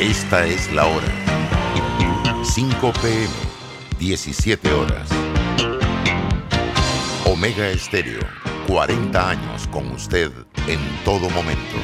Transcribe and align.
Esta 0.00 0.46
es 0.46 0.72
la 0.72 0.86
hora. 0.86 1.12
5 2.42 2.92
pm, 3.02 3.28
17 3.98 4.72
horas. 4.72 5.10
Omega 7.26 7.68
Estéreo, 7.68 8.20
40 8.66 9.28
años 9.28 9.66
con 9.66 9.90
usted 9.90 10.32
en 10.66 10.80
todo 11.04 11.28
momento. 11.28 11.76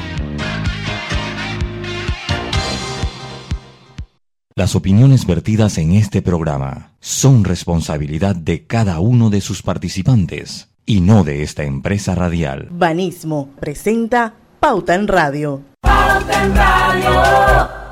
Las 4.55 4.75
opiniones 4.75 5.27
vertidas 5.27 5.77
en 5.77 5.91
este 5.91 6.23
programa 6.23 6.93
son 6.99 7.43
responsabilidad 7.43 8.35
de 8.35 8.65
cada 8.65 8.99
uno 8.99 9.29
de 9.29 9.41
sus 9.41 9.61
participantes 9.61 10.69
y 10.87 11.01
no 11.01 11.23
de 11.23 11.43
esta 11.43 11.65
empresa 11.65 12.15
radial. 12.15 12.67
Banismo 12.71 13.49
presenta 13.59 14.33
Pauta 14.59 14.95
en 14.95 15.07
Radio. 15.07 15.61
Pauta 15.81 16.45
en 16.45 16.55
Radio. 16.55 17.86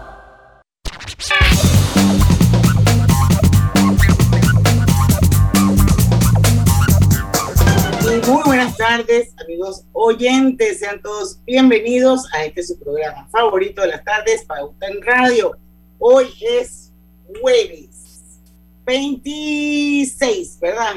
Tardes, 8.97 9.33
amigos 9.43 9.83
oyentes. 9.91 10.79
Sean 10.79 11.01
todos 11.01 11.41
bienvenidos 11.45 12.31
a 12.33 12.45
este 12.45 12.63
su 12.63 12.79
programa 12.79 13.27
favorito 13.29 13.81
de 13.81 13.89
las 13.89 14.05
tardes, 14.05 14.45
Pauta 14.45 14.87
en 14.87 15.01
Radio. 15.01 15.57
Hoy 15.99 16.27
es 16.39 16.93
jueves 17.41 18.39
26, 18.85 20.59
¿verdad? 20.61 20.93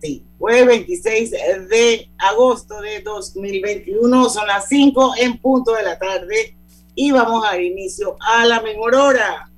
Sí, 0.00 0.24
jueves 0.38 0.66
26 0.68 1.30
de 1.68 2.08
agosto 2.18 2.80
de 2.80 3.00
2021. 3.00 4.28
Son 4.28 4.46
las 4.46 4.68
5 4.68 5.14
en 5.18 5.38
punto 5.38 5.72
de 5.72 5.82
la 5.82 5.98
tarde 5.98 6.56
y 6.94 7.10
vamos 7.10 7.44
a 7.44 7.52
dar 7.52 7.60
inicio 7.60 8.16
a 8.20 8.46
la 8.46 8.60
mejor 8.60 8.94
hora, 8.94 9.50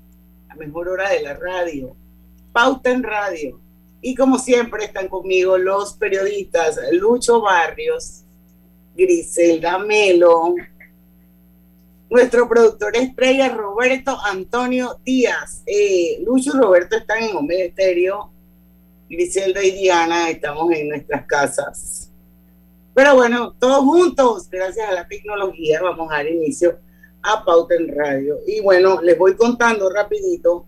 la 0.49 0.55
mejor 0.55 0.89
hora 0.89 1.11
de 1.11 1.23
la 1.25 1.35
radio. 1.35 1.95
Pauta 2.55 2.91
en 2.91 3.03
Radio. 3.03 3.61
Y 4.07 4.15
como 4.15 4.39
siempre 4.39 4.85
están 4.85 5.09
conmigo 5.09 5.57
los 5.57 5.95
periodistas 5.95 6.79
Lucho 6.93 7.41
Barrios, 7.41 8.23
Griselda 8.95 9.79
Melo, 9.79 10.55
nuestro 12.11 12.47
productor 12.47 12.95
estrella 12.99 13.49
Roberto 13.49 14.15
Antonio 14.27 14.99
Díaz. 15.03 15.63
Eh, 15.65 16.19
Lucho 16.23 16.51
y 16.55 16.61
Roberto 16.61 16.97
están 16.97 17.23
en 17.23 17.35
Omega 17.35 17.65
Estéreo. 17.65 18.31
Griselda 19.09 19.65
y 19.65 19.71
Diana 19.71 20.29
estamos 20.29 20.71
en 20.73 20.91
nuestras 20.91 21.25
casas. 21.25 22.13
Pero 22.93 23.15
bueno, 23.15 23.55
todos 23.59 23.85
juntos, 23.85 24.51
gracias 24.51 24.87
a 24.87 24.93
la 24.93 25.09
tecnología, 25.09 25.81
vamos 25.81 26.13
a 26.13 26.17
dar 26.17 26.29
inicio 26.29 26.79
a 27.23 27.43
Pauta 27.43 27.75
en 27.75 27.89
Radio. 27.89 28.37
Y 28.47 28.61
bueno, 28.61 29.01
les 29.01 29.17
voy 29.17 29.35
contando 29.35 29.89
rapidito 29.89 30.67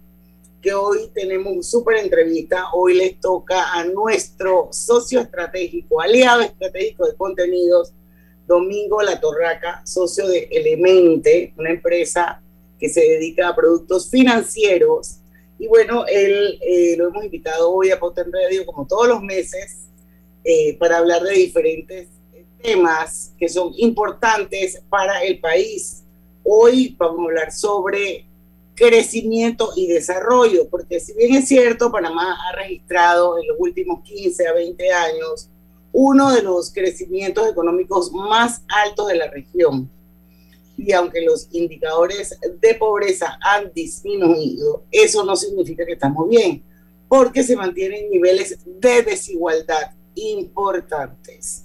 que 0.67 0.75
hoy 0.75 1.13
tenemos 1.15 1.53
una 1.53 1.63
súper 1.63 1.99
entrevista. 1.99 2.73
Hoy 2.73 2.95
les 2.95 3.21
toca 3.21 3.73
a 3.75 3.85
nuestro 3.85 4.69
socio 4.73 5.21
estratégico, 5.21 6.01
aliado 6.01 6.41
estratégico 6.41 7.07
de 7.07 7.15
contenidos, 7.15 7.93
Domingo 8.49 9.01
La 9.01 9.21
Torraca, 9.21 9.83
socio 9.87 10.27
de 10.27 10.49
Elemente, 10.51 11.55
una 11.57 11.71
empresa 11.71 12.43
que 12.81 12.89
se 12.89 13.01
dedica 13.01 13.47
a 13.47 13.55
productos 13.55 14.11
financieros. 14.11 15.19
Y 15.57 15.69
bueno, 15.69 16.05
él 16.05 16.59
eh, 16.61 16.97
lo 16.97 17.11
hemos 17.11 17.25
invitado 17.25 17.71
hoy 17.71 17.93
a 17.93 18.01
Poten 18.01 18.33
Radio, 18.33 18.67
como 18.67 18.89
todos 18.89 19.07
los 19.07 19.23
meses, 19.23 19.87
eh, 20.43 20.77
para 20.79 20.99
hablar 20.99 21.23
de 21.23 21.35
diferentes 21.35 22.09
temas 22.61 23.33
que 23.39 23.49
son 23.49 23.73
importantes 23.77 24.83
para 24.89 25.23
el 25.23 25.39
país. 25.39 26.03
Hoy 26.43 26.97
vamos 26.99 27.21
a 27.21 27.23
hablar 27.23 27.53
sobre 27.53 28.26
crecimiento 28.77 29.71
y 29.75 29.89
desarrollo, 29.89 30.69
porque 30.69 31.01
si 31.01 31.15
bien 31.15 31.35
es 31.35 31.49
cierto, 31.49 31.91
Panamá 31.91 32.37
ha 32.47 32.57
registrado 32.57 33.39
en 33.39 33.49
los 33.49 33.57
últimos 33.59 34.03
15 34.05 34.47
a 34.47 34.53
20 34.53 34.93
años 34.93 35.49
uno 35.93 36.31
de 36.31 36.43
los 36.43 36.71
crecimientos 36.73 37.49
económicos 37.49 38.13
más 38.13 38.61
altos 38.69 39.09
de 39.09 39.17
la 39.17 39.31
región. 39.31 39.91
Y 40.77 40.93
aunque 40.93 41.23
los 41.23 41.49
indicadores 41.53 42.39
de 42.61 42.75
pobreza 42.75 43.39
han 43.41 43.73
disminuido, 43.73 44.85
eso 44.91 45.25
no 45.25 45.35
significa 45.37 45.87
que 45.87 45.95
estamos 45.95 46.29
bien, 46.29 46.63
porque 47.09 47.43
se 47.43 47.57
mantienen 47.57 48.11
niveles 48.11 48.59
de 48.67 49.03
desigualdad 49.03 49.93
importantes. 50.15 51.65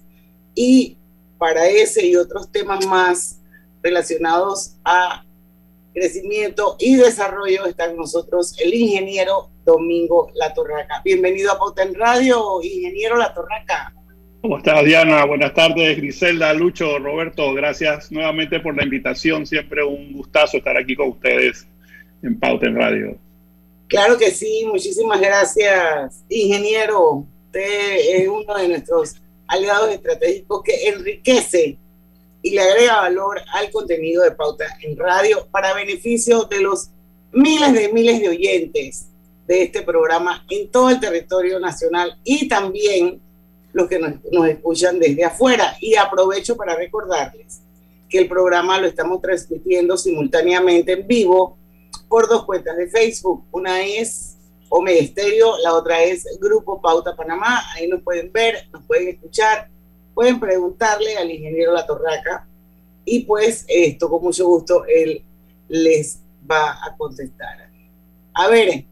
Y 0.56 0.96
para 1.38 1.68
ese 1.68 2.06
y 2.06 2.16
otros 2.16 2.50
temas 2.50 2.86
más 2.86 3.38
relacionados 3.84 4.76
a 4.86 5.26
crecimiento 5.94 6.76
y 6.80 6.96
desarrollo 6.96 7.66
está 7.66 7.88
con 7.88 7.98
nosotros 7.98 8.56
el 8.60 8.74
ingeniero 8.74 9.50
Domingo 9.66 10.32
La 10.36 10.54
Torraca. 10.54 11.02
Bienvenido 11.04 11.52
a 11.52 11.60
Poten 11.60 11.94
Radio, 11.96 12.62
ingeniero 12.64 13.18
La 13.18 13.34
Torraca. 13.34 13.94
¿Cómo 14.42 14.58
estás, 14.58 14.84
Diana? 14.84 15.24
Buenas 15.26 15.54
tardes, 15.54 15.98
Griselda, 15.98 16.54
Lucho, 16.54 16.98
Roberto. 16.98 17.54
Gracias 17.54 18.12
nuevamente 18.12 18.60
por 18.60 18.76
la 18.76 18.84
invitación. 18.84 19.46
Siempre 19.46 19.84
un 19.84 20.14
gustazo 20.14 20.58
estar 20.58 20.76
aquí 20.78 20.96
con 20.96 21.10
ustedes 21.10 21.68
en 22.24 22.40
Pauta 22.40 22.68
en 22.68 22.76
Radio. 22.76 23.18
Claro 23.88 24.18
que 24.18 24.32
sí, 24.32 24.66
muchísimas 24.66 25.20
gracias, 25.20 26.24
ingeniero. 26.30 27.28
Usted 27.46 27.98
es 28.16 28.28
uno 28.28 28.58
de 28.58 28.70
nuestros 28.70 29.22
aliados 29.48 29.94
estratégicos 29.94 30.64
que 30.64 30.88
enriquece 30.88 31.78
y 32.42 32.52
le 32.52 32.62
agrega 32.62 33.02
valor 33.02 33.42
al 33.54 33.70
contenido 33.72 34.24
de 34.24 34.32
Pauta 34.32 34.66
en 34.82 34.98
Radio 34.98 35.48
para 35.52 35.74
beneficio 35.74 36.44
de 36.46 36.62
los 36.62 36.90
miles 37.32 37.74
de 37.74 37.92
miles 37.94 38.20
de 38.20 38.30
oyentes 38.30 39.08
de 39.48 39.64
este 39.64 39.82
programa 39.82 40.46
en 40.50 40.70
todo 40.70 40.90
el 40.90 41.00
territorio 41.00 41.60
nacional 41.60 42.18
y 42.24 42.48
también 42.48 43.22
los 43.74 43.88
que 43.88 44.00
nos, 44.00 44.48
escuchan 44.48 45.00
desde 45.00 45.24
afuera. 45.24 45.78
Y 45.80 45.96
aprovecho 45.96 46.56
para 46.56 46.76
recordarles 46.76 47.62
que 48.10 48.20
el 48.20 48.28
programa 48.28 48.80
lo 48.80 48.88
estamos 48.88 49.22
transmitiendo 49.22 49.98
simultáneamente 49.98 50.94
en 50.94 51.08
vivo 51.08 51.58
por 52.10 52.28
dos 52.28 52.46
cuentas 52.46 52.76
de 52.78 52.90
Facebook. 52.90 53.46
Una 53.52 53.86
es 53.86 54.38
Omega 54.70 55.00
Estéreo, 55.00 55.58
la 55.60 55.74
otra 55.74 56.04
es 56.04 56.26
Grupo 56.40 56.82
Pauta 56.82 57.16
Panamá. 57.16 57.62
Ahí 57.74 57.88
nos 57.88 58.02
pueden 58.02 58.32
ver, 58.32 58.68
nos 58.74 58.84
pueden 58.86 59.10
escuchar, 59.10 59.70
pueden 60.14 60.40
preguntarle 60.40 61.18
al 61.18 61.32
ingeniero 61.32 61.74
La 61.74 61.86
Torraca 61.86 62.46
y 63.06 63.22
pues 63.26 63.66
esto 63.68 64.10
con 64.10 64.24
mucho 64.24 64.46
gusto 64.48 64.86
él 64.86 65.22
les 65.68 66.22
va 66.50 66.72
a 66.72 66.96
contestar. 66.98 67.70
A 68.34 68.48
ver, 68.48 68.86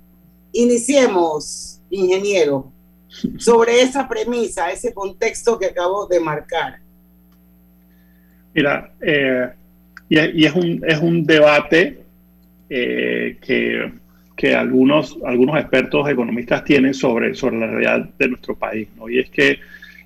iniciemos, 0.51 1.79
ingeniero 1.89 2.71
sobre 3.37 3.81
esa 3.81 4.07
premisa, 4.07 4.71
ese 4.71 4.93
contexto 4.93 5.57
que 5.57 5.67
acabo 5.67 6.05
de 6.07 6.19
marcar? 6.19 6.79
Mira, 8.53 8.91
eh, 9.01 9.49
y, 10.09 10.45
es, 10.45 10.53
un, 10.53 10.83
es 10.87 10.99
un 10.99 11.25
debate 11.25 11.99
eh, 12.69 13.37
que, 13.41 13.91
que, 14.35 14.55
algunos, 14.55 15.17
algunos 15.25 15.59
expertos 15.59 16.09
economistas 16.09 16.63
tienen 16.63 16.93
sobre, 16.93 17.35
sobre 17.35 17.59
la 17.59 17.67
realidad 17.67 18.09
de 18.17 18.27
nuestro 18.27 18.55
país. 18.55 18.87
¿no? 18.95 19.09
Y 19.09 19.19
es 19.19 19.29
que, 19.29 19.59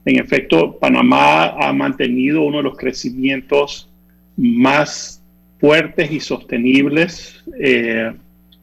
en 0.06 0.20
efecto, 0.20 0.78
Panamá 0.80 1.56
ha 1.60 1.72
mantenido 1.74 2.42
uno 2.42 2.58
de 2.58 2.64
los 2.64 2.78
crecimientos 2.78 3.90
más 4.36 5.24
fuertes 5.60 6.12
y 6.12 6.20
sostenibles, 6.20 7.44
eh, 7.60 8.12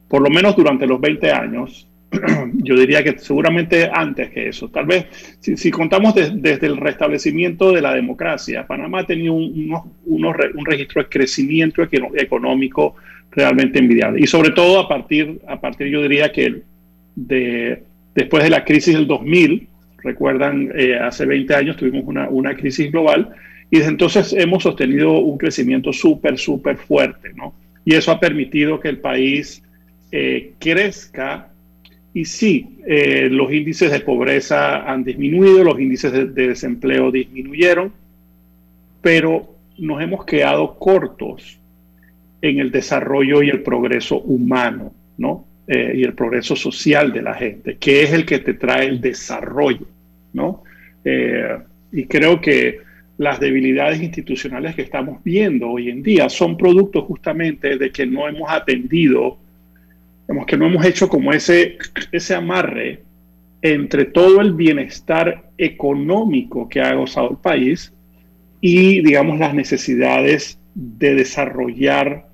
por 0.07 0.21
lo 0.21 0.29
menos 0.29 0.55
durante 0.55 0.85
los 0.85 1.01
20 1.01 1.31
años 1.31 1.87
yo 2.53 2.75
diría 2.75 3.03
que 3.03 3.17
seguramente 3.17 3.89
antes 3.91 4.29
que 4.31 4.49
eso. 4.49 4.69
Tal 4.69 4.85
vez, 4.85 5.05
si, 5.39 5.71
contamos 5.71 6.13
desde 6.15 6.67
el 6.67 6.77
restablecimiento 6.77 7.71
de 7.71 7.81
la 7.81 7.93
democracia, 7.93 8.67
Panamá 8.67 8.99
ha 8.99 9.05
tenido 9.05 9.33
un, 9.33 10.65
registro 10.65 11.03
de 11.03 11.09
crecimiento 11.09 11.81
económico 11.81 12.95
realmente 13.31 13.79
envidiable. 13.79 14.19
Y 14.21 14.27
sobre 14.27 14.51
todo 14.51 14.79
a 14.79 14.89
partir, 14.89 15.39
a 15.47 15.59
partir 15.59 15.87
yo 15.87 16.01
diría 16.01 16.31
que 16.31 16.61
de, 17.15 17.83
después 18.13 18.43
de 18.43 18.49
la 18.49 18.65
crisis 18.65 18.93
del 18.93 19.07
2000, 19.07 19.67
recuerdan, 20.03 20.71
eh, 20.75 20.97
hace 20.97 21.25
20 21.25 21.55
años 21.55 21.77
tuvimos 21.77 22.03
una, 22.05 22.55
crisis 22.55 22.91
global 22.91 23.29
y 23.69 23.77
desde 23.77 23.91
entonces 23.91 24.33
hemos 24.33 24.63
sostenido 24.63 25.19
un 25.19 25.37
crecimiento 25.37 25.93
súper, 25.93 26.37
súper 26.37 26.77
fuerte, 26.77 27.31
¿no? 27.33 27.53
Y 27.85 27.95
eso 27.95 28.11
ha 28.11 28.19
permitido 28.19 28.79
que 28.79 28.89
el 28.89 28.99
país 28.99 29.63
eh, 30.11 30.53
crezca 30.59 31.51
y 32.13 32.25
sí, 32.25 32.77
eh, 32.85 33.29
los 33.31 33.51
índices 33.53 33.91
de 33.91 34.01
pobreza 34.01 34.83
han 34.91 35.03
disminuido, 35.03 35.63
los 35.63 35.79
índices 35.79 36.11
de, 36.11 36.25
desempleo 36.25 37.09
disminuyeron, 37.09 37.93
pero 39.01 39.55
nos 39.77 40.01
hemos 40.01 40.25
quedado 40.25 40.77
cortos 40.77 41.57
en 42.41 42.59
el 42.59 42.71
desarrollo 42.71 43.41
y 43.41 43.49
el 43.49 43.61
progreso 43.61 44.19
humano, 44.19 44.93
¿no? 45.17 45.45
Eh, 45.73 45.93
y 45.95 46.03
el 46.03 46.13
progreso 46.15 46.53
social 46.53 47.13
de 47.13 47.21
la 47.21 47.33
gente, 47.33 47.77
que 47.77 48.03
es 48.03 48.11
el 48.11 48.25
que 48.25 48.39
te 48.39 48.55
trae 48.55 48.87
el 48.87 48.99
desarrollo, 48.99 49.87
¿no? 50.33 50.65
Eh, 51.05 51.59
y 51.93 52.07
creo 52.07 52.41
que 52.41 52.79
las 53.17 53.39
debilidades 53.39 54.01
institucionales 54.01 54.75
que 54.75 54.81
estamos 54.81 55.23
viendo 55.23 55.69
hoy 55.69 55.89
en 55.89 56.03
día 56.03 56.27
son 56.27 56.57
producto 56.57 57.03
justamente 57.03 57.77
de 57.77 57.89
que 57.89 58.05
no 58.05 58.27
hemos 58.27 58.51
atendido, 58.51 59.37
digamos 60.27 60.45
que 60.45 60.57
no 60.57 60.65
hemos 60.65 60.85
hecho 60.85 61.07
como 61.07 61.31
ese, 61.31 61.77
ese 62.11 62.35
amarre 62.35 63.03
entre 63.61 64.03
todo 64.03 64.41
el 64.41 64.51
bienestar 64.51 65.51
económico 65.57 66.67
que 66.67 66.81
ha 66.81 66.95
gozado 66.95 67.31
el 67.31 67.37
país 67.37 67.93
y, 68.59 69.01
digamos, 69.01 69.39
las 69.39 69.53
necesidades 69.53 70.59
de 70.75 71.15
desarrollar 71.15 72.27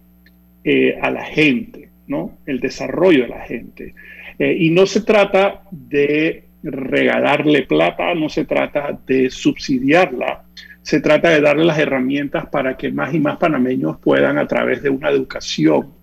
eh, 0.63 0.97
a 0.99 1.11
la 1.11 1.23
gente, 1.23 1.86
¿no? 2.07 2.37
El 2.45 2.59
desarrollo 2.59 3.23
de 3.23 3.29
la 3.29 3.41
gente. 3.41 3.93
Eh, 4.39 4.55
y 4.59 4.69
no 4.69 4.85
se 4.85 5.01
trata 5.01 5.63
de 5.71 6.45
regalarle 6.63 7.63
plata, 7.63 8.13
no 8.13 8.29
se 8.29 8.45
trata 8.45 8.97
de 9.05 9.29
subsidiarla, 9.29 10.43
se 10.81 11.01
trata 11.01 11.29
de 11.29 11.41
darle 11.41 11.65
las 11.65 11.79
herramientas 11.79 12.47
para 12.47 12.77
que 12.77 12.91
más 12.91 13.13
y 13.13 13.19
más 13.19 13.37
panameños 13.37 13.99
puedan 13.99 14.37
a 14.37 14.47
través 14.47 14.81
de 14.81 14.89
una 14.89 15.09
educación 15.09 15.93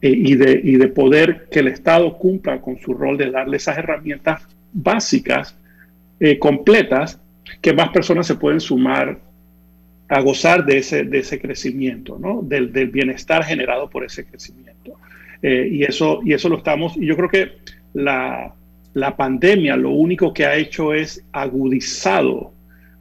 eh, 0.00 0.10
y, 0.10 0.34
de, 0.34 0.60
y 0.62 0.76
de 0.76 0.88
poder 0.88 1.48
que 1.50 1.60
el 1.60 1.68
Estado 1.68 2.16
cumpla 2.18 2.60
con 2.60 2.78
su 2.78 2.94
rol 2.94 3.18
de 3.18 3.30
darle 3.30 3.56
esas 3.56 3.78
herramientas 3.78 4.42
básicas, 4.72 5.56
eh, 6.20 6.38
completas, 6.38 7.20
que 7.60 7.72
más 7.72 7.90
personas 7.90 8.26
se 8.26 8.36
pueden 8.36 8.60
sumar 8.60 9.18
a 10.08 10.20
gozar 10.20 10.64
de 10.64 10.78
ese, 10.78 11.04
de 11.04 11.18
ese 11.20 11.40
crecimiento, 11.40 12.18
¿no? 12.18 12.42
del, 12.42 12.68
bienestar 12.68 13.44
generado 13.44 13.88
por 13.88 14.04
ese 14.04 14.24
crecimiento. 14.24 14.98
Eh, 15.42 15.68
y, 15.72 15.82
eso, 15.82 16.20
y 16.24 16.32
eso 16.32 16.48
lo 16.48 16.58
estamos, 16.58 16.96
y 16.96 17.06
yo 17.06 17.16
creo 17.16 17.28
que 17.28 17.52
la, 17.94 18.54
la 18.94 19.16
pandemia 19.16 19.76
lo 19.76 19.90
único 19.90 20.32
que 20.32 20.46
ha 20.46 20.56
hecho 20.56 20.94
es 20.94 21.24
agudizado, 21.32 22.52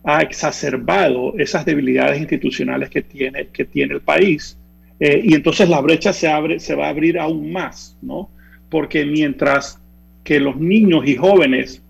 ha 0.04 0.22
exacerbado 0.22 1.38
esas 1.38 1.66
debilidades 1.66 2.20
institucionales 2.20 2.90
que 2.90 3.04
tiene, 3.04 3.48
que 3.48 3.66
tiene 3.66 3.94
el 3.94 4.02
país. 4.02 4.58
Eh, 5.00 5.22
y 5.24 5.36
entonces 5.36 5.70
la 5.70 5.82
brecha 5.82 6.14
se, 6.14 6.28
abre, 6.28 6.60
se 6.60 6.76
va 6.76 6.88
a 6.88 6.90
abrir 6.90 7.20
aún 7.20 7.52
más, 7.52 7.98
¿no? 8.02 8.30
Porque 8.70 9.06
mientras 9.06 9.80
que 10.24 10.40
los 10.40 10.58
niños 10.58 11.08
y 11.08 11.16
jóvenes 11.16 11.84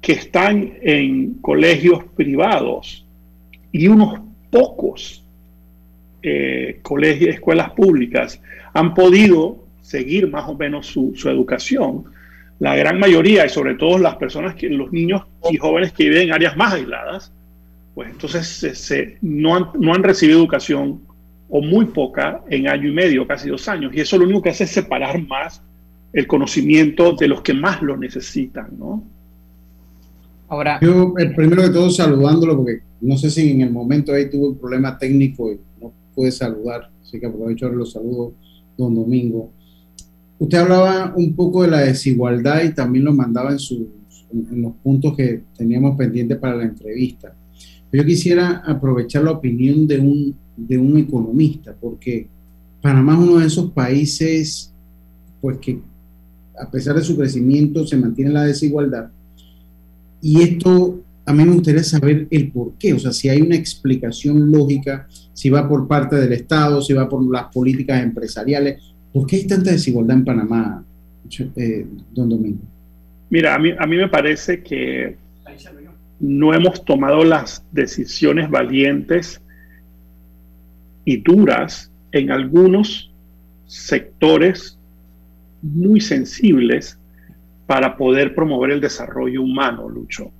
que 0.00 0.12
están 0.12 0.74
en 0.82 1.34
colegios 1.40 2.04
privados 2.14 3.06
y 3.72 3.88
unos 3.88 4.20
pocos 4.50 5.24
eh, 6.22 6.78
colegios, 6.82 7.34
escuelas 7.34 7.70
públicas 7.70 8.40
han 8.72 8.94
podido 8.94 9.65
seguir 9.86 10.28
más 10.28 10.48
o 10.48 10.56
menos 10.56 10.86
su, 10.86 11.12
su 11.14 11.28
educación, 11.28 12.04
la 12.58 12.74
gran 12.74 12.98
mayoría, 12.98 13.46
y 13.46 13.48
sobre 13.48 13.74
todo 13.76 13.98
las 13.98 14.16
personas, 14.16 14.56
que 14.56 14.68
los 14.68 14.90
niños 14.90 15.22
y 15.50 15.56
jóvenes 15.58 15.92
que 15.92 16.08
viven 16.08 16.28
en 16.28 16.32
áreas 16.32 16.56
más 16.56 16.72
aisladas, 16.72 17.32
pues 17.94 18.10
entonces 18.10 18.46
se, 18.46 19.18
no, 19.22 19.54
han, 19.54 19.66
no 19.78 19.94
han 19.94 20.02
recibido 20.02 20.40
educación 20.40 21.02
o 21.48 21.62
muy 21.62 21.84
poca 21.86 22.42
en 22.48 22.66
año 22.68 22.88
y 22.88 22.92
medio, 22.92 23.26
casi 23.26 23.48
dos 23.48 23.68
años. 23.68 23.92
Y 23.94 24.00
eso 24.00 24.18
lo 24.18 24.24
único 24.24 24.42
que 24.42 24.50
hace 24.50 24.64
es 24.64 24.70
separar 24.70 25.22
más 25.22 25.62
el 26.12 26.26
conocimiento 26.26 27.12
de 27.12 27.28
los 27.28 27.42
que 27.42 27.54
más 27.54 27.80
lo 27.82 27.96
necesitan, 27.96 28.70
¿no? 28.76 29.04
Ahora, 30.48 30.78
yo 30.80 31.14
eh, 31.18 31.32
primero 31.34 31.62
de 31.62 31.70
todo 31.70 31.90
saludándolo 31.90 32.56
porque 32.56 32.80
no 33.00 33.16
sé 33.16 33.30
si 33.30 33.50
en 33.50 33.60
el 33.62 33.70
momento 33.70 34.12
ahí 34.12 34.30
tuvo 34.30 34.48
un 34.48 34.58
problema 34.58 34.96
técnico 34.96 35.52
y 35.52 35.58
no 35.80 35.92
puede 36.14 36.32
saludar, 36.32 36.90
así 37.02 37.20
que 37.20 37.26
aprovecho 37.26 37.68
los 37.68 37.92
saludos, 37.92 38.32
don 38.76 38.94
Domingo. 38.94 39.52
Usted 40.38 40.58
hablaba 40.58 41.14
un 41.16 41.34
poco 41.34 41.62
de 41.62 41.68
la 41.68 41.80
desigualdad 41.80 42.62
y 42.62 42.74
también 42.74 43.04
lo 43.04 43.12
mandaba 43.12 43.52
en, 43.52 43.58
sus, 43.58 43.78
en, 44.32 44.62
los 44.62 44.72
puntos 44.82 45.16
que 45.16 45.42
teníamos 45.56 45.96
pendientes 45.96 46.36
para 46.38 46.56
la 46.56 46.64
entrevista. 46.64 47.34
Yo 47.92 48.04
quisiera 48.04 48.62
aprovechar 48.66 49.24
la 49.24 49.30
opinión 49.30 49.86
de 49.86 49.98
un, 49.98 50.36
de 50.56 50.76
un 50.76 50.98
economista, 50.98 51.74
porque 51.80 52.28
Panamá 52.82 53.14
es 53.14 53.18
uno 53.18 53.38
de 53.38 53.46
esos 53.46 53.70
países 53.70 54.72
pues 55.40 55.58
que 55.58 55.80
a 56.58 56.70
pesar 56.70 56.96
de 56.96 57.04
su 57.04 57.16
crecimiento 57.16 57.86
se 57.86 57.96
mantiene 57.96 58.30
la 58.30 58.44
desigualdad. 58.44 59.10
Y 60.20 60.42
esto 60.42 61.00
a 61.26 61.32
mí 61.32 61.44
me 61.44 61.54
gustaría 61.54 61.82
saber 61.82 62.28
el 62.30 62.52
por 62.52 62.74
qué, 62.78 62.94
o 62.94 62.98
sea, 63.00 63.12
si 63.12 63.28
hay 63.28 63.40
una 63.40 63.56
explicación 63.56 64.50
lógica, 64.50 65.08
si 65.32 65.50
va 65.50 65.68
por 65.68 65.88
parte 65.88 66.14
del 66.16 66.32
Estado, 66.32 66.80
si 66.80 66.92
va 66.92 67.08
por 67.08 67.28
las 67.30 67.52
políticas 67.52 68.00
empresariales, 68.02 68.80
¿Por 69.16 69.26
qué 69.26 69.36
hay 69.36 69.46
tanta 69.46 69.70
desigualdad 69.70 70.18
en 70.18 70.24
Panamá, 70.26 70.84
eh, 71.56 71.86
don 72.12 72.28
Domingo? 72.28 72.60
Mira, 73.30 73.54
a 73.54 73.58
mí, 73.58 73.72
a 73.78 73.86
mí 73.86 73.96
me 73.96 74.08
parece 74.08 74.62
que 74.62 75.16
no 76.20 76.52
hemos 76.52 76.84
tomado 76.84 77.24
las 77.24 77.64
decisiones 77.72 78.50
valientes 78.50 79.40
y 81.06 81.16
duras 81.16 81.90
en 82.12 82.30
algunos 82.30 83.10
sectores 83.64 84.78
muy 85.62 86.02
sensibles 86.02 86.98
para 87.66 87.96
poder 87.96 88.34
promover 88.34 88.72
el 88.72 88.82
desarrollo 88.82 89.40
humano, 89.40 89.88
Lucho. 89.88 90.30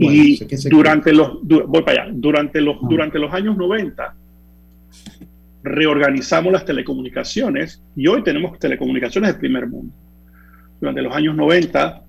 Y 0.00 0.44
durante 0.68 1.12
los, 1.12 1.38
voy 1.40 1.82
para 1.84 2.02
allá, 2.02 2.12
durante 2.12 2.60
los, 2.60 2.78
ah. 2.82 2.86
durante 2.90 3.20
los 3.20 3.32
años 3.32 3.56
90, 3.56 4.12
reorganizamos 5.66 6.52
las 6.52 6.64
telecomunicaciones 6.64 7.82
y 7.96 8.06
hoy 8.06 8.22
tenemos 8.22 8.56
telecomunicaciones 8.58 9.32
del 9.32 9.40
primer 9.40 9.66
mundo. 9.66 9.92
Durante 10.80 11.02
los 11.02 11.14
años 11.14 11.34
90 11.34 12.04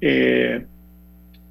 eh, 0.00 0.64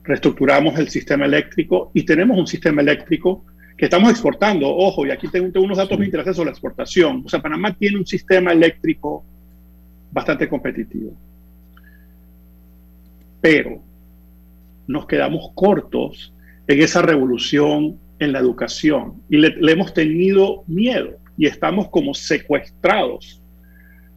reestructuramos 0.03 0.79
el 0.79 0.89
sistema 0.89 1.25
eléctrico 1.25 1.91
y 1.93 2.03
tenemos 2.03 2.37
un 2.37 2.47
sistema 2.47 2.81
eléctrico 2.81 3.43
que 3.77 3.85
estamos 3.85 4.11
exportando. 4.11 4.69
Ojo, 4.69 5.05
y 5.05 5.11
aquí 5.11 5.27
tengo, 5.27 5.61
unos 5.61 5.77
datos 5.77 5.97
muy 5.97 6.05
interesantes 6.05 6.37
sobre 6.37 6.47
la 6.47 6.51
exportación. 6.51 7.23
O 7.25 7.29
sea, 7.29 7.41
Panamá 7.41 7.73
tiene 7.73 7.97
un 7.97 8.07
sistema 8.07 8.53
eléctrico 8.53 9.25
bastante 10.11 10.47
competitivo. 10.47 11.13
Pero 13.41 13.81
nos 14.87 15.05
quedamos 15.05 15.51
cortos 15.53 16.33
en 16.67 16.81
esa 16.81 17.01
revolución 17.01 17.99
en 18.19 18.31
la 18.31 18.39
educación 18.39 19.15
y 19.29 19.37
le 19.37 19.71
hemos 19.71 19.93
tenido 19.93 20.63
miedo 20.67 21.20
y 21.41 21.47
estamos 21.47 21.89
como 21.89 22.13
secuestrados. 22.13 23.41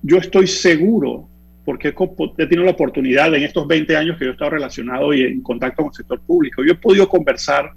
Yo 0.03 0.19
estoy 0.19 0.47
seguro, 0.47 1.27
porque 1.65 1.89
he 1.89 2.47
tenido 2.47 2.65
la 2.65 2.73
oportunidad 2.73 3.35
en 3.35 3.45
estos 3.45 3.67
20 3.67 3.97
años 3.97 4.19
que 4.19 4.27
yo 4.27 4.33
he 4.33 4.35
estado 4.35 4.51
relacionado 4.51 5.15
y 5.15 5.23
en 5.23 5.41
contacto 5.41 5.77
con 5.77 5.91
el 5.91 5.95
sector 5.95 6.21
público, 6.21 6.63
yo 6.63 6.73
he 6.73 6.77
podido 6.77 7.09
conversar 7.09 7.71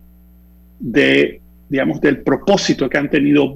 de, 0.78 1.40
digamos, 1.70 2.02
del 2.02 2.24
propósito 2.24 2.90
que 2.90 2.98
han 2.98 3.10
tenido 3.10 3.56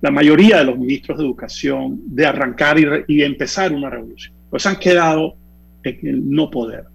la 0.00 0.10
mayoría 0.10 0.58
de 0.58 0.64
los 0.64 0.76
ministros 0.76 1.18
de 1.18 1.24
educación 1.24 2.00
de 2.06 2.26
arrancar 2.26 3.04
y, 3.06 3.22
empezar 3.22 3.70
una 3.72 3.90
revolución. 3.90 4.34
Pues 4.50 4.66
han 4.66 4.74
quedado 4.74 5.36
en 5.84 6.00
el 6.02 6.30
no 6.30 6.50
poder, 6.50 6.86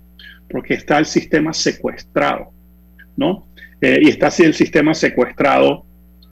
porque 0.50 0.74
está 0.74 0.98
el 0.98 1.06
sistema 1.06 1.54
secuestrado, 1.54 2.52
¿no? 3.16 3.48
Eh, 3.80 4.00
y 4.02 4.10
está 4.10 4.28
así 4.28 4.44
el 4.44 4.54
sistema 4.54 4.94
secuestrado 4.94 5.86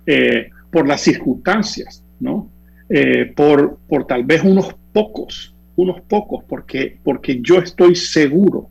eh, 0.06 0.50
por 0.76 0.90
las 0.90 1.00
circunstancias, 1.00 2.04
¿no? 2.20 2.52
Eh, 2.90 3.32
por, 3.34 3.80
por 3.88 4.06
tal 4.06 4.26
vez 4.26 4.44
unos 4.44 4.76
pocos, 4.92 5.56
unos 5.78 6.02
pocos, 6.02 6.44
porque, 6.50 7.00
porque 7.02 7.40
yo 7.42 7.60
estoy 7.60 7.96
seguro, 7.96 8.68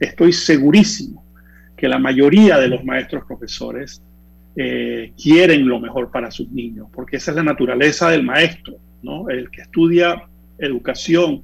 estoy 0.00 0.32
segurísimo 0.32 1.22
que 1.76 1.86
la 1.86 1.98
mayoría 1.98 2.56
de 2.56 2.68
los 2.68 2.82
maestros 2.82 3.26
profesores 3.26 4.02
eh, 4.56 5.12
quieren 5.22 5.68
lo 5.68 5.78
mejor 5.78 6.10
para 6.10 6.30
sus 6.30 6.50
niños, 6.50 6.88
porque 6.90 7.18
esa 7.18 7.32
es 7.32 7.36
la 7.36 7.42
naturaleza 7.42 8.08
del 8.08 8.22
maestro, 8.22 8.76
¿no? 9.02 9.28
El 9.28 9.50
que 9.50 9.60
estudia 9.60 10.22
educación 10.56 11.42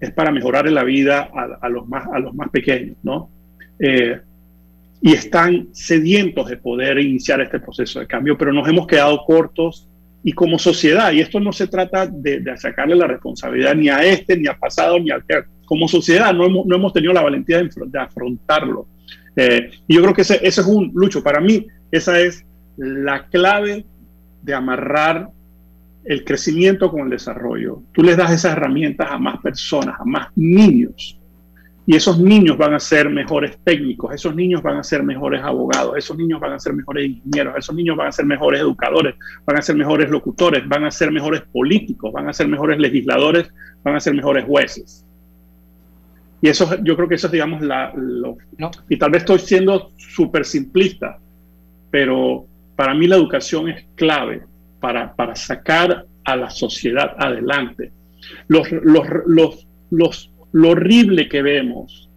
es 0.00 0.10
para 0.10 0.32
mejorar 0.32 0.68
la 0.68 0.82
vida 0.82 1.30
a, 1.62 1.68
los, 1.68 1.86
más, 1.86 2.08
a 2.12 2.18
los 2.18 2.34
más 2.34 2.50
pequeños, 2.50 2.96
¿no? 3.04 3.30
Eh, 3.78 4.20
y 5.00 5.12
están 5.12 5.68
sedientos 5.72 6.48
de 6.48 6.56
poder 6.56 6.98
iniciar 6.98 7.40
este 7.40 7.60
proceso 7.60 8.00
de 8.00 8.06
cambio, 8.06 8.36
pero 8.36 8.52
nos 8.52 8.68
hemos 8.68 8.86
quedado 8.86 9.24
cortos 9.24 9.88
y 10.24 10.32
como 10.32 10.58
sociedad, 10.58 11.12
y 11.12 11.20
esto 11.20 11.38
no 11.38 11.52
se 11.52 11.68
trata 11.68 12.06
de, 12.06 12.40
de 12.40 12.56
sacarle 12.56 12.96
la 12.96 13.06
responsabilidad 13.06 13.74
ni 13.74 13.88
a 13.88 14.02
este, 14.04 14.36
ni 14.36 14.48
al 14.48 14.58
pasado, 14.58 14.98
ni 14.98 15.10
al 15.10 15.24
que, 15.24 15.42
como 15.68 15.86
sociedad 15.86 16.32
no 16.32 16.46
hemos, 16.46 16.66
no 16.66 16.76
hemos 16.76 16.92
tenido 16.92 17.12
la 17.12 17.22
valentía 17.22 17.62
de, 17.62 17.98
afrontarlo. 17.98 18.88
Eh, 19.36 19.70
y 19.86 19.94
yo 19.94 20.02
creo 20.02 20.14
que 20.14 20.22
ese, 20.22 20.36
ese 20.42 20.62
es 20.62 20.66
un 20.66 20.90
lucho, 20.94 21.22
para 21.22 21.40
mí 21.40 21.66
esa 21.90 22.18
es 22.18 22.44
la 22.76 23.26
clave 23.26 23.84
de 24.42 24.54
amarrar 24.54 25.28
el 26.04 26.24
crecimiento 26.24 26.90
con 26.90 27.02
el 27.02 27.10
desarrollo. 27.10 27.82
Tú 27.92 28.02
les 28.02 28.16
das 28.16 28.32
esas 28.32 28.52
herramientas 28.52 29.08
a 29.10 29.18
más 29.18 29.40
personas, 29.40 29.94
a 30.00 30.04
más 30.04 30.28
niños, 30.36 31.17
y 31.88 31.96
esos 31.96 32.18
niños 32.18 32.58
van 32.58 32.74
a 32.74 32.78
ser 32.78 33.08
mejores 33.08 33.56
técnicos, 33.64 34.14
esos 34.14 34.34
niños 34.36 34.62
van 34.62 34.76
a 34.76 34.84
ser 34.84 35.02
mejores 35.02 35.42
abogados, 35.42 35.96
esos 35.96 36.18
niños 36.18 36.38
van 36.38 36.52
a 36.52 36.58
ser 36.58 36.74
mejores 36.74 37.06
ingenieros, 37.06 37.54
esos 37.56 37.74
niños 37.74 37.96
van 37.96 38.08
a 38.08 38.12
ser 38.12 38.26
mejores 38.26 38.60
educadores, 38.60 39.14
van 39.46 39.56
a 39.56 39.62
ser 39.62 39.74
mejores 39.74 40.10
locutores, 40.10 40.68
van 40.68 40.84
a 40.84 40.90
ser 40.90 41.10
mejores 41.10 41.40
políticos, 41.50 42.12
van 42.12 42.28
a 42.28 42.34
ser 42.34 42.46
mejores 42.46 42.78
legisladores, 42.78 43.50
van 43.82 43.96
a 43.96 44.00
ser 44.00 44.12
mejores 44.12 44.44
jueces. 44.44 45.06
Y 46.42 46.50
eso, 46.50 46.68
yo 46.84 46.94
creo 46.94 47.08
que 47.08 47.14
eso 47.14 47.28
es, 47.28 47.32
digamos, 47.32 47.62
la, 47.62 47.90
lo, 47.96 48.36
y 48.90 48.98
tal 48.98 49.10
vez 49.10 49.22
estoy 49.22 49.38
siendo 49.38 49.90
súper 49.96 50.44
simplista, 50.44 51.18
pero 51.90 52.44
para 52.76 52.92
mí 52.92 53.06
la 53.06 53.16
educación 53.16 53.70
es 53.70 53.86
clave 53.94 54.42
para, 54.78 55.14
para 55.14 55.34
sacar 55.34 56.04
a 56.24 56.36
la 56.36 56.50
sociedad 56.50 57.16
adelante. 57.16 57.92
Los, 58.46 58.70
los, 58.72 59.06
los, 59.26 59.66
los, 59.88 60.30
lo 60.52 60.70
horrible 60.70 61.28
que 61.28 61.42
vemos 61.42 62.08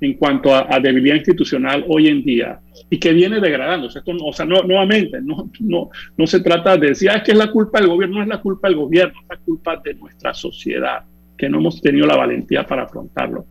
en 0.00 0.14
cuanto 0.14 0.54
a, 0.54 0.78
debilidad 0.80 1.16
institucional 1.16 1.84
hoy 1.88 2.08
en 2.08 2.22
día 2.22 2.60
y 2.88 2.98
que 2.98 3.12
viene 3.12 3.40
degradándose. 3.40 3.98
Esto, 3.98 4.12
o 4.24 4.32
sea, 4.32 4.46
no, 4.46 4.62
nuevamente, 4.62 5.20
no, 5.20 5.50
no, 5.60 5.90
no 6.16 6.26
se 6.26 6.40
trata 6.40 6.76
de 6.76 6.88
decir, 6.88 7.10
ah, 7.10 7.16
es 7.16 7.22
que 7.24 7.32
es 7.32 7.38
la 7.38 7.50
culpa 7.50 7.80
del 7.80 7.88
gobierno, 7.88 8.16
no 8.16 8.22
es 8.22 8.28
la 8.28 8.40
culpa 8.40 8.68
del 8.68 8.76
gobierno, 8.76 9.20
es 9.22 9.28
la 9.28 9.44
culpa 9.44 9.76
de 9.82 9.94
nuestra 9.94 10.32
sociedad, 10.34 11.02
que 11.36 11.48
no 11.48 11.58
hemos 11.58 11.80
tenido 11.80 12.06
la 12.06 12.16
valentía 12.16 12.64
para 12.64 12.84
afrontarlo. 12.84 13.46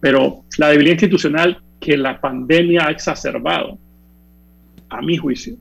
Pero 0.00 0.44
la 0.58 0.70
debilidad 0.70 0.94
institucional 0.94 1.58
que 1.78 1.96
la 1.96 2.20
pandemia 2.20 2.86
ha 2.86 2.90
exacerbado, 2.90 3.78
a 4.88 5.00
mi 5.00 5.16
juicio, 5.16 5.56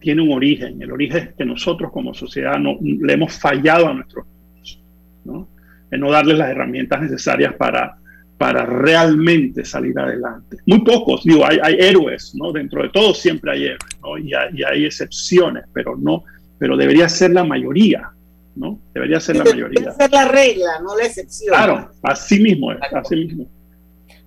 tiene 0.00 0.22
un 0.22 0.32
origen. 0.32 0.80
El 0.80 0.92
origen 0.92 1.28
es 1.28 1.34
que 1.34 1.44
nosotros 1.44 1.90
como 1.90 2.14
sociedad 2.14 2.58
no, 2.58 2.76
le 2.80 3.12
hemos 3.12 3.32
fallado 3.32 3.88
a 3.88 3.94
nuestros 3.94 4.26
niños, 4.26 4.80
¿no? 5.24 5.48
En 5.94 6.00
no 6.00 6.10
darles 6.10 6.38
las 6.38 6.50
herramientas 6.50 7.02
necesarias 7.02 7.54
para, 7.54 7.96
para 8.36 8.66
realmente 8.66 9.64
salir 9.64 9.96
adelante. 9.96 10.56
Muy 10.66 10.80
pocos, 10.80 11.22
digo, 11.22 11.46
hay, 11.46 11.58
hay 11.62 11.76
héroes, 11.78 12.34
¿no? 12.34 12.50
Dentro 12.50 12.82
de 12.82 12.88
todos 12.88 13.18
siempre 13.18 13.52
hay 13.52 13.64
héroes, 13.66 13.98
¿no? 14.02 14.18
Y 14.18 14.34
hay, 14.34 14.50
y 14.54 14.64
hay, 14.64 14.84
excepciones, 14.86 15.64
pero 15.72 15.96
no, 15.96 16.24
pero 16.58 16.76
debería 16.76 17.08
ser 17.08 17.30
la 17.30 17.44
mayoría, 17.44 18.10
¿no? 18.56 18.80
Debería 18.92 19.20
ser 19.20 19.36
la 19.36 19.44
mayoría. 19.44 19.68
Debería 19.68 19.92
ser 19.92 20.10
la 20.10 20.24
regla, 20.26 20.80
no 20.82 20.96
la 20.96 21.04
excepción. 21.04 21.54
Claro, 21.54 21.90
así 22.02 22.40
mismo 22.40 22.72
es, 22.72 22.78
así 22.92 23.14
mismo. 23.14 23.46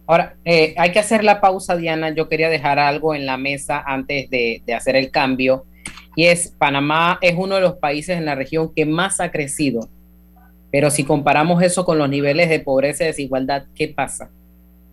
Ahora, 0.06 0.38
eh, 0.46 0.74
hay 0.78 0.94
que 0.94 1.00
hacer 1.00 1.26
la 1.26 1.42
pausa, 1.42 1.76
Diana. 1.76 2.12
Yo 2.12 2.30
quería 2.30 2.48
dejar 2.48 2.80
algo 2.80 3.14
en 3.14 3.26
la 3.26 3.36
mesa 3.36 3.84
antes 3.86 4.30
de, 4.30 4.62
de 4.66 4.74
hacer 4.74 4.96
el 4.96 5.12
cambio. 5.12 5.66
Y 6.16 6.28
es, 6.28 6.56
Panamá 6.58 7.20
es 7.22 7.36
uno 7.38 7.56
de 7.56 7.62
los 7.62 7.74
países 7.74 8.18
en 8.18 8.24
la 8.24 8.36
región 8.36 8.74
que 8.74 8.86
más 8.86 9.20
ha 9.20 9.32
crecido 9.32 9.90
pero 10.72 10.90
si 10.92 11.04
comparamos 11.04 11.64
eso 11.64 11.86
con 11.86 11.98
los 11.98 12.10
niveles 12.10 12.50
de 12.50 12.60
pobreza 12.60 13.04
y 13.04 13.08
desigualdad, 13.08 13.66
¿qué 13.76 13.88
pasa? 13.88 14.30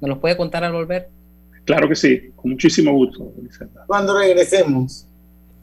¿Nos 0.01 0.09
los 0.09 0.19
puede 0.19 0.37
contar 0.37 0.65
al 0.65 0.73
volver? 0.73 1.09
Claro 1.65 1.89
que 1.89 1.97
sí, 1.97 2.31
con 2.37 2.53
muchísimo 2.53 2.93
gusto. 2.93 3.33
Cuando 3.87 4.19
regresemos. 4.19 5.09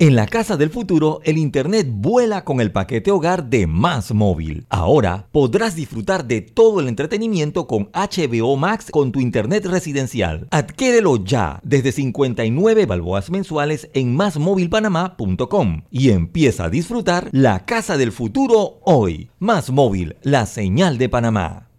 En 0.01 0.15
la 0.15 0.25
casa 0.25 0.58
del 0.58 0.72
futuro, 0.72 1.22
el 1.25 1.38
Internet 1.38 1.86
vuela 1.88 2.43
con 2.43 2.60
el 2.60 2.72
paquete 2.72 3.12
hogar 3.12 3.51
de 3.51 3.67
Más 3.67 4.12
Móvil. 4.15 4.65
Ahora 4.67 5.27
podrás 5.31 5.75
disfrutar 5.75 6.25
de 6.25 6.41
todo 6.41 6.79
el 6.79 6.88
entretenimiento 6.88 7.67
con 7.67 7.91
HBO 7.93 8.58
Max 8.58 8.88
con 8.89 9.12
tu 9.12 9.20
Internet 9.20 9.67
residencial. 9.67 10.48
Adquiérelo 10.50 11.24
ya 11.24 11.60
desde 11.62 11.91
59 11.91 12.88
balboas 12.88 13.29
mensuales 13.29 13.91
en 13.93 14.15
másmóvilpanamá.com 14.15 15.84
y 15.91 16.10
empieza 16.10 16.63
a 16.63 16.70
disfrutar 16.72 17.29
la 17.31 17.65
casa 17.65 17.96
del 17.96 18.12
futuro 18.12 18.79
hoy. 18.81 19.29
Más 19.38 19.70
Móvil, 19.70 20.15
la 20.24 20.48
señal 20.48 20.98
de 20.98 21.10
Panamá. 21.10 21.70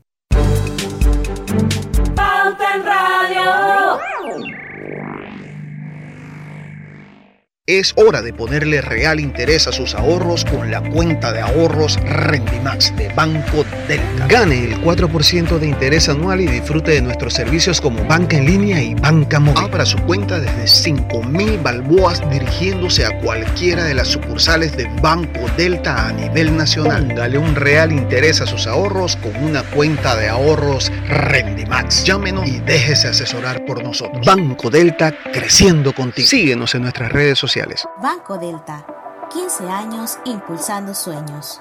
Es 7.79 7.95
hora 7.97 8.21
de 8.21 8.35
ponerle 8.35 8.83
real 8.83 9.19
interés 9.19 9.67
a 9.67 9.73
sus 9.73 9.95
ahorros 9.95 10.45
con 10.45 10.71
la 10.71 10.83
cuenta 10.83 11.33
de 11.33 11.41
ahorros 11.41 11.99
Rendimax 12.02 12.95
de 12.99 13.09
Banco 13.14 13.64
Delta. 13.88 14.26
Gane 14.29 14.64
el 14.64 14.83
4% 14.83 15.59
de 15.59 15.69
interés 15.69 16.11
anual 16.11 16.43
y 16.43 16.49
disfrute 16.49 16.91
de 16.91 17.00
nuestros 17.00 17.33
servicios 17.33 17.81
como 17.81 18.05
banca 18.05 18.37
en 18.37 18.45
línea 18.45 18.83
y 18.83 18.93
banca 18.93 19.41
móvil. 19.41 19.64
Abra 19.64 19.87
su 19.87 19.97
cuenta 20.00 20.38
desde 20.38 20.64
5.000 20.64 21.62
balboas 21.62 22.21
dirigiéndose 22.31 23.07
a 23.07 23.19
cualquiera 23.21 23.85
de 23.85 23.95
las 23.95 24.09
sucursales 24.09 24.76
de 24.76 24.87
Banco 25.00 25.41
Delta 25.57 26.09
a 26.09 26.12
nivel 26.12 26.55
nacional. 26.55 27.09
Dale 27.14 27.38
un 27.38 27.55
real 27.55 27.91
interés 27.91 28.43
a 28.43 28.47
sus 28.47 28.67
ahorros 28.67 29.17
con 29.17 29.35
una 29.43 29.62
cuenta 29.62 30.14
de 30.14 30.29
ahorros 30.29 30.93
Rendimax. 31.09 32.05
Llámenos 32.05 32.47
y 32.47 32.61
déjese 32.61 33.09
asesorar 33.09 33.64
por 33.64 33.83
nosotros. 33.83 34.26
Banco 34.26 34.69
Delta 34.69 35.14
creciendo 35.33 35.95
contigo. 35.95 36.29
Síguenos 36.29 36.75
en 36.75 36.83
nuestras 36.83 37.11
redes 37.11 37.38
sociales 37.38 37.62
Banco 38.02 38.38
Delta, 38.38 38.85
15 39.33 39.69
años 39.69 40.19
impulsando 40.25 40.95
sueños. 40.95 41.61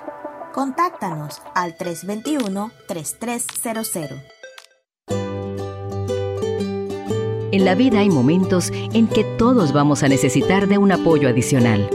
Contáctanos 0.54 1.42
al 1.54 1.78
321-3300. 1.78 4.24
En 7.52 7.66
la 7.66 7.76
vida 7.76 8.00
hay 8.00 8.10
momentos 8.10 8.72
en 8.72 9.08
que 9.08 9.24
todos 9.38 9.74
vamos 9.74 10.02
a 10.04 10.08
necesitar 10.08 10.68
de 10.68 10.80
un 10.80 10.92
apoyo 10.92 11.30
adicional. 11.30 11.88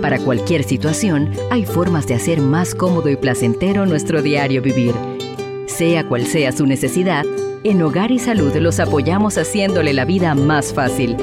Para 0.00 0.18
cualquier 0.18 0.64
situación, 0.64 1.30
hay 1.50 1.66
formas 1.66 2.06
de 2.06 2.14
hacer 2.14 2.40
más 2.40 2.74
cómodo 2.74 3.10
y 3.10 3.16
placentero 3.16 3.84
nuestro 3.84 4.22
diario 4.22 4.62
vivir. 4.62 4.94
Sea 5.66 6.08
cual 6.08 6.24
sea 6.26 6.52
su 6.52 6.64
necesidad, 6.66 7.26
en 7.64 7.82
Hogar 7.82 8.12
y 8.12 8.20
Salud 8.20 8.54
los 8.56 8.80
apoyamos 8.80 9.36
haciéndole 9.36 9.92
la 9.92 10.04
vida 10.04 10.34
más 10.34 10.72
fácil, 10.72 11.16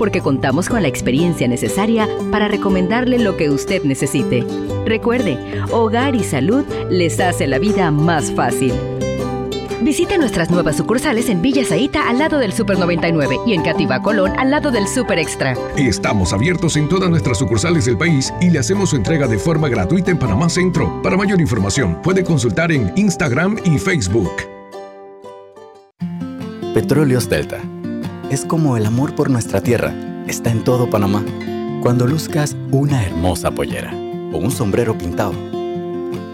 porque 0.00 0.22
contamos 0.22 0.70
con 0.70 0.80
la 0.80 0.88
experiencia 0.88 1.46
necesaria 1.46 2.08
para 2.30 2.48
recomendarle 2.48 3.18
lo 3.18 3.36
que 3.36 3.50
usted 3.50 3.82
necesite. 3.84 4.46
Recuerde, 4.86 5.36
Hogar 5.72 6.14
y 6.14 6.24
Salud 6.24 6.64
les 6.88 7.20
hace 7.20 7.46
la 7.46 7.58
vida 7.58 7.90
más 7.90 8.32
fácil. 8.32 8.72
Visite 9.82 10.16
nuestras 10.16 10.50
nuevas 10.50 10.78
sucursales 10.78 11.28
en 11.28 11.42
Villa 11.42 11.66
Zaita 11.66 12.08
al 12.08 12.18
lado 12.18 12.38
del 12.38 12.54
Super 12.54 12.78
99 12.78 13.40
y 13.46 13.52
en 13.52 13.62
Cativa 13.62 14.00
Colón 14.00 14.32
al 14.38 14.50
lado 14.50 14.70
del 14.70 14.88
Super 14.88 15.18
Extra. 15.18 15.54
Estamos 15.76 16.32
abiertos 16.32 16.78
en 16.78 16.88
todas 16.88 17.10
nuestras 17.10 17.36
sucursales 17.36 17.84
del 17.84 17.98
país 17.98 18.32
y 18.40 18.48
le 18.48 18.58
hacemos 18.58 18.90
su 18.90 18.96
entrega 18.96 19.26
de 19.26 19.36
forma 19.36 19.68
gratuita 19.68 20.10
en 20.10 20.18
Panamá 20.18 20.48
Centro. 20.48 21.02
Para 21.02 21.18
mayor 21.18 21.42
información, 21.42 22.00
puede 22.02 22.24
consultar 22.24 22.72
en 22.72 22.90
Instagram 22.96 23.58
y 23.66 23.78
Facebook. 23.78 24.32
Petróleos 26.72 27.28
Delta. 27.28 27.60
Es 28.30 28.44
como 28.44 28.76
el 28.76 28.86
amor 28.86 29.16
por 29.16 29.28
nuestra 29.28 29.60
tierra. 29.60 29.92
Está 30.28 30.52
en 30.52 30.62
todo 30.62 30.88
Panamá. 30.88 31.24
Cuando 31.82 32.06
luzcas 32.06 32.56
una 32.70 33.04
hermosa 33.04 33.50
pollera 33.50 33.92
o 34.32 34.38
un 34.38 34.52
sombrero 34.52 34.96
pintado. 34.96 35.32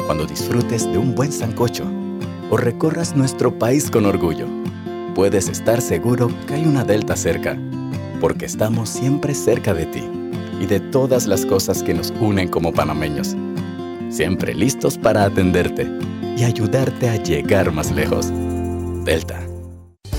Cuando 0.04 0.26
disfrutes 0.26 0.84
de 0.92 0.98
un 0.98 1.14
buen 1.14 1.32
sancocho 1.32 1.86
o 2.50 2.58
recorras 2.58 3.16
nuestro 3.16 3.58
país 3.58 3.90
con 3.90 4.04
orgullo. 4.04 4.46
Puedes 5.14 5.48
estar 5.48 5.80
seguro 5.80 6.28
que 6.46 6.54
hay 6.54 6.66
una 6.66 6.84
Delta 6.84 7.16
cerca, 7.16 7.58
porque 8.20 8.44
estamos 8.44 8.90
siempre 8.90 9.34
cerca 9.34 9.72
de 9.72 9.86
ti 9.86 10.04
y 10.60 10.66
de 10.66 10.80
todas 10.80 11.26
las 11.26 11.46
cosas 11.46 11.82
que 11.82 11.94
nos 11.94 12.12
unen 12.20 12.48
como 12.48 12.74
panameños. 12.74 13.34
Siempre 14.10 14.54
listos 14.54 14.98
para 14.98 15.24
atenderte 15.24 15.90
y 16.36 16.44
ayudarte 16.44 17.08
a 17.08 17.16
llegar 17.16 17.72
más 17.72 17.90
lejos. 17.90 18.30
Delta 19.06 19.45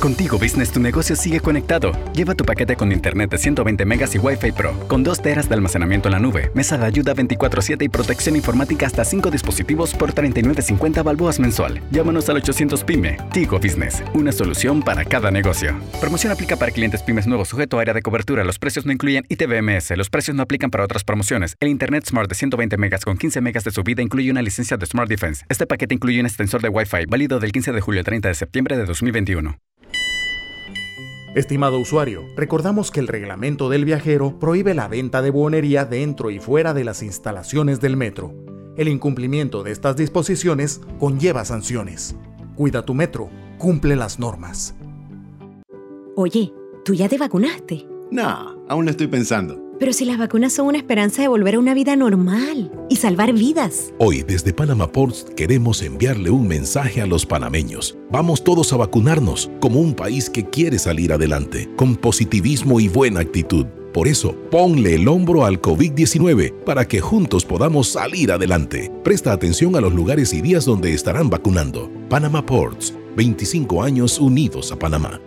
Contigo 0.07 0.39
Business 0.39 0.71
tu 0.71 0.79
negocio 0.79 1.17
sigue 1.17 1.41
conectado. 1.41 1.91
Lleva 2.13 2.33
tu 2.33 2.45
paquete 2.45 2.77
con 2.77 2.93
internet 2.93 3.29
de 3.29 3.37
120 3.37 3.83
megas 3.83 4.15
y 4.15 4.19
Wi-Fi 4.19 4.53
Pro, 4.53 4.71
con 4.87 5.03
2 5.03 5.21
teras 5.21 5.49
de 5.49 5.55
almacenamiento 5.55 6.07
en 6.07 6.13
la 6.13 6.19
nube, 6.19 6.49
mesa 6.53 6.77
de 6.77 6.85
ayuda 6.85 7.13
24/7 7.13 7.83
y 7.83 7.89
protección 7.89 8.37
informática 8.37 8.85
hasta 8.85 9.03
5 9.03 9.29
dispositivos 9.29 9.93
por 9.93 10.13
39.50 10.13 11.03
balboas 11.03 11.41
mensual. 11.41 11.81
Llámanos 11.91 12.29
al 12.29 12.37
800 12.37 12.85
PYME. 12.85 13.17
Tigo 13.33 13.59
Business, 13.59 14.01
una 14.13 14.31
solución 14.31 14.81
para 14.81 15.03
cada 15.03 15.29
negocio. 15.29 15.77
Promoción 15.99 16.31
aplica 16.31 16.55
para 16.55 16.71
clientes 16.71 17.03
pymes 17.03 17.27
nuevos 17.27 17.49
sujeto 17.49 17.77
a 17.77 17.81
área 17.81 17.93
de 17.93 18.01
cobertura. 18.01 18.45
Los 18.45 18.59
precios 18.59 18.85
no 18.85 18.93
incluyen 18.93 19.25
ITBMS. 19.27 19.97
Los 19.97 20.09
precios 20.09 20.37
no 20.37 20.43
aplican 20.43 20.71
para 20.71 20.85
otras 20.85 21.03
promociones. 21.03 21.57
El 21.59 21.67
Internet 21.67 22.05
Smart 22.05 22.29
de 22.29 22.35
120 22.35 22.77
megas 22.77 23.03
con 23.03 23.17
15 23.17 23.41
megas 23.41 23.65
de 23.65 23.71
subida 23.71 24.01
incluye 24.01 24.31
una 24.31 24.41
licencia 24.41 24.77
de 24.77 24.85
Smart 24.85 25.09
Defense. 25.09 25.43
Este 25.49 25.67
paquete 25.67 25.95
incluye 25.95 26.21
un 26.21 26.27
extensor 26.27 26.61
de 26.61 26.69
Wi-Fi 26.69 27.07
válido 27.09 27.41
del 27.41 27.51
15 27.51 27.73
de 27.73 27.81
julio 27.81 27.99
al 27.99 28.05
30 28.05 28.29
de 28.29 28.35
septiembre 28.35 28.77
de 28.77 28.85
2021. 28.85 29.57
Estimado 31.35 31.77
usuario, 31.77 32.25
recordamos 32.35 32.89
que 32.89 32.99
el 32.99 33.07
reglamento 33.07 33.69
del 33.69 33.85
viajero 33.85 34.39
prohíbe 34.39 34.73
la 34.73 34.87
venta 34.87 35.21
de 35.21 35.29
buonería 35.29 35.85
dentro 35.85 36.31
y 36.31 36.39
fuera 36.39 36.73
de 36.73 36.83
las 36.83 37.03
instalaciones 37.03 37.79
del 37.79 37.97
metro. 37.97 38.33
El 38.77 38.87
incumplimiento 38.87 39.63
de 39.63 39.71
estas 39.71 39.97
disposiciones 39.97 40.81
conlleva 40.99 41.43
sanciones. 41.45 42.15
Cuida 42.55 42.85
tu 42.85 42.93
metro, 42.93 43.29
cumple 43.57 43.95
las 43.95 44.19
normas. 44.19 44.75
Oye, 46.15 46.51
¿tú 46.83 46.93
ya 46.93 47.07
te 47.09 47.17
vacunaste? 47.17 47.85
No, 48.09 48.63
aún 48.67 48.85
lo 48.85 48.91
estoy 48.91 49.07
pensando. 49.07 49.66
Pero 49.79 49.93
si 49.93 50.05
las 50.05 50.17
vacunas 50.17 50.53
son 50.53 50.67
una 50.67 50.77
esperanza 50.79 51.21
de 51.21 51.27
volver 51.27 51.55
a 51.55 51.59
una 51.59 51.73
vida 51.73 51.95
normal 51.95 52.71
y 52.89 52.95
salvar 52.95 53.33
vidas. 53.33 53.93
Hoy 53.99 54.23
desde 54.23 54.53
Panama 54.53 54.91
Ports 54.91 55.27
queremos 55.35 55.83
enviarle 55.83 56.31
un 56.31 56.47
mensaje 56.47 57.01
a 57.01 57.05
los 57.05 57.25
panameños. 57.25 57.95
Vamos 58.11 58.43
todos 58.43 58.73
a 58.73 58.77
vacunarnos 58.77 59.51
como 59.59 59.79
un 59.79 59.93
país 59.93 60.29
que 60.29 60.49
quiere 60.49 60.79
salir 60.79 61.13
adelante, 61.13 61.69
con 61.75 61.95
positivismo 61.95 62.79
y 62.79 62.87
buena 62.87 63.19
actitud. 63.19 63.67
Por 63.93 64.07
eso, 64.07 64.35
ponle 64.51 64.95
el 64.95 65.07
hombro 65.07 65.45
al 65.45 65.61
COVID-19 65.61 66.63
para 66.63 66.87
que 66.87 66.99
juntos 66.99 67.45
podamos 67.45 67.87
salir 67.87 68.31
adelante. 68.31 68.91
Presta 69.03 69.31
atención 69.31 69.75
a 69.75 69.81
los 69.81 69.93
lugares 69.93 70.33
y 70.33 70.41
días 70.41 70.65
donde 70.65 70.93
estarán 70.93 71.29
vacunando. 71.29 71.91
Panama 72.09 72.45
Ports, 72.45 72.93
25 73.15 73.83
años 73.83 74.19
unidos 74.19 74.71
a 74.71 74.79
Panamá. 74.79 75.21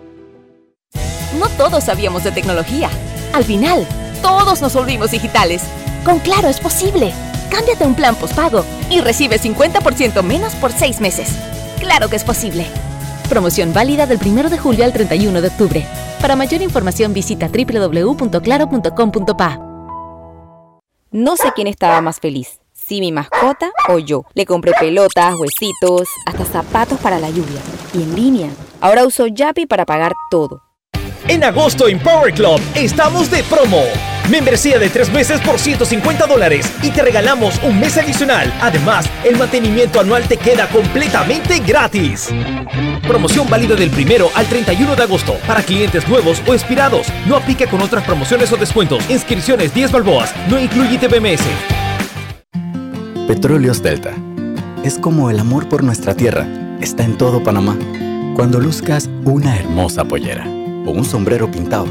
No 1.39 1.49
todos 1.57 1.85
sabíamos 1.85 2.25
de 2.25 2.33
tecnología. 2.33 2.91
Al 3.33 3.45
final, 3.45 3.87
todos 4.23 4.63
nos 4.63 4.75
volvimos 4.75 5.11
digitales. 5.11 5.63
Con 6.05 6.19
Claro 6.19 6.49
es 6.49 6.61
posible. 6.61 7.13
Cámbiate 7.51 7.85
a 7.85 7.87
un 7.87 7.95
plan 7.95 8.15
postpago 8.15 8.65
y 8.91 9.01
recibe 9.01 9.39
50% 9.39 10.23
menos 10.23 10.55
por 10.55 10.73
seis 10.73 11.01
meses. 11.01 11.35
Claro 11.81 12.09
que 12.09 12.17
es 12.17 12.25
posible. 12.25 12.67
Promoción 13.29 13.73
válida 13.73 14.07
del 14.07 14.19
1 14.25 14.51
de 14.51 14.59
julio 14.59 14.85
al 14.85 14.93
31 14.93 15.41
de 15.41 15.49
octubre. 15.49 15.85
Para 16.21 16.37
mayor 16.37 16.63
información 16.63 17.13
visita 17.13 17.49
www.claro.com.pa. 17.49 19.59
No 21.13 21.37
sé 21.37 21.51
quién 21.55 21.67
estaba 21.67 22.01
más 22.01 22.21
feliz, 22.21 22.61
si 22.73 23.01
mi 23.01 23.11
mascota 23.11 23.73
o 23.89 23.99
yo. 23.99 24.25
Le 24.35 24.47
compré 24.47 24.73
pelotas, 24.79 25.35
huesitos, 25.35 26.09
hasta 26.27 26.45
zapatos 26.45 27.01
para 27.01 27.19
la 27.19 27.31
lluvia. 27.31 27.61
Y 27.95 28.03
en 28.03 28.15
línea. 28.15 28.51
Ahora 28.81 29.05
uso 29.05 29.27
Yapi 29.27 29.67
para 29.67 29.87
pagar 29.87 30.13
todo. 30.31 30.63
En 31.31 31.45
agosto 31.45 31.87
en 31.87 32.01
Power 32.01 32.35
Club 32.35 32.61
estamos 32.75 33.31
de 33.31 33.45
promo. 33.45 33.85
Membresía 34.29 34.81
de 34.81 34.91
tres 34.91 35.13
meses 35.13 35.41
por 35.41 35.61
150 35.61 36.27
dólares 36.27 36.69
y 36.83 36.91
te 36.91 37.03
regalamos 37.03 37.63
un 37.63 37.79
mes 37.79 37.97
adicional. 37.97 38.53
Además, 38.61 39.09
el 39.23 39.37
mantenimiento 39.37 40.01
anual 40.01 40.27
te 40.27 40.37
queda 40.37 40.69
completamente 40.69 41.61
gratis. 41.61 42.31
Promoción 43.07 43.49
válida 43.49 43.77
del 43.77 43.91
primero 43.91 44.29
al 44.35 44.47
31 44.47 44.97
de 44.97 45.03
agosto 45.05 45.37
para 45.47 45.63
clientes 45.63 46.09
nuevos 46.09 46.43
o 46.49 46.53
expirados. 46.53 47.07
No 47.27 47.37
aplica 47.37 47.71
con 47.71 47.81
otras 47.81 48.03
promociones 48.03 48.51
o 48.51 48.57
descuentos. 48.57 49.09
Inscripciones 49.09 49.73
10 49.73 49.93
balboas. 49.93 50.35
No 50.49 50.59
incluye 50.59 50.99
TBMS. 50.99 51.45
Petróleos 53.29 53.81
Delta. 53.81 54.17
Es 54.83 54.99
como 54.99 55.31
el 55.31 55.39
amor 55.39 55.69
por 55.69 55.85
nuestra 55.85 56.13
tierra. 56.13 56.49
Está 56.81 57.05
en 57.05 57.17
todo 57.17 57.41
Panamá. 57.41 57.79
Cuando 58.35 58.59
luzcas 58.59 59.09
una 59.25 59.57
hermosa 59.57 60.05
pollera 60.05 60.60
o 60.87 60.91
un 60.91 61.05
sombrero 61.05 61.51
pintado 61.51 61.87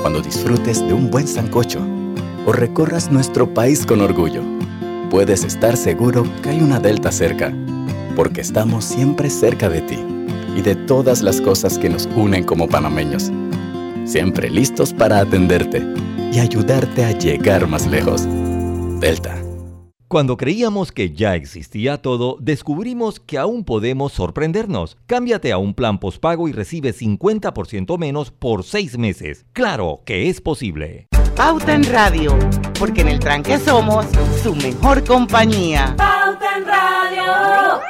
cuando 0.00 0.20
disfrutes 0.20 0.86
de 0.86 0.94
un 0.94 1.10
buen 1.10 1.26
sancocho 1.26 1.80
o 2.46 2.52
recorras 2.52 3.10
nuestro 3.10 3.52
país 3.52 3.84
con 3.84 4.00
orgullo. 4.00 4.42
Puedes 5.10 5.44
estar 5.44 5.76
seguro 5.76 6.24
que 6.42 6.50
hay 6.50 6.60
una 6.60 6.78
Delta 6.78 7.12
cerca, 7.12 7.52
porque 8.14 8.40
estamos 8.40 8.84
siempre 8.84 9.30
cerca 9.30 9.68
de 9.68 9.80
ti 9.82 9.98
y 10.56 10.62
de 10.62 10.74
todas 10.74 11.22
las 11.22 11.40
cosas 11.40 11.78
que 11.78 11.88
nos 11.88 12.08
unen 12.16 12.44
como 12.44 12.68
panameños. 12.68 13.30
Siempre 14.04 14.50
listos 14.50 14.92
para 14.92 15.18
atenderte 15.18 15.82
y 16.32 16.38
ayudarte 16.38 17.04
a 17.04 17.12
llegar 17.12 17.66
más 17.66 17.86
lejos. 17.86 18.26
Delta. 19.00 19.47
Cuando 20.08 20.38
creíamos 20.38 20.90
que 20.90 21.12
ya 21.12 21.34
existía 21.34 22.00
todo, 22.00 22.38
descubrimos 22.40 23.20
que 23.20 23.36
aún 23.36 23.62
podemos 23.62 24.12
sorprendernos. 24.14 24.96
Cámbiate 25.06 25.52
a 25.52 25.58
un 25.58 25.74
plan 25.74 26.00
postpago 26.00 26.48
y 26.48 26.52
recibe 26.52 26.94
50% 26.94 27.98
menos 27.98 28.30
por 28.30 28.64
seis 28.64 28.96
meses. 28.96 29.44
Claro 29.52 30.00
que 30.06 30.30
es 30.30 30.40
posible. 30.40 31.08
Pauta 31.36 31.74
en 31.74 31.84
Radio, 31.84 32.38
porque 32.78 33.02
en 33.02 33.08
el 33.08 33.18
tranque 33.18 33.58
somos 33.58 34.06
su 34.42 34.54
mejor 34.54 35.04
compañía. 35.04 35.94
Pauta 35.98 36.56
en 36.56 36.64
Radio. 36.64 37.80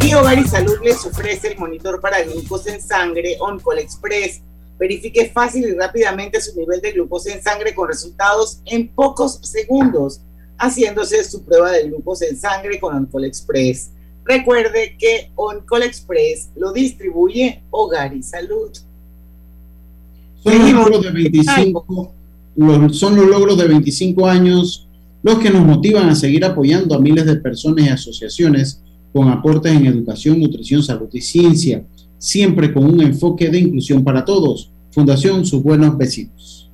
Y 0.00 0.14
Hogar 0.14 0.36
y 0.36 0.48
Salud 0.48 0.78
les 0.82 1.06
ofrece 1.06 1.52
el 1.52 1.58
monitor 1.60 2.00
para 2.00 2.24
glucosa 2.24 2.74
en 2.74 2.82
sangre 2.82 3.36
OnCall 3.38 3.78
Express 3.78 4.42
Verifique 4.78 5.30
fácil 5.34 5.64
y 5.64 5.72
rápidamente 5.72 6.40
su 6.40 6.56
nivel 6.56 6.80
de 6.80 6.92
glucosa 6.92 7.32
en 7.32 7.42
sangre 7.42 7.74
con 7.74 7.88
resultados 7.88 8.60
en 8.64 8.88
pocos 8.88 9.40
segundos, 9.42 10.20
haciéndose 10.56 11.24
su 11.24 11.42
prueba 11.42 11.72
de 11.72 11.88
glucosa 11.88 12.26
en 12.26 12.38
sangre 12.38 12.78
con 12.78 12.94
Oncol 12.94 13.24
Express. 13.24 13.90
Recuerde 14.24 14.96
que 14.98 15.32
Oncol 15.34 15.82
Express 15.82 16.50
lo 16.54 16.72
distribuye 16.72 17.62
Hogar 17.70 18.14
y 18.14 18.22
Salud. 18.22 18.70
Son 20.44 20.58
los, 20.58 20.72
logros 20.72 21.02
de 21.02 21.10
25, 21.10 22.12
son 22.92 23.16
los 23.16 23.26
logros 23.26 23.58
de 23.58 23.66
25 23.66 24.26
años 24.26 24.88
los 25.22 25.40
que 25.40 25.50
nos 25.50 25.66
motivan 25.66 26.08
a 26.08 26.14
seguir 26.14 26.44
apoyando 26.44 26.94
a 26.94 27.00
miles 27.00 27.26
de 27.26 27.36
personas 27.36 27.84
y 27.84 27.88
asociaciones 27.88 28.80
con 29.12 29.28
aportes 29.28 29.72
en 29.72 29.86
educación, 29.86 30.38
nutrición, 30.38 30.82
salud 30.84 31.08
y 31.12 31.20
ciencia 31.20 31.84
siempre 32.18 32.72
con 32.72 32.84
un 32.84 33.00
enfoque 33.00 33.48
de 33.48 33.60
inclusión 33.60 34.04
para 34.04 34.24
todos. 34.24 34.70
Fundación 34.98 35.46
Sus 35.46 35.62
Buenos 35.62 35.96
Vecinos. 35.96 36.68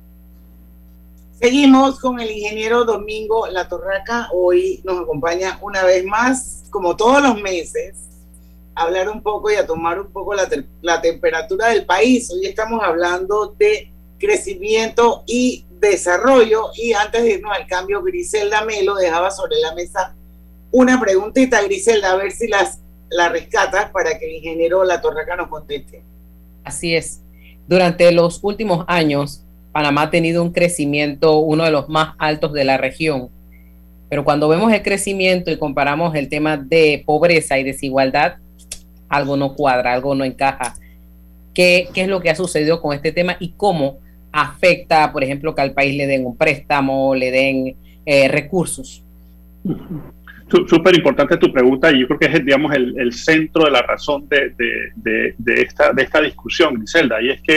Seguimos 1.39 1.99
con 1.99 2.19
el 2.19 2.31
ingeniero 2.31 2.83
Domingo 2.83 3.45
La 3.45 3.67
Torraca. 3.67 4.29
Hoy 4.33 4.81
nos 4.83 5.01
acompaña 5.01 5.59
una 5.61 5.83
vez 5.83 6.03
más, 6.03 6.63
como 6.71 6.95
todos 6.95 7.21
los 7.21 7.39
meses, 7.39 7.93
a 8.73 8.81
hablar 8.81 9.11
un 9.11 9.21
poco 9.21 9.51
y 9.51 9.55
a 9.57 9.67
tomar 9.67 9.99
un 9.99 10.07
poco 10.07 10.33
la, 10.33 10.49
la 10.81 11.01
temperatura 11.01 11.67
del 11.67 11.85
país. 11.85 12.31
Hoy 12.31 12.47
estamos 12.47 12.81
hablando 12.83 13.53
de 13.59 13.91
crecimiento 14.17 15.21
y 15.27 15.63
desarrollo. 15.79 16.71
Y 16.75 16.93
antes 16.93 17.21
de 17.21 17.33
irnos 17.33 17.55
al 17.55 17.67
cambio, 17.67 18.01
Griselda 18.01 18.65
Melo 18.65 18.95
dejaba 18.95 19.29
sobre 19.29 19.57
la 19.59 19.75
mesa 19.75 20.15
una 20.71 20.99
preguntita, 20.99 21.61
Griselda, 21.61 22.13
a 22.13 22.15
ver 22.15 22.31
si 22.31 22.47
las 22.47 22.79
la 23.07 23.29
rescata 23.29 23.91
para 23.91 24.17
que 24.17 24.25
el 24.25 24.37
ingeniero 24.37 24.83
La 24.83 24.99
Torraca 24.99 25.35
nos 25.35 25.47
conteste. 25.47 26.01
Así 26.63 26.95
es. 26.95 27.21
Durante 27.67 28.11
los 28.11 28.39
últimos 28.43 28.85
años, 28.87 29.41
Panamá 29.71 30.03
ha 30.03 30.09
tenido 30.09 30.41
un 30.43 30.51
crecimiento, 30.51 31.39
uno 31.39 31.63
de 31.63 31.71
los 31.71 31.89
más 31.89 32.15
altos 32.17 32.53
de 32.53 32.63
la 32.63 32.77
región. 32.77 33.29
Pero 34.09 34.23
cuando 34.23 34.47
vemos 34.47 34.71
el 34.71 34.83
crecimiento 34.83 35.51
y 35.51 35.57
comparamos 35.57 36.15
el 36.15 36.29
tema 36.29 36.57
de 36.57 37.03
pobreza 37.05 37.57
y 37.57 37.63
desigualdad, 37.63 38.35
algo 39.09 39.35
no 39.35 39.55
cuadra, 39.55 39.93
algo 39.93 40.15
no 40.15 40.23
encaja. 40.23 40.75
¿Qué, 41.53 41.89
es 41.93 42.07
lo 42.07 42.21
que 42.21 42.29
ha 42.29 42.35
sucedido 42.35 42.81
con 42.81 42.93
este 42.93 43.11
tema 43.11 43.37
y 43.39 43.49
cómo 43.49 43.97
afecta, 44.31 45.11
por 45.11 45.23
ejemplo, 45.23 45.55
que 45.55 45.61
al 45.61 45.71
país 45.71 45.95
le 45.95 46.07
den 46.07 46.25
un 46.25 46.35
préstamo, 46.35 47.15
le 47.15 47.31
den 47.31 47.75
eh, 48.05 48.27
recursos? 48.27 49.03
Súper 50.47 50.95
importante 50.95 51.37
tu 51.37 51.51
pregunta 51.51 51.91
y 51.91 52.01
yo 52.01 52.07
creo 52.07 52.19
que 52.19 52.25
es, 52.27 52.45
digamos, 52.45 52.73
el, 52.75 53.11
centro 53.11 53.65
de 53.65 53.71
la 53.71 53.81
razón 53.81 54.27
de, 54.29 54.53
de, 54.95 55.61
esta, 55.61 55.91
de 55.91 56.03
esta 56.03 56.21
discusión, 56.21 56.75
Griselda, 56.75 57.21
y 57.21 57.29
es 57.29 57.41
que 57.41 57.55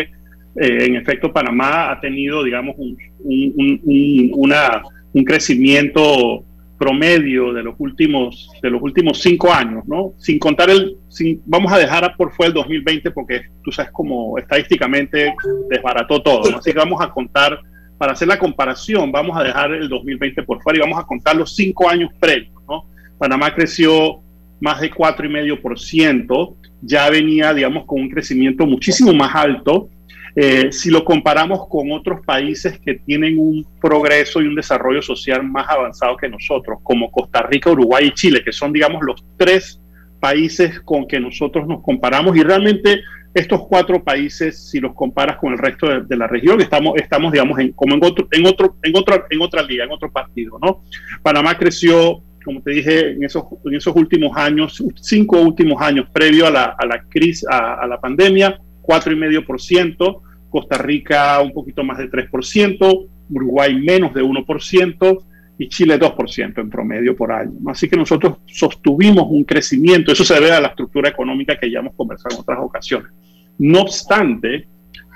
eh, 0.60 0.86
en 0.86 0.96
efecto 0.96 1.32
Panamá 1.32 1.92
ha 1.92 2.00
tenido, 2.00 2.42
digamos, 2.42 2.74
un, 2.78 2.96
un, 3.24 4.30
una, 4.34 4.82
un 5.12 5.24
crecimiento 5.24 6.44
promedio 6.78 7.52
de 7.52 7.64
los 7.64 7.74
últimos 7.78 8.48
de 8.62 8.70
los 8.70 8.80
últimos 8.80 9.20
cinco 9.20 9.52
años, 9.52 9.84
¿no? 9.86 10.14
Sin 10.16 10.38
contar 10.38 10.70
el, 10.70 10.96
sin, 11.08 11.42
vamos 11.44 11.72
a 11.72 11.78
dejar 11.78 12.16
por 12.16 12.32
fuera 12.32 12.48
el 12.48 12.54
2020 12.54 13.10
porque 13.10 13.42
tú 13.62 13.72
sabes 13.72 13.90
como 13.90 14.38
estadísticamente 14.38 15.34
desbarató 15.68 16.22
todo, 16.22 16.50
¿no? 16.50 16.58
así 16.58 16.72
que 16.72 16.78
vamos 16.78 17.02
a 17.02 17.10
contar 17.10 17.58
para 17.98 18.12
hacer 18.12 18.28
la 18.28 18.38
comparación, 18.38 19.10
vamos 19.10 19.36
a 19.36 19.42
dejar 19.42 19.72
el 19.72 19.88
2020 19.88 20.44
por 20.44 20.62
fuera 20.62 20.78
y 20.78 20.80
vamos 20.80 20.98
a 20.98 21.06
contar 21.06 21.36
los 21.36 21.54
cinco 21.54 21.90
años 21.90 22.10
previos. 22.18 22.54
¿no? 22.68 22.84
Panamá 23.18 23.52
creció 23.52 24.20
más 24.60 24.80
de 24.80 24.90
4,5%, 24.90 26.54
ya 26.80 27.10
venía, 27.10 27.52
digamos, 27.52 27.84
con 27.86 28.00
un 28.00 28.08
crecimiento 28.08 28.66
muchísimo 28.66 29.12
más 29.12 29.34
alto. 29.34 29.88
Eh, 30.36 30.70
si 30.70 30.90
lo 30.90 31.04
comparamos 31.04 31.66
con 31.68 31.90
otros 31.90 32.24
países 32.24 32.78
que 32.78 32.94
tienen 32.94 33.38
un 33.38 33.66
progreso 33.80 34.40
y 34.40 34.46
un 34.46 34.54
desarrollo 34.54 35.02
social 35.02 35.42
más 35.42 35.68
avanzado 35.68 36.16
que 36.16 36.28
nosotros, 36.28 36.78
como 36.84 37.10
Costa 37.10 37.42
Rica, 37.42 37.70
Uruguay 37.70 38.06
y 38.06 38.14
Chile, 38.14 38.42
que 38.44 38.52
son, 38.52 38.72
digamos, 38.72 39.02
los 39.02 39.24
tres 39.36 39.80
países 40.20 40.80
con 40.80 41.06
que 41.08 41.18
nosotros 41.18 41.66
nos 41.66 41.82
comparamos 41.82 42.36
y 42.36 42.42
realmente 42.42 43.00
estos 43.38 43.66
cuatro 43.66 44.02
países, 44.02 44.70
si 44.70 44.80
los 44.80 44.94
comparas 44.94 45.36
con 45.38 45.52
el 45.52 45.58
resto 45.58 46.00
de, 46.00 46.16
la 46.16 46.26
región, 46.26 46.60
estamos, 46.60 46.94
estamos 46.96 47.32
digamos, 47.32 47.58
en, 47.58 47.72
como 47.72 47.94
en 47.94 48.04
otro, 48.04 48.28
en 48.30 48.46
otro, 48.46 48.76
en 48.82 48.96
otra, 48.96 49.24
en 49.30 49.40
otra 49.40 49.62
liga, 49.62 49.84
en 49.84 49.90
otro 49.90 50.10
partido, 50.10 50.58
¿no? 50.60 50.82
Panamá 51.22 51.56
creció, 51.56 52.22
como 52.44 52.62
te 52.62 52.72
dije, 52.72 53.12
en 53.12 53.24
esos, 53.24 53.44
en 53.64 53.74
esos 53.74 53.94
últimos 53.96 54.36
años, 54.36 54.82
cinco 55.00 55.40
últimos 55.40 55.80
años 55.80 56.08
previo 56.12 56.46
a 56.46 56.50
la, 56.50 56.76
a 56.78 56.86
la 56.86 57.02
crisis, 57.08 57.46
a, 57.48 57.74
a 57.74 57.86
la 57.86 58.00
pandemia, 58.00 58.60
cuatro 58.82 59.12
y 59.12 59.16
medio 59.16 59.44
por 59.44 59.60
ciento, 59.60 60.22
Costa 60.50 60.78
Rica 60.78 61.40
un 61.40 61.52
poquito 61.52 61.84
más 61.84 61.98
de 61.98 62.10
3%, 62.10 63.08
Uruguay 63.30 63.74
menos 63.74 64.14
de 64.14 64.22
1%, 64.22 65.24
y 65.58 65.68
Chile 65.68 65.98
2% 65.98 66.60
en 66.60 66.70
promedio 66.70 67.16
por 67.16 67.32
año. 67.32 67.52
Así 67.66 67.88
que 67.88 67.96
nosotros 67.96 68.38
sostuvimos 68.46 69.26
un 69.28 69.44
crecimiento, 69.44 70.12
eso 70.12 70.24
se 70.24 70.34
debe 70.34 70.52
a 70.52 70.60
la 70.60 70.68
estructura 70.68 71.08
económica 71.08 71.58
que 71.58 71.70
ya 71.70 71.80
hemos 71.80 71.94
conversado 71.94 72.36
en 72.36 72.40
otras 72.40 72.58
ocasiones. 72.60 73.10
No 73.58 73.82
obstante, 73.82 74.66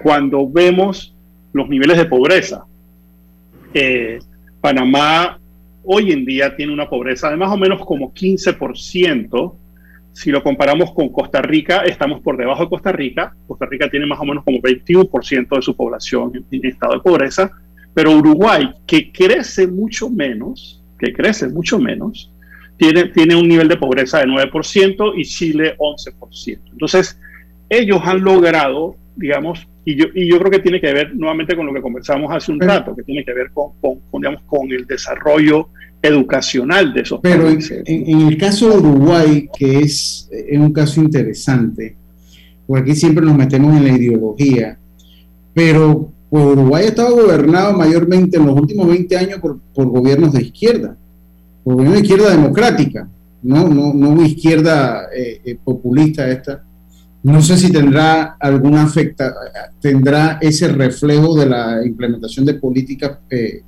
cuando 0.03 0.49
vemos 0.51 1.15
los 1.53 1.69
niveles 1.69 1.97
de 1.97 2.05
pobreza, 2.07 2.65
eh, 3.75 4.19
Panamá 4.61 5.39
hoy 5.85 6.13
en 6.13 6.25
día 6.25 6.55
tiene 6.55 6.73
una 6.73 6.89
pobreza 6.89 7.31
de 7.31 7.37
más 7.37 7.51
o 7.51 7.57
menos 7.57 7.85
como 7.85 8.13
15%. 8.13 9.57
Si 10.13 10.31
lo 10.31 10.43
comparamos 10.43 10.93
con 10.93 11.09
Costa 11.09 11.41
Rica, 11.41 11.85
estamos 11.85 12.21
por 12.21 12.37
debajo 12.37 12.65
de 12.65 12.69
Costa 12.69 12.93
Rica. 12.93 13.35
Costa 13.47 13.67
Rica 13.67 13.89
tiene 13.89 14.07
más 14.07 14.21
o 14.21 14.25
menos 14.25 14.45
como 14.45 14.59
21% 14.59 15.57
de 15.57 15.63
su 15.63 15.75
población 15.75 16.45
en 16.51 16.67
estado 16.67 16.95
de 16.95 17.01
pobreza 17.01 17.51
pero 17.95 18.13
Uruguay, 18.13 18.71
que 18.87 19.13
crece 19.13 19.67
mucho 19.67 20.09
menos, 20.09 20.83
que 20.99 21.13
crece 21.13 21.49
mucho 21.49 21.79
menos, 21.79 22.33
tiene, 22.77 23.07
tiene 23.07 23.37
un 23.37 23.49
nivel 23.49 23.69
de 23.69 23.77
pobreza 23.77 24.19
de 24.19 24.27
9% 24.27 25.13
y 25.17 25.25
Chile 25.25 25.77
11%. 25.79 26.61
Entonces, 26.73 27.19
ellos 27.73 28.01
han 28.05 28.23
logrado, 28.23 28.97
digamos, 29.17 29.67
y 29.85 29.97
yo, 29.97 30.07
y 30.15 30.31
yo 30.31 30.39
creo 30.39 30.51
que 30.51 30.59
tiene 30.61 30.81
que 30.81 30.93
ver 30.93 31.15
nuevamente 31.17 31.57
con 31.57 31.67
lo 31.67 31.73
que 31.73 31.81
conversamos 31.81 32.31
hace 32.31 32.53
un 32.53 32.61
rato, 32.61 32.95
que 32.95 33.03
tiene 33.03 33.25
que 33.25 33.33
ver 33.33 33.51
con, 33.53 33.73
con, 33.81 34.21
digamos, 34.21 34.43
con 34.47 34.71
el 34.71 34.87
desarrollo 34.87 35.69
educacional 36.01 36.93
de 36.93 37.01
esos 37.01 37.21
Pero 37.21 37.45
países. 37.45 37.83
En, 37.87 38.09
en, 38.09 38.29
el 38.29 38.37
caso 38.37 38.71
de 38.71 38.77
Uruguay, 38.79 39.49
que 39.57 39.79
es, 39.79 40.29
es 40.31 40.59
un 40.59 40.73
caso 40.73 41.01
interesante, 41.01 41.97
porque 42.67 42.91
aquí 42.91 42.95
siempre 42.95 43.25
nos 43.25 43.37
metemos 43.37 43.77
en 43.77 43.85
la 43.85 43.93
ideología, 43.93 44.79
pero 45.55 46.13
pues, 46.29 46.45
Uruguay 46.45 46.85
ha 46.85 46.89
estado 46.89 47.17
gobernado 47.17 47.77
mayormente 47.77 48.37
en 48.37 48.47
los 48.47 48.59
últimos 48.59 48.87
20 48.87 49.17
años 49.17 49.39
por, 49.41 49.61
por 49.75 49.89
gobiernos 49.89 50.33
de 50.33 50.43
izquierda, 50.43 50.97
por 51.65 51.75
gobiernos 51.75 52.01
de 52.01 52.07
izquierda 52.07 52.31
democrática, 52.31 53.09
no, 53.43 53.69
no, 53.69 53.93
no 53.93 54.23
izquierda 54.25 55.09
eh, 55.15 55.41
eh, 55.45 55.59
populista 55.63 56.31
esta. 56.31 56.65
No 57.23 57.41
sé 57.41 57.57
si 57.57 57.71
tendrá 57.71 58.37
alguna 58.41 58.83
afecta, 58.83 59.33
tendrá 59.81 60.39
ese 60.41 60.69
reflejo 60.69 61.39
de 61.39 61.47
la 61.47 61.81
implementación 61.85 62.45
de 62.45 62.55
políticas 62.55 63.19
eh, 63.31 63.63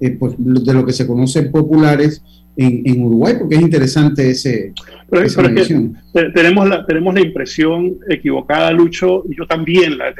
eh, 0.00 0.10
pues, 0.18 0.34
de 0.36 0.74
lo 0.74 0.84
que 0.84 0.92
se 0.92 1.06
conoce 1.06 1.42
populares 1.44 2.22
en, 2.56 2.82
en, 2.84 3.04
Uruguay, 3.04 3.34
porque 3.38 3.54
es 3.54 3.62
interesante 3.62 4.30
ese. 4.30 4.72
Pero, 5.08 5.22
esa 5.22 5.42
pero 5.42 5.60
es 5.60 5.68
que 5.68 5.90
tenemos, 6.34 6.68
la, 6.68 6.84
tenemos 6.86 7.14
la 7.14 7.20
impresión 7.20 7.98
equivocada, 8.08 8.72
Lucho, 8.72 9.24
y 9.28 9.36
yo 9.36 9.46
también 9.46 9.96
la 9.96 10.12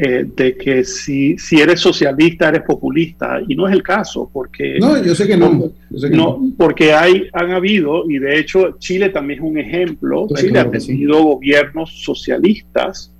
eh, 0.00 0.24
de 0.36 0.56
que 0.56 0.84
si, 0.84 1.36
si 1.38 1.60
eres 1.60 1.80
socialista 1.80 2.48
eres 2.48 2.62
populista 2.62 3.40
y 3.48 3.56
no 3.56 3.66
es 3.66 3.74
el 3.74 3.82
caso 3.82 4.30
porque 4.32 4.78
no 4.78 5.02
yo 5.02 5.12
sé 5.12 5.26
que 5.26 5.36
no, 5.36 5.72
sé 5.96 6.08
que 6.08 6.16
no, 6.16 6.38
no, 6.40 6.52
porque 6.56 6.92
hay 6.92 7.24
han 7.32 7.50
habido 7.50 8.08
y 8.08 8.18
de 8.20 8.38
hecho 8.38 8.76
Chile 8.78 9.08
también 9.08 9.40
es 9.40 9.44
un 9.44 9.58
ejemplo 9.58 10.26
Pues 10.28 10.40
Chile 10.42 10.52
claro 10.52 10.70
ha 10.72 10.78
sí. 10.80 10.86
tenido 10.92 11.20
gobiernos 11.24 11.90
socialistas 12.04 13.12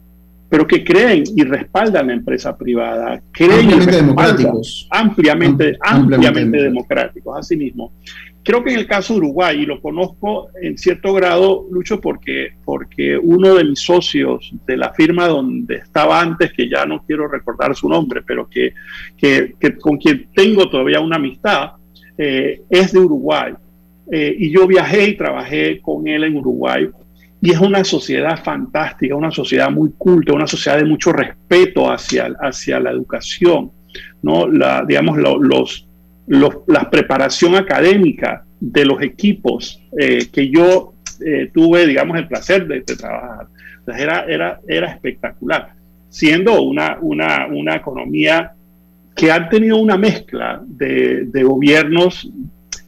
pero 0.51 0.67
que 0.67 0.83
creen 0.85 1.25
y 1.37 1.43
respaldan 1.43 2.07
la 2.07 2.13
empresa 2.15 2.57
privada 2.57 3.21
creen 3.33 3.71
y 3.71 3.73
Ampliamente 3.73 3.91
respaldan- 3.91 4.07
democráticos. 4.07 4.89
ampliamente 4.91 5.65
Am- 5.81 6.03
ampliamente 6.03 6.13
ampliamente 6.15 6.63
democráticos 6.63 7.39
así 7.39 7.57
mismo 7.57 7.93
creo 8.49 8.65
que 8.65 8.73
en 8.73 8.79
el 8.79 8.87
caso 8.87 9.13
de 9.13 9.19
Uruguay, 9.19 9.61
y 9.61 9.67
lo 9.67 9.79
conozco 9.83 10.49
en 10.63 10.79
cierto 10.79 11.13
grado, 11.13 11.67
Lucho, 11.71 12.01
porque, 12.01 12.53
porque 12.65 13.19
uno 13.19 13.55
de 13.57 13.65
mis 13.65 13.81
socios 13.81 14.51
de 14.67 14.79
la 14.79 14.95
firma 14.95 15.29
donde 15.29 15.77
estaba 15.77 16.19
antes, 16.19 16.51
que 16.55 16.67
ya 16.67 16.87
no 16.87 17.05
quiero 17.07 17.29
recordar 17.29 17.77
su 17.77 17.91
nombre, 17.91 18.23
pero 18.27 18.49
que, 18.49 18.73
que, 19.19 19.55
que 19.61 19.77
con 19.77 19.99
quien 19.99 20.29
tengo 20.35 20.67
todavía 20.71 20.99
una 21.01 21.17
amistad, 21.17 21.73
eh, 22.17 22.63
es 22.71 22.93
de 22.93 23.01
Uruguay. 23.01 23.53
Eh, 24.11 24.35
y 24.39 24.51
yo 24.51 24.67
viajé 24.67 25.11
y 25.11 25.17
trabajé 25.19 25.81
con 25.83 26.09
él 26.09 26.25
en 26.25 26.37
Uruguay. 26.37 26.89
Y 27.43 27.51
es 27.51 27.61
una 27.61 27.85
sociedad 27.85 28.43
fantástica, 28.43 29.15
una 29.15 29.31
sociedad 29.31 29.71
muy 29.71 29.91
culta, 29.99 30.33
una 30.33 30.47
sociedad 30.47 30.79
de 30.79 30.87
mucho 30.87 31.13
respeto 31.13 31.91
hacia, 31.91 32.35
hacia 32.41 32.81
la 32.81 32.93
educación, 32.93 33.71
¿no? 34.23 34.49
La, 34.49 34.85
digamos, 34.89 35.19
lo- 35.19 35.39
los, 35.39 35.88
los- 36.29 36.59
la 36.67 36.89
preparación 36.91 37.57
académica 37.57 38.45
de 38.61 38.85
los 38.85 39.03
equipos 39.03 39.81
eh, 39.99 40.29
que 40.33 40.49
yo 40.51 40.95
eh, 41.25 41.51
tuve, 41.53 41.87
digamos, 41.87 42.17
el 42.17 42.29
placer 42.29 42.67
de, 42.67 42.81
trabajar. 42.83 43.49
Era, 43.87 44.25
era, 44.25 44.61
era 44.69 44.93
espectacular, 44.93 45.73
siendo 46.11 46.63
una, 46.63 46.99
una, 47.01 47.47
una 47.47 47.75
economía 47.75 48.53
que 49.17 49.33
ha 49.33 49.49
tenido 49.49 49.79
una 49.79 49.97
mezcla 49.97 50.63
de, 50.65 51.25
de 51.25 51.43
gobiernos 51.43 52.31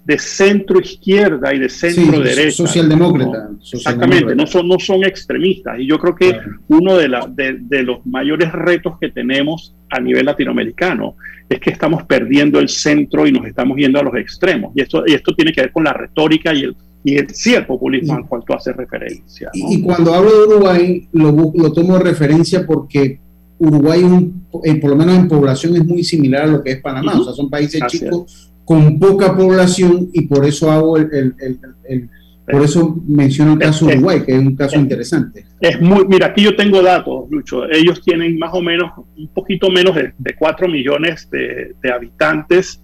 de 0.04 0.18
centro 0.18 0.80
izquierda 0.80 1.54
y 1.54 1.58
de 1.58 1.68
centro 1.68 2.16
Sí, 2.16 2.22
derecha. 2.22 2.50
socialdemócrata, 2.56 3.48
¿no? 3.50 3.58
Exactamente, 3.72 4.34
no 4.34 4.46
son, 4.46 4.66
no 4.66 4.78
son 4.78 5.04
extremistas. 5.04 5.78
Y 5.78 5.86
yo 5.86 5.98
creo 5.98 6.14
que 6.16 6.38
uno 6.68 6.96
de, 6.96 7.08
la, 7.08 7.26
de, 7.26 7.58
de 7.60 7.82
los 7.82 8.04
mayores 8.06 8.50
retos 8.52 8.94
que 9.00 9.10
tenemos 9.10 9.74
a 9.90 10.00
nivel 10.00 10.24
latinoamericano 10.26 11.16
es 11.48 11.60
que 11.60 11.70
estamos 11.70 12.04
perdiendo 12.04 12.58
el 12.60 12.68
centro 12.68 13.26
y 13.26 13.32
nos 13.32 13.46
estamos 13.46 13.76
yendo 13.76 14.00
a 14.00 14.02
los 14.02 14.14
extremos. 14.16 14.72
Y 14.74 14.80
esto, 14.82 15.04
y 15.06 15.12
esto 15.12 15.34
tiene 15.34 15.52
que 15.52 15.60
ver 15.62 15.72
con 15.72 15.84
la 15.84 15.92
retórica 15.92 16.54
y 16.54 16.62
el, 16.62 16.76
y 17.04 17.16
el, 17.16 17.30
sí, 17.34 17.54
el 17.54 17.66
populismo 17.66 18.14
al 18.14 18.26
cual 18.26 18.42
tú 18.46 18.54
haces 18.54 18.74
referencia. 18.76 19.50
¿no? 19.54 19.70
Y 19.70 19.82
cuando 19.82 20.14
hablo 20.14 20.30
de 20.30 20.46
Uruguay, 20.54 21.08
lo, 21.12 21.52
lo 21.54 21.72
tomo 21.72 21.98
de 21.98 22.04
referencia 22.04 22.66
porque 22.66 23.20
Uruguay, 23.58 24.02
un- 24.02 24.46
eh, 24.64 24.74
por 24.76 24.90
lo 24.90 24.96
menos 24.96 25.18
en 25.18 25.28
población, 25.28 25.76
es 25.76 25.84
muy 25.84 26.02
similar 26.02 26.44
a 26.44 26.46
lo 26.46 26.62
que 26.64 26.72
es 26.72 26.80
Panamá. 26.80 27.18
O 27.20 27.24
sea, 27.24 27.32
son 27.34 27.50
países 27.50 27.82
Así 27.82 27.98
chicos 28.00 28.46
con 28.64 28.98
poca 28.98 29.36
población 29.36 30.08
y 30.12 30.22
por 30.22 30.44
eso 30.44 30.70
hago 30.70 30.96
el, 30.96 31.08
el- 31.12 31.34
el- 31.40 31.58
el- 31.88 32.08
por 32.50 32.62
eso 32.64 33.00
menciono 33.06 33.52
el 33.52 33.58
caso 33.60 33.86
de 33.86 33.94
Uruguay, 33.94 34.22
que 34.26 34.32
es 34.34 34.38
un 34.40 34.56
caso 34.56 34.76
interesante. 34.76 35.44
Es 35.60 35.80
muy, 35.80 36.04
mira, 36.08 36.26
aquí 36.26 36.42
yo 36.42 36.56
tengo 36.56 36.82
datos, 36.82 37.30
Lucho. 37.30 37.64
Ellos 37.70 38.02
tienen 38.02 38.38
más 38.38 38.50
o 38.54 38.60
menos, 38.60 38.90
un 39.16 39.28
poquito 39.28 39.70
menos 39.70 39.94
de, 39.94 40.12
de 40.18 40.34
4 40.34 40.66
millones 40.66 41.28
de, 41.30 41.74
de 41.80 41.92
habitantes, 41.92 42.82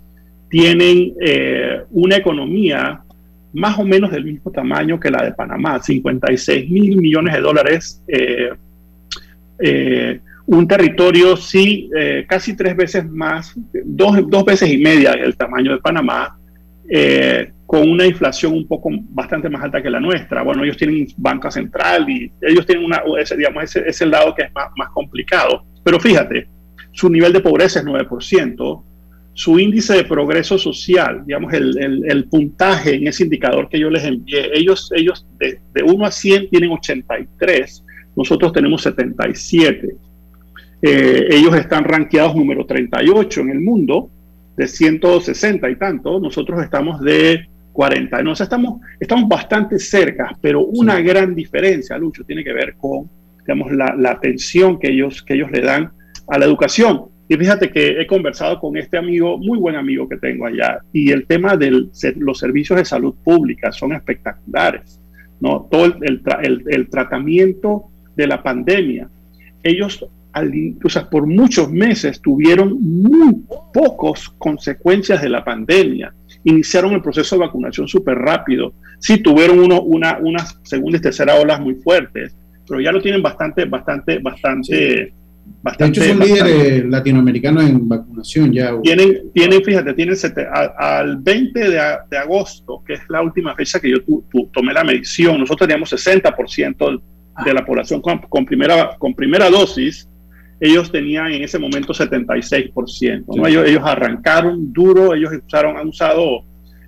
tienen 0.49 1.15
eh, 1.21 1.81
una 1.91 2.17
economía 2.17 3.01
más 3.55 3.77
o 3.79 3.85
menos 3.85 4.13
del 4.13 4.25
mismo 4.25 4.53
tamaño 4.53 5.01
que 5.01 5.11
la 5.11 5.25
de 5.25 5.33
Panamá, 5.33 5.83
56 5.83 6.71
mil 6.71 6.97
millones 6.99 7.35
de 7.35 7.41
dólares. 7.41 8.03
eh, 8.07 8.51
eh, 9.59 10.21
un 10.47 10.69
territorio, 10.69 11.37
sí, 11.37 11.91
eh, 11.97 12.25
casi 12.29 12.57
tres 12.57 12.77
veces 12.77 13.09
más, 13.11 13.55
dos, 13.85 14.19
dos 14.29 14.45
veces 14.45 14.71
y 14.71 14.79
media 14.79 15.13
el 15.13 15.37
tamaño 15.37 15.73
de 15.73 15.79
Panamá, 15.79 16.39
eh, 16.89 17.53
con 17.67 17.89
una 17.91 18.07
inflación 18.07 18.53
un 18.53 18.69
poco 18.69 18.91
bastante 18.93 19.49
más 19.49 19.63
alta 19.63 19.83
que 19.83 19.91
la 19.91 19.99
nuestra. 19.99 20.43
Bueno, 20.43 20.63
ellos 20.63 20.77
tienen 20.77 21.09
banca 21.17 21.51
central 21.51 22.09
y 22.09 22.33
ellos 22.41 22.65
tienen 22.65 22.85
una, 22.85 23.03
ese, 23.19 23.37
digamos, 23.37 23.65
ese, 23.65 23.83
ese 23.89 24.07
lado 24.07 24.35
que 24.35 24.43
es 24.43 24.55
más, 24.55 24.69
más 24.77 24.91
complicado. 24.91 25.65
Pero 25.83 25.99
fíjate, 25.99 26.49
su 26.93 27.11
nivel 27.11 27.33
de 27.33 27.41
pobreza 27.41 27.81
es 27.81 27.85
9%, 27.85 28.85
su 29.35 29.59
índice 29.59 29.97
de 29.97 30.05
progreso 30.05 30.59
social, 30.59 31.25
digamos, 31.27 31.53
el, 31.53 31.77
el, 31.83 32.11
el 32.11 32.25
puntaje 32.29 32.95
en 32.95 33.09
ese 33.09 33.25
indicador 33.25 33.69
que 33.69 33.81
yo 33.81 33.91
les 33.91 34.05
envié, 34.05 34.57
ellos, 34.57 34.91
ellos 34.95 35.27
de, 35.39 35.61
de 35.75 35.83
1 35.83 36.07
a 36.07 36.11
100 36.11 36.51
tienen 36.51 36.71
83, 36.71 37.85
nosotros 38.17 38.53
tenemos 38.53 38.83
77. 38.83 40.06
Eh, 40.89 41.29
ellos 41.31 41.55
están 41.57 41.85
rankeados 41.85 42.37
número 42.37 42.65
38 42.65 43.41
en 43.41 43.51
el 43.51 43.61
mundo, 43.61 44.11
de 44.57 44.67
160 44.69 45.69
y 45.71 45.77
tanto, 45.77 46.21
nosotros 46.21 46.63
estamos 46.63 47.01
de 47.01 47.47
40. 47.73 48.23
No, 48.23 48.33
o 48.33 48.37
sea, 48.37 48.45
estamos, 48.45 48.81
estamos 49.01 49.29
bastante 49.29 49.79
cerca, 49.79 50.31
pero 50.41 50.65
una 50.65 51.01
gran 51.01 51.35
diferencia, 51.35 51.99
Lucho, 51.99 52.25
tiene 52.25 52.43
que 52.45 52.53
ver 52.53 52.75
con 52.77 53.09
digamos, 53.41 53.71
la, 53.73 53.95
la 53.97 54.13
atención 54.13 54.79
que 54.79 54.91
ellos, 54.91 55.23
que 55.23 55.35
ellos 55.35 55.51
le 55.51 55.61
dan 55.61 55.91
a 56.29 56.39
la 56.39 56.45
educación. 56.47 57.07
Y 57.29 57.35
fíjate 57.37 57.71
que 57.71 58.01
he 58.01 58.07
conversado 58.07 58.59
con 58.61 58.77
este 58.77 58.97
amigo, 58.97 59.37
muy 59.39 59.59
buen 59.59 59.75
amigo 59.77 60.09
que 60.09 60.17
tengo 60.17 60.47
allá, 60.47 60.79
y 60.93 61.11
el 61.11 61.27
tema 61.27 61.57
de 61.57 61.71
los 62.17 62.39
servicios 62.39 62.79
de 62.79 62.85
salud 62.85 63.15
pública 63.25 63.73
son 63.73 63.93
espectaculares, 63.93 65.01
¿no? 65.41 65.67
Todo 65.71 65.85
el, 65.87 65.95
el, 66.03 66.23
tra- 66.23 66.41
el- 66.45 66.63
el 66.69 66.89
tratamiento 66.89 67.87
de 68.17 68.27
la 68.27 68.43
pandemia. 68.43 69.09
Ellos, 69.63 70.07
al 70.37 70.53
o 70.85 70.89
sea, 70.91 71.09
por 71.09 71.27
muchos 71.27 71.71
meses 71.73 72.21
tuvieron 72.21 72.77
muy 72.81 73.35
pocos 73.73 74.29
consecuencias 74.39 75.23
de 75.23 75.31
la 75.31 75.43
pandemia. 75.43 76.13
Iniciaron 76.45 76.93
el 76.93 77.01
proceso 77.03 77.37
de 77.37 77.41
vacunación 77.47 77.89
súper 77.89 78.19
rápido. 78.19 78.75
Sí, 79.01 79.19
tuvieron 79.23 79.59
uno, 79.61 79.81
una, 79.81 80.19
unas 80.21 80.59
segunda 80.63 80.99
y 80.99 81.01
tercera 81.01 81.37
olas 81.37 81.59
muy 81.61 81.75
fuertes, 81.77 82.37
pero 82.69 82.81
ya 82.81 82.93
lo 82.93 83.01
tienen 83.01 83.23
bastante, 83.23 83.65
bastante, 83.65 84.19
bastante, 84.19 84.75
De 84.77 85.13
bastante. 85.63 86.01
hecho, 86.01 86.11
son 86.11 86.19
bastante- 86.19 86.45
líderes 86.55 86.85
latinoamericanos 86.91 87.65
en 87.65 87.89
vacunación 87.89 88.53
ya. 88.53 88.79
tienen, 88.83 89.33
tienen, 89.33 89.63
fíjate, 89.65 89.95
tienen 89.95 90.17
a- 90.53 90.99
al 90.99 91.17
20 91.17 91.61
de, 91.71 91.81
de 92.11 92.19
agosto, 92.19 92.83
que 92.87 92.93
es 92.95 93.01
la 93.09 93.23
última 93.23 93.55
fecha 93.55 93.81
que 93.81 93.91
yo 93.91 94.03
tu- 94.05 94.23
tu- 94.31 94.49
tomé 94.53 94.75
la 94.75 94.85
medición, 94.85 95.39
nosotros 95.41 95.67
teníamos 95.67 95.89
60% 95.91 97.01
de 97.45 97.55
la 97.55 97.65
población 97.65 98.01
con, 98.03 98.19
con 98.19 98.45
primera, 98.45 98.97
con 98.99 99.15
primera 99.15 99.49
dosis, 99.51 100.09
ellos 100.61 100.91
tenían 100.91 101.33
en 101.33 101.43
ese 101.43 101.59
momento 101.59 101.93
76%. 101.93 103.25
¿no? 103.37 103.47
Ellos, 103.47 103.67
ellos 103.69 103.83
arrancaron 103.85 104.73
duro, 104.73 105.15
ellos 105.15 105.33
usaron, 105.47 105.77
han 105.77 105.89
usado 105.89 106.43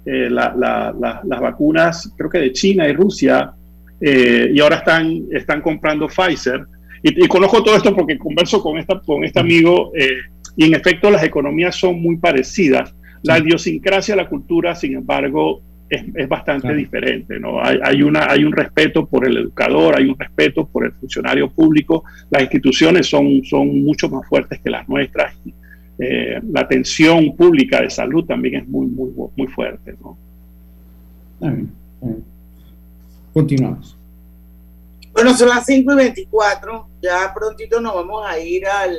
eh, 0.06 0.28
la- 0.30 0.54
la- 0.56 0.94
la- 0.98 1.20
las 1.24 1.40
vacunas, 1.40 2.12
creo 2.16 2.30
que 2.30 2.38
de 2.38 2.52
China 2.52 2.88
y 2.88 2.92
Rusia, 2.92 3.52
eh, 4.00 4.50
y 4.54 4.60
ahora 4.60 4.76
están, 4.76 5.24
están 5.32 5.60
comprando 5.60 6.08
Pfizer. 6.08 6.64
Y, 7.02 7.24
y 7.24 7.28
conozco 7.28 7.62
todo 7.62 7.76
esto 7.76 7.94
porque 7.94 8.16
converso 8.18 8.62
con, 8.62 8.78
esta, 8.78 8.98
con 9.00 9.22
este 9.24 9.38
amigo 9.40 9.92
eh, 9.96 10.08
y 10.56 10.64
en 10.64 10.74
efecto 10.74 11.10
las 11.10 11.22
economías 11.24 11.76
son 11.76 12.00
muy 12.00 12.16
parecidas. 12.16 12.94
La 13.22 13.38
idiosincrasia, 13.38 14.16
la 14.16 14.28
cultura, 14.28 14.74
sin 14.74 14.94
embargo, 14.94 15.60
es, 15.88 16.04
es 16.14 16.28
bastante 16.28 16.74
diferente. 16.74 17.38
¿no? 17.38 17.62
Hay, 17.62 17.78
hay, 17.82 18.02
una, 18.02 18.30
hay 18.30 18.44
un 18.44 18.52
respeto 18.52 19.06
por 19.06 19.26
el 19.26 19.36
educador, 19.36 19.96
hay 19.96 20.06
un 20.06 20.18
respeto 20.18 20.66
por 20.66 20.84
el 20.84 20.92
funcionario 20.92 21.50
público. 21.50 22.04
Las 22.30 22.42
instituciones 22.42 23.06
son, 23.06 23.42
son 23.44 23.82
mucho 23.82 24.08
más 24.08 24.26
fuertes 24.28 24.60
que 24.60 24.70
las 24.70 24.88
nuestras. 24.88 25.34
Eh, 25.98 26.40
la 26.52 26.60
atención 26.60 27.34
pública 27.36 27.80
de 27.82 27.90
salud 27.90 28.24
también 28.24 28.56
es 28.56 28.68
muy, 28.68 28.86
muy, 28.86 29.10
muy 29.36 29.46
fuerte. 29.48 29.94
¿no? 30.00 30.16
Está 31.34 31.50
bien, 31.50 31.72
está 31.94 32.06
bien. 32.06 32.24
Continuamos. 33.32 33.98
Bueno, 35.12 35.34
son 35.34 35.48
las 35.48 35.66
5 35.66 35.92
y 35.92 35.96
24. 35.96 36.88
Ya 37.02 37.32
prontito 37.34 37.80
nos 37.80 37.94
vamos 37.94 38.24
a 38.26 38.38
ir 38.38 38.66
al, 38.66 38.96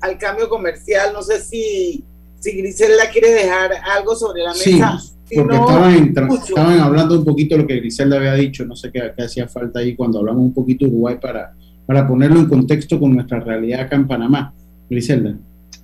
al 0.00 0.18
cambio 0.18 0.48
comercial. 0.48 1.12
No 1.12 1.22
sé 1.22 1.40
si, 1.40 2.04
si 2.44 2.58
Griselda 2.58 3.08
quiere 3.10 3.30
dejar 3.32 3.70
algo 3.96 4.14
sobre 4.14 4.42
la 4.42 4.52
Sí, 4.54 4.74
mesa. 4.74 4.98
Si 5.24 5.36
porque 5.36 5.56
no, 5.56 5.60
estaban, 5.66 6.14
estaban 6.44 6.80
hablando 6.80 7.18
un 7.18 7.24
poquito 7.24 7.56
de 7.56 7.62
lo 7.62 7.66
que 7.66 7.76
Griselda 7.76 8.16
había 8.18 8.34
dicho, 8.34 8.64
no 8.66 8.76
sé 8.76 8.90
qué, 8.92 9.12
qué 9.16 9.24
hacía 9.24 9.48
falta 9.48 9.80
ahí 9.80 9.96
cuando 9.96 10.18
hablamos 10.18 10.42
un 10.42 10.52
poquito 10.52 10.84
de 10.84 10.90
Uruguay 10.90 11.16
para, 11.20 11.54
para 11.86 12.06
ponerlo 12.06 12.40
en 12.40 12.46
contexto 12.46 13.00
con 13.00 13.14
nuestra 13.14 13.40
realidad 13.40 13.80
acá 13.80 13.96
en 13.96 14.06
Panamá. 14.06 14.52
Griselda. 14.90 15.34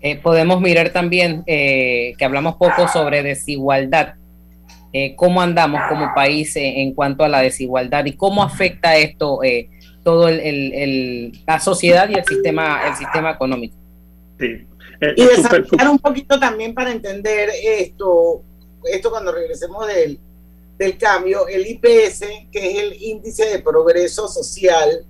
Eh, 0.03 0.19
podemos 0.23 0.61
mirar 0.61 0.91
también 0.91 1.43
eh, 1.47 2.13
que 2.19 2.25
hablamos 2.25 2.57
poco 2.57 2.87
sobre 2.93 3.23
desigualdad, 3.23 4.15
eh, 4.93 5.15
cómo 5.17 5.41
andamos 5.41 5.81
como 5.89 6.13
país 6.15 6.55
eh, 6.57 6.83
en 6.83 6.93
cuanto 6.95 7.25
a 7.25 7.29
la 7.29 7.41
desigualdad 7.41 8.05
y 8.05 8.13
cómo 8.13 8.43
afecta 8.43 8.97
esto 8.99 9.43
eh, 9.43 9.71
todo 10.05 10.29
el, 10.29 10.41
el- 10.41 10.73
el- 10.75 11.33
la 11.47 11.59
sociedad 11.61 12.09
y 12.11 12.15
el 12.15 12.25
sistema, 12.25 12.81
el 12.89 12.95
sistema 12.97 13.31
económico. 13.33 13.77
Sí. 14.39 14.67
Eh, 15.01 15.15
y 15.17 15.25
desarrollar 15.25 15.89
un 15.89 15.99
poquito 15.99 16.39
también 16.39 16.75
para 16.75 16.93
entender 16.93 17.51
esto, 17.63 18.43
esto 18.85 19.11
cuando 19.11 19.33
regresemos 19.33 19.87
del, 19.87 20.19
del 20.79 20.99
cambio, 20.99 21.49
el 21.49 21.67
IPS, 21.67 22.21
que 22.53 22.71
es 22.71 22.79
el 22.79 23.03
índice 23.03 23.47
de 23.47 23.61
progreso 23.61 24.29
social, 24.29 25.07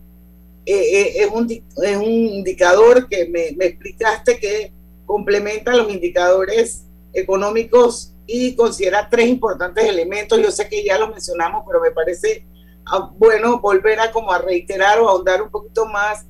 eh, 0.66 0.74
eh, 0.74 1.12
es, 1.22 1.28
un, 1.32 1.50
es 1.50 1.96
un 1.96 2.04
indicador 2.04 3.08
que 3.08 3.26
me, 3.26 3.52
me 3.56 3.66
explicaste 3.66 4.38
que 4.38 4.72
complementa 5.06 5.74
los 5.74 5.90
indicadores 5.90 6.84
económicos 7.12 8.12
y 8.26 8.54
considera 8.54 9.08
tres 9.10 9.26
importantes 9.26 9.84
elementos. 9.84 10.40
Yo 10.40 10.52
sé 10.52 10.68
que 10.68 10.84
ya 10.84 10.98
los 10.98 11.10
mencionamos, 11.10 11.64
pero 11.66 11.80
me 11.80 11.90
parece 11.90 12.46
ah, 12.86 13.10
bueno 13.18 13.60
volver 13.60 13.98
a 13.98 14.12
como 14.12 14.30
a 14.32 14.38
reiterar 14.38 15.00
o 15.00 15.08
ahondar 15.08 15.42
un 15.42 15.50
poquito 15.50 15.86
más 15.86 16.26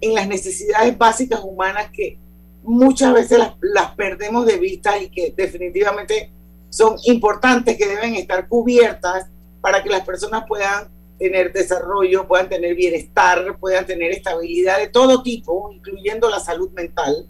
en 0.00 0.14
las 0.14 0.26
necesidades 0.26 0.96
básicas 0.96 1.40
humanas 1.42 1.90
que 1.92 2.18
muchas 2.62 3.12
veces 3.14 3.38
las, 3.38 3.52
las 3.60 3.94
perdemos 3.94 4.46
de 4.46 4.58
vista 4.58 4.98
y 4.98 5.10
que 5.10 5.32
definitivamente 5.36 6.32
son 6.70 6.96
importantes, 7.04 7.76
que 7.76 7.86
deben 7.86 8.14
estar 8.14 8.48
cubiertas 8.48 9.26
para 9.60 9.82
que 9.82 9.90
las 9.90 10.04
personas 10.04 10.44
puedan 10.48 10.88
tener 11.18 11.52
desarrollo, 11.52 12.26
puedan 12.26 12.48
tener 12.48 12.74
bienestar, 12.74 13.56
puedan 13.58 13.86
tener 13.86 14.10
estabilidad 14.10 14.78
de 14.78 14.88
todo 14.88 15.22
tipo, 15.22 15.70
incluyendo 15.72 16.28
la 16.28 16.40
salud 16.40 16.70
mental. 16.72 17.28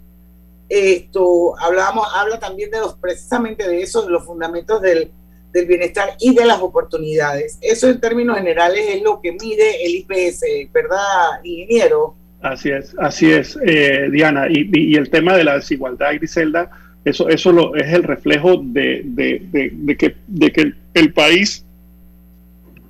Esto 0.67 1.55
hablábamos, 1.59 2.07
habla 2.15 2.39
también 2.39 2.71
de 2.71 2.79
los, 2.79 2.95
precisamente 2.95 3.67
de 3.67 3.81
eso, 3.81 4.01
de 4.01 4.09
los 4.09 4.25
fundamentos 4.25 4.81
del, 4.81 5.11
del 5.51 5.65
bienestar 5.67 6.15
y 6.19 6.33
de 6.33 6.45
las 6.45 6.59
oportunidades. 6.61 7.59
Eso 7.61 7.87
en 7.87 8.01
términos 8.01 8.37
generales 8.37 8.85
es 8.89 9.01
lo 9.03 9.21
que 9.21 9.33
mide 9.33 9.85
el 9.85 9.95
IPS, 9.95 10.71
¿verdad, 10.71 11.43
ingeniero? 11.43 12.15
Así 12.43 12.69
es, 12.69 12.95
así 12.99 13.31
es, 13.31 13.57
eh, 13.65 14.09
Diana. 14.11 14.47
Y, 14.49 14.69
y- 14.73 14.93
y 14.93 14.95
el 14.95 15.09
tema 15.09 15.35
de 15.35 15.43
la 15.45 15.55
desigualdad, 15.55 16.13
Griselda, 16.15 16.69
eso, 17.05 17.27
eso 17.29 17.51
lo, 17.51 17.75
es 17.75 17.91
el 17.93 18.03
reflejo 18.03 18.57
de, 18.63 19.01
de- 19.05 19.47
de- 19.51 19.71
de 19.73 19.97
que, 19.97 20.15
de 20.27 20.51
que 20.51 20.61
el, 20.61 20.75
el 20.93 21.13
país 21.13 21.65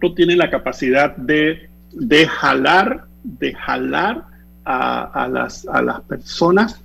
no 0.02 0.14
tiene 0.14 0.36
la 0.36 0.50
capacidad 0.50 1.16
de, 1.16 1.70
de 1.92 2.28
jalar, 2.28 3.06
de 3.24 3.54
jalar 3.54 4.24
a, 4.66 5.24
a 5.24 5.28
las, 5.28 5.66
a 5.68 5.82
las 5.82 6.02
personas 6.02 6.82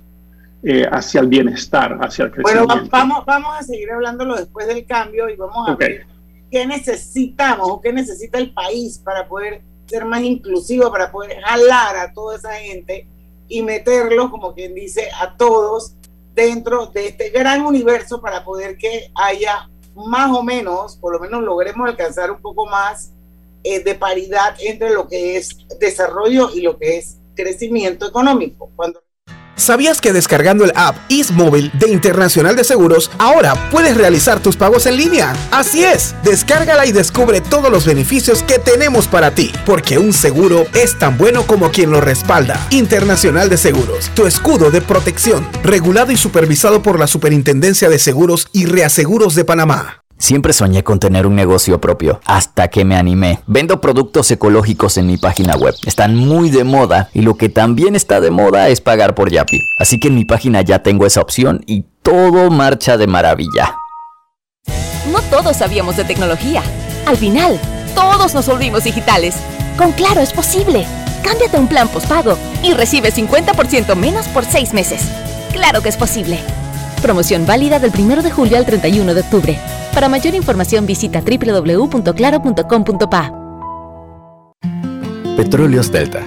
eh, 0.63 0.85
hacia 0.91 1.21
el 1.21 1.27
bienestar, 1.27 1.97
hacia 2.01 2.25
el 2.25 2.31
Bueno, 2.41 2.65
crecimiento. 2.67 2.91
va- 2.95 2.99
vamos, 2.99 3.25
vamos 3.25 3.57
a 3.59 3.63
seguir 3.63 3.91
hablándolo 3.91 4.35
después 4.35 4.67
del 4.67 4.85
cambio 4.85 5.29
y 5.29 5.35
vamos 5.35 5.67
a 5.69 5.75
ver 5.75 6.05
qué 6.51 6.65
necesitamos 6.65 7.67
o 7.69 7.81
qué 7.81 7.93
necesita 7.93 8.37
el 8.37 8.51
país 8.51 8.99
para 9.03 9.27
poder 9.27 9.61
ser 9.89 10.05
más 10.05 10.21
inclusivo, 10.21 10.91
para 10.91 11.11
poder 11.11 11.41
jalar 11.41 11.97
a 11.97 12.13
toda 12.13 12.37
esa 12.37 12.53
gente 12.53 13.07
y 13.47 13.63
meterlos, 13.63 14.29
como 14.29 14.53
quien 14.53 14.75
dice, 14.75 15.09
a 15.19 15.35
todos 15.35 15.95
dentro 16.33 16.85
de 16.87 17.07
este 17.07 17.29
gran 17.31 17.65
universo 17.65 18.21
para 18.21 18.45
poder 18.45 18.77
que 18.77 19.11
haya 19.15 19.69
más 19.95 20.31
o 20.31 20.43
menos, 20.43 20.95
por 20.97 21.13
lo 21.13 21.19
menos 21.19 21.41
logremos 21.43 21.89
alcanzar 21.89 22.31
un 22.31 22.41
poco 22.41 22.65
más 22.65 23.11
eh, 23.63 23.83
de 23.83 23.95
paridad 23.95 24.55
entre 24.61 24.91
lo 24.91 25.07
que 25.07 25.35
es 25.35 25.57
desarrollo 25.79 26.49
y 26.53 26.61
lo 26.61 26.77
que 26.77 26.97
es 26.97 27.17
crecimiento 27.35 28.07
económico. 28.07 28.69
¿Sabías 29.59 29.99
que 29.99 30.13
descargando 30.13 30.63
el 30.63 30.71
app 30.75 30.95
Móvil 31.33 31.69
de 31.73 31.89
Internacional 31.89 32.55
de 32.55 32.63
Seguros, 32.63 33.11
ahora 33.17 33.55
puedes 33.71 33.97
realizar 33.97 34.39
tus 34.39 34.55
pagos 34.55 34.85
en 34.85 34.95
línea? 34.95 35.35
Así 35.51 35.83
es, 35.83 36.15
descárgala 36.23 36.85
y 36.85 36.93
descubre 36.93 37.41
todos 37.41 37.69
los 37.69 37.85
beneficios 37.85 38.41
que 38.41 38.57
tenemos 38.57 39.07
para 39.07 39.35
ti, 39.35 39.51
porque 39.65 39.99
un 39.99 40.13
seguro 40.13 40.65
es 40.73 40.97
tan 40.97 41.17
bueno 41.17 41.45
como 41.45 41.71
quien 41.71 41.91
lo 41.91 41.99
respalda. 41.99 42.65
Internacional 42.69 43.49
de 43.49 43.57
Seguros, 43.57 44.09
tu 44.15 44.25
escudo 44.25 44.71
de 44.71 44.79
protección, 44.79 45.45
regulado 45.61 46.13
y 46.13 46.17
supervisado 46.17 46.81
por 46.81 46.97
la 46.97 47.07
Superintendencia 47.07 47.89
de 47.89 47.99
Seguros 47.99 48.47
y 48.53 48.65
Reaseguros 48.65 49.35
de 49.35 49.43
Panamá. 49.43 50.03
Siempre 50.19 50.51
soñé 50.51 50.83
con 50.83 50.99
tener 50.99 51.25
un 51.25 51.33
negocio 51.33 51.79
propio, 51.79 52.19
hasta 52.25 52.67
que 52.67 52.83
me 52.83 52.97
animé. 52.97 53.39
Vendo 53.47 53.79
productos 53.79 54.29
ecológicos 54.29 54.97
en 54.97 55.07
mi 55.07 55.15
página 55.15 55.55
web. 55.55 55.73
Están 55.85 56.13
muy 56.17 56.49
de 56.49 56.65
moda 56.65 57.09
y 57.13 57.21
lo 57.21 57.35
que 57.35 57.47
también 57.47 57.95
está 57.95 58.19
de 58.19 58.29
moda 58.29 58.67
es 58.67 58.81
pagar 58.81 59.15
por 59.15 59.31
Yapi. 59.31 59.57
Así 59.79 59.97
que 59.97 60.09
en 60.09 60.15
mi 60.15 60.25
página 60.25 60.61
ya 60.61 60.83
tengo 60.83 61.05
esa 61.05 61.21
opción 61.21 61.63
y 61.65 61.85
todo 62.03 62.51
marcha 62.51 62.97
de 62.97 63.07
maravilla. 63.07 63.77
No 65.09 65.21
todos 65.29 65.55
sabíamos 65.55 65.95
de 65.95 66.03
tecnología. 66.03 66.61
Al 67.05 67.15
final, 67.15 67.57
todos 67.95 68.33
nos 68.33 68.45
volvimos 68.45 68.83
digitales. 68.83 69.35
Con 69.77 69.93
Claro 69.93 70.19
es 70.19 70.33
posible. 70.33 70.85
Cámbiate 71.23 71.57
un 71.57 71.67
plan 71.67 71.87
postpago 71.87 72.37
y 72.61 72.73
recibe 72.73 73.13
50% 73.13 73.95
menos 73.95 74.27
por 74.27 74.43
seis 74.43 74.73
meses. 74.73 75.01
Claro 75.53 75.81
que 75.81 75.87
es 75.87 75.95
posible. 75.95 76.39
Promoción 77.01 77.45
válida 77.45 77.79
del 77.79 77.93
1 77.97 78.21
de 78.21 78.29
julio 78.29 78.57
al 78.57 78.65
31 78.65 79.13
de 79.13 79.21
octubre. 79.21 79.57
Para 79.93 80.09
mayor 80.09 80.35
información 80.35 80.85
visita 80.85 81.21
www.claro.com.pa. 81.21 83.33
Petróleos 85.37 85.89
Delta. 85.91 86.25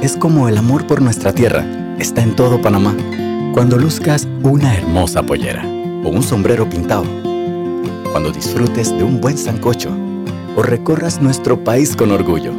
Es 0.00 0.16
como 0.16 0.48
el 0.48 0.56
amor 0.56 0.86
por 0.86 1.02
nuestra 1.02 1.34
tierra. 1.34 1.66
Está 1.98 2.22
en 2.22 2.34
todo 2.34 2.62
Panamá. 2.62 2.96
Cuando 3.52 3.76
luzcas 3.76 4.26
una 4.42 4.74
hermosa 4.74 5.22
pollera 5.22 5.62
o 6.04 6.08
un 6.08 6.22
sombrero 6.22 6.66
pintado. 6.70 7.04
Cuando 8.10 8.32
disfrutes 8.32 8.96
de 8.96 9.04
un 9.04 9.20
buen 9.20 9.36
sancocho 9.36 9.94
o 10.56 10.62
recorras 10.62 11.20
nuestro 11.20 11.62
país 11.62 11.94
con 11.94 12.12
orgullo. 12.12 12.54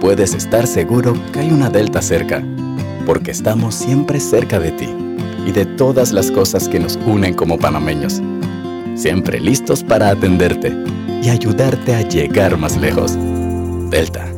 Puedes 0.00 0.32
estar 0.32 0.66
seguro 0.66 1.12
que 1.32 1.40
hay 1.40 1.50
una 1.50 1.68
Delta 1.68 2.00
cerca, 2.00 2.42
porque 3.04 3.32
estamos 3.32 3.74
siempre 3.74 4.20
cerca 4.20 4.58
de 4.58 4.72
ti 4.72 5.07
y 5.48 5.52
de 5.52 5.64
todas 5.64 6.12
las 6.12 6.30
cosas 6.30 6.68
que 6.68 6.78
nos 6.78 6.96
unen 7.06 7.32
como 7.32 7.58
panameños. 7.58 8.20
Siempre 8.94 9.40
listos 9.40 9.82
para 9.82 10.10
atenderte 10.10 10.76
y 11.22 11.30
ayudarte 11.30 11.94
a 11.94 12.02
llegar 12.02 12.58
más 12.58 12.76
lejos. 12.76 13.16
Delta. 13.88 14.30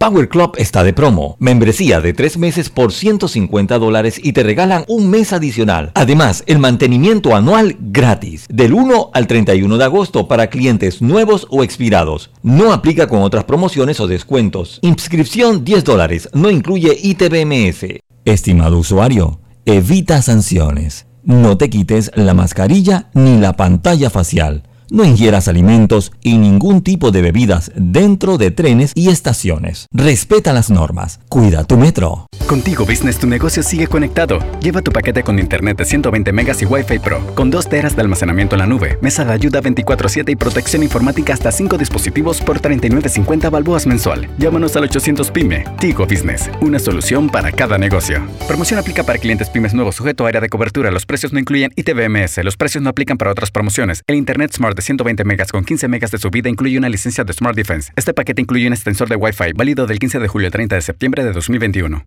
Power 0.00 0.28
Club 0.28 0.54
está 0.56 0.82
de 0.82 0.92
promo. 0.92 1.36
Membresía 1.38 2.00
de 2.00 2.14
3 2.14 2.38
meses 2.38 2.68
por 2.68 2.90
150 2.90 3.78
dólares 3.78 4.18
y 4.20 4.32
te 4.32 4.42
regalan 4.42 4.84
un 4.88 5.08
mes 5.08 5.32
adicional. 5.32 5.92
Además, 5.94 6.42
el 6.46 6.58
mantenimiento 6.58 7.36
anual 7.36 7.76
gratis. 7.78 8.46
Del 8.48 8.72
1 8.72 9.10
al 9.12 9.26
31 9.26 9.76
de 9.76 9.84
agosto 9.84 10.26
para 10.26 10.48
clientes 10.48 11.00
nuevos 11.00 11.46
o 11.50 11.62
expirados. 11.62 12.30
No 12.42 12.72
aplica 12.72 13.06
con 13.06 13.22
otras 13.22 13.44
promociones 13.44 14.00
o 14.00 14.08
descuentos. 14.08 14.80
Inscripción 14.82 15.64
10 15.64 15.84
dólares. 15.84 16.28
No 16.32 16.50
incluye 16.50 16.96
ITBMS. 17.00 18.00
Estimado 18.24 18.78
usuario, 18.78 19.39
evita 19.64 20.22
sanciones. 20.22 21.06
No 21.22 21.58
te 21.58 21.70
quites 21.70 22.10
la 22.14 22.34
mascarilla 22.34 23.10
ni 23.14 23.38
la 23.38 23.56
pantalla 23.56 24.10
facial. 24.10 24.64
No 24.90 25.04
ingieras 25.04 25.46
alimentos 25.46 26.10
y 26.20 26.36
ningún 26.36 26.82
tipo 26.82 27.12
de 27.12 27.22
bebidas 27.22 27.70
dentro 27.76 28.38
de 28.38 28.50
trenes 28.50 28.90
y 28.96 29.08
estaciones. 29.08 29.86
Respeta 29.92 30.52
las 30.52 30.68
normas. 30.68 31.20
Cuida 31.28 31.62
tu 31.62 31.76
metro. 31.76 32.26
Contigo 32.48 32.84
Business 32.84 33.18
tu 33.18 33.28
negocio 33.28 33.62
sigue 33.62 33.86
conectado. 33.86 34.40
Lleva 34.60 34.82
tu 34.82 34.90
paquete 34.90 35.22
con 35.22 35.38
internet 35.38 35.78
de 35.78 35.84
120 35.84 36.32
megas 36.32 36.60
y 36.62 36.64
Wi-Fi 36.64 36.98
Pro, 36.98 37.24
con 37.36 37.50
2 37.50 37.68
teras 37.68 37.94
de 37.94 38.02
almacenamiento 38.02 38.56
en 38.56 38.60
la 38.60 38.66
nube, 38.66 38.98
mesa 39.00 39.24
de 39.24 39.32
ayuda 39.32 39.60
24/7 39.60 40.32
y 40.32 40.36
protección 40.36 40.82
informática 40.82 41.34
hasta 41.34 41.52
5 41.52 41.78
dispositivos 41.78 42.40
por 42.40 42.60
39.50 42.60 43.48
balboas 43.48 43.86
mensual. 43.86 44.28
Llámanos 44.38 44.74
al 44.74 44.84
800 44.84 45.30
PYME. 45.30 45.64
Tigo 45.78 46.04
Business, 46.04 46.50
una 46.60 46.80
solución 46.80 47.28
para 47.28 47.52
cada 47.52 47.78
negocio. 47.78 48.26
Promoción 48.48 48.80
aplica 48.80 49.04
para 49.04 49.20
clientes 49.20 49.48
pymes 49.48 49.72
nuevos 49.72 49.94
sujeto 49.94 50.26
a 50.26 50.28
área 50.30 50.40
de 50.40 50.48
cobertura. 50.48 50.90
Los 50.90 51.06
precios 51.06 51.32
no 51.32 51.38
incluyen 51.38 51.72
ITBMS. 51.76 52.42
Los 52.42 52.56
precios 52.56 52.82
no 52.82 52.90
aplican 52.90 53.18
para 53.18 53.30
otras 53.30 53.52
promociones. 53.52 54.02
El 54.08 54.16
Internet 54.16 54.52
Smart 54.52 54.79
de 54.80 54.82
120 54.82 55.24
megas 55.24 55.52
con 55.52 55.64
15 55.64 55.88
megas 55.88 56.10
de 56.10 56.18
subida 56.18 56.48
incluye 56.48 56.78
una 56.78 56.88
licencia 56.88 57.22
de 57.22 57.32
Smart 57.32 57.54
Defense. 57.54 57.92
Este 57.96 58.14
paquete 58.14 58.40
incluye 58.40 58.66
un 58.66 58.72
extensor 58.72 59.08
de 59.08 59.16
Wi-Fi 59.16 59.52
válido 59.54 59.86
del 59.86 59.98
15 59.98 60.18
de 60.18 60.28
julio 60.28 60.46
al 60.46 60.52
30 60.52 60.76
de 60.76 60.82
septiembre 60.82 61.22
de 61.22 61.32
2021. 61.32 62.04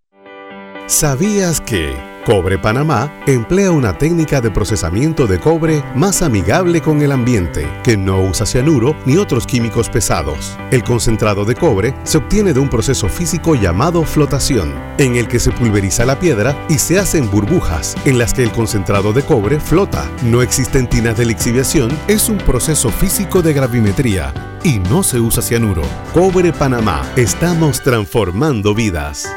¿Sabías 0.87 1.61
que... 1.61 2.13
Cobre 2.25 2.57
Panamá 2.57 3.11
emplea 3.27 3.71
una 3.71 3.97
técnica 3.97 4.39
de 4.39 4.49
procesamiento 4.49 5.27
de 5.27 5.39
cobre 5.39 5.83
más 5.93 6.21
amigable 6.21 6.79
con 6.79 7.01
el 7.01 7.11
ambiente, 7.11 7.67
que 7.83 7.97
no 7.97 8.21
usa 8.21 8.45
cianuro 8.45 8.95
ni 9.05 9.17
otros 9.17 9.45
químicos 9.45 9.89
pesados. 9.89 10.57
El 10.71 10.85
concentrado 10.85 11.43
de 11.43 11.55
cobre 11.55 11.93
se 12.03 12.19
obtiene 12.19 12.53
de 12.53 12.61
un 12.61 12.69
proceso 12.69 13.09
físico 13.09 13.55
llamado 13.55 14.03
flotación, 14.03 14.73
en 14.97 15.17
el 15.17 15.27
que 15.27 15.39
se 15.39 15.51
pulveriza 15.51 16.05
la 16.05 16.17
piedra 16.17 16.55
y 16.69 16.77
se 16.77 16.97
hacen 16.97 17.29
burbujas 17.29 17.97
en 18.05 18.17
las 18.17 18.33
que 18.33 18.43
el 18.43 18.51
concentrado 18.51 19.11
de 19.11 19.23
cobre 19.23 19.59
flota. 19.59 20.09
No 20.23 20.41
existen 20.41 20.87
tinas 20.87 21.17
de 21.17 21.25
lixiviación, 21.25 21.91
es 22.07 22.29
un 22.29 22.37
proceso 22.37 22.89
físico 22.89 23.41
de 23.41 23.51
gravimetría 23.51 24.33
y 24.63 24.79
no 24.79 25.03
se 25.03 25.19
usa 25.19 25.43
cianuro. 25.43 25.83
Cobre 26.13 26.53
Panamá, 26.53 27.01
estamos 27.17 27.81
transformando 27.81 28.73
vidas. 28.73 29.27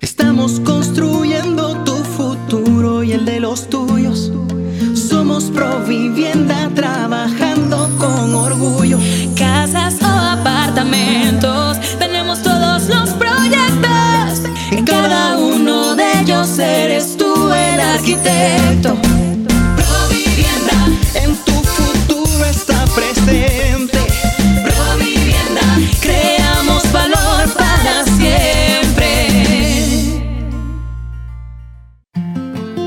Estamos 0.00 0.60
construyendo 0.60 1.84
tu 1.84 1.92
futuro 1.92 3.02
y 3.02 3.12
el 3.12 3.26
de 3.26 3.38
los 3.38 3.68
tuyos. 3.68 4.32
Somos 4.94 5.44
Provivienda 5.50 6.70
trabajando 6.74 7.90
con 7.98 8.34
orgullo. 8.34 8.98
Casas 9.36 9.96
o 10.02 10.06
apartamentos, 10.06 11.78
tenemos 11.98 12.42
todos 12.42 12.88
los 12.88 13.10
proyectos. 13.10 14.50
En 14.70 14.86
cada 14.86 15.36
uno 15.36 15.94
de 15.94 16.20
ellos 16.20 16.58
eres 16.58 17.18
tú 17.18 17.52
el 17.52 17.80
arquitecto. 17.80 19.09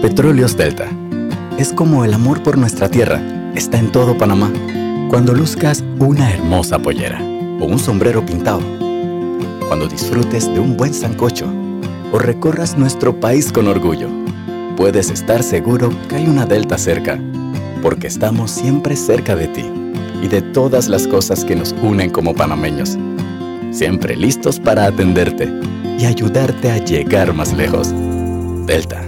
Petróleos 0.03 0.57
Delta. 0.57 0.89
Es 1.57 1.71
como 1.71 2.03
el 2.03 2.13
amor 2.13 2.43
por 2.43 2.57
nuestra 2.57 2.89
tierra. 2.89 3.21
Está 3.55 3.79
en 3.79 3.89
todo 3.89 4.17
Panamá. 4.17 4.51
Cuando 5.09 5.33
luzcas 5.33 5.81
una 5.97 6.29
hermosa 6.29 6.77
pollera 6.77 7.21
o 7.21 7.63
un 7.63 7.79
sombrero 7.79 8.25
pintado. 8.25 8.59
Cuando 9.65 9.87
disfrutes 9.87 10.53
de 10.53 10.59
un 10.59 10.75
buen 10.75 10.93
sancocho 10.93 11.47
o 12.11 12.19
recorras 12.19 12.77
nuestro 12.77 13.17
país 13.17 13.49
con 13.53 13.69
orgullo. 13.69 14.09
Puedes 14.75 15.09
estar 15.09 15.41
seguro 15.41 15.89
que 16.09 16.17
hay 16.17 16.27
una 16.27 16.45
Delta 16.45 16.77
cerca, 16.77 17.17
porque 17.81 18.07
estamos 18.07 18.51
siempre 18.51 18.97
cerca 18.97 19.37
de 19.37 19.47
ti 19.47 19.63
y 20.21 20.27
de 20.27 20.41
todas 20.41 20.89
las 20.89 21.07
cosas 21.07 21.45
que 21.45 21.55
nos 21.55 21.73
unen 21.81 22.09
como 22.09 22.35
panameños. 22.35 22.97
Siempre 23.71 24.17
listos 24.17 24.59
para 24.59 24.85
atenderte 24.85 25.49
y 25.97 26.03
ayudarte 26.03 26.71
a 26.71 26.79
llegar 26.79 27.33
más 27.33 27.53
lejos. 27.53 27.93
Delta. 28.65 29.02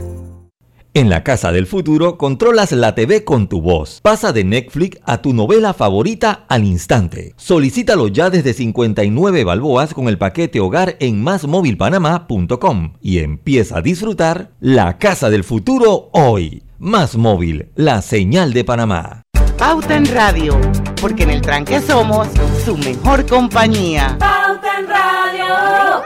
En 0.97 1.10
la 1.10 1.23
casa 1.25 1.51
del 1.51 1.67
futuro 1.67 2.17
controlas 2.17 2.71
la 2.71 2.95
TV 2.95 3.25
con 3.25 3.49
tu 3.49 3.60
voz. 3.60 3.99
Pasa 4.01 4.31
de 4.31 4.45
Netflix 4.45 4.97
a 5.03 5.17
tu 5.17 5.34
novela 5.34 5.73
favorita 5.73 6.45
al 6.47 6.63
instante. 6.63 7.34
Solicítalo 7.36 8.08
ya 8.08 8.29
desde 8.29 8.53
59 8.53 9.43
balboas 9.43 9.93
con 9.93 10.08
el 10.08 10.17
paquete 10.17 10.62
hogar 10.62 10.95
en 11.01 11.21
másmóvilpanamá.com 11.21 12.93
y 13.01 13.19
empieza 13.19 13.79
a 13.79 13.81
disfrutar 13.81 14.51
la 14.62 14.97
casa 14.97 15.29
del 15.29 15.43
futuro 15.43 16.08
hoy. 16.13 16.63
Más 16.79 17.17
móvil, 17.17 17.67
la 17.75 18.01
señal 18.01 18.53
de 18.53 18.63
Panamá. 18.63 19.23
Pauta 19.58 19.97
en 19.97 20.05
Radio, 20.05 20.58
porque 21.01 21.23
en 21.23 21.31
el 21.31 21.41
tranque 21.41 21.81
somos 21.81 22.29
su 22.63 22.77
mejor 22.77 23.25
compañía. 23.25 24.15
Pauta 24.17 24.79
en 24.79 24.88
Radio. 24.88 26.03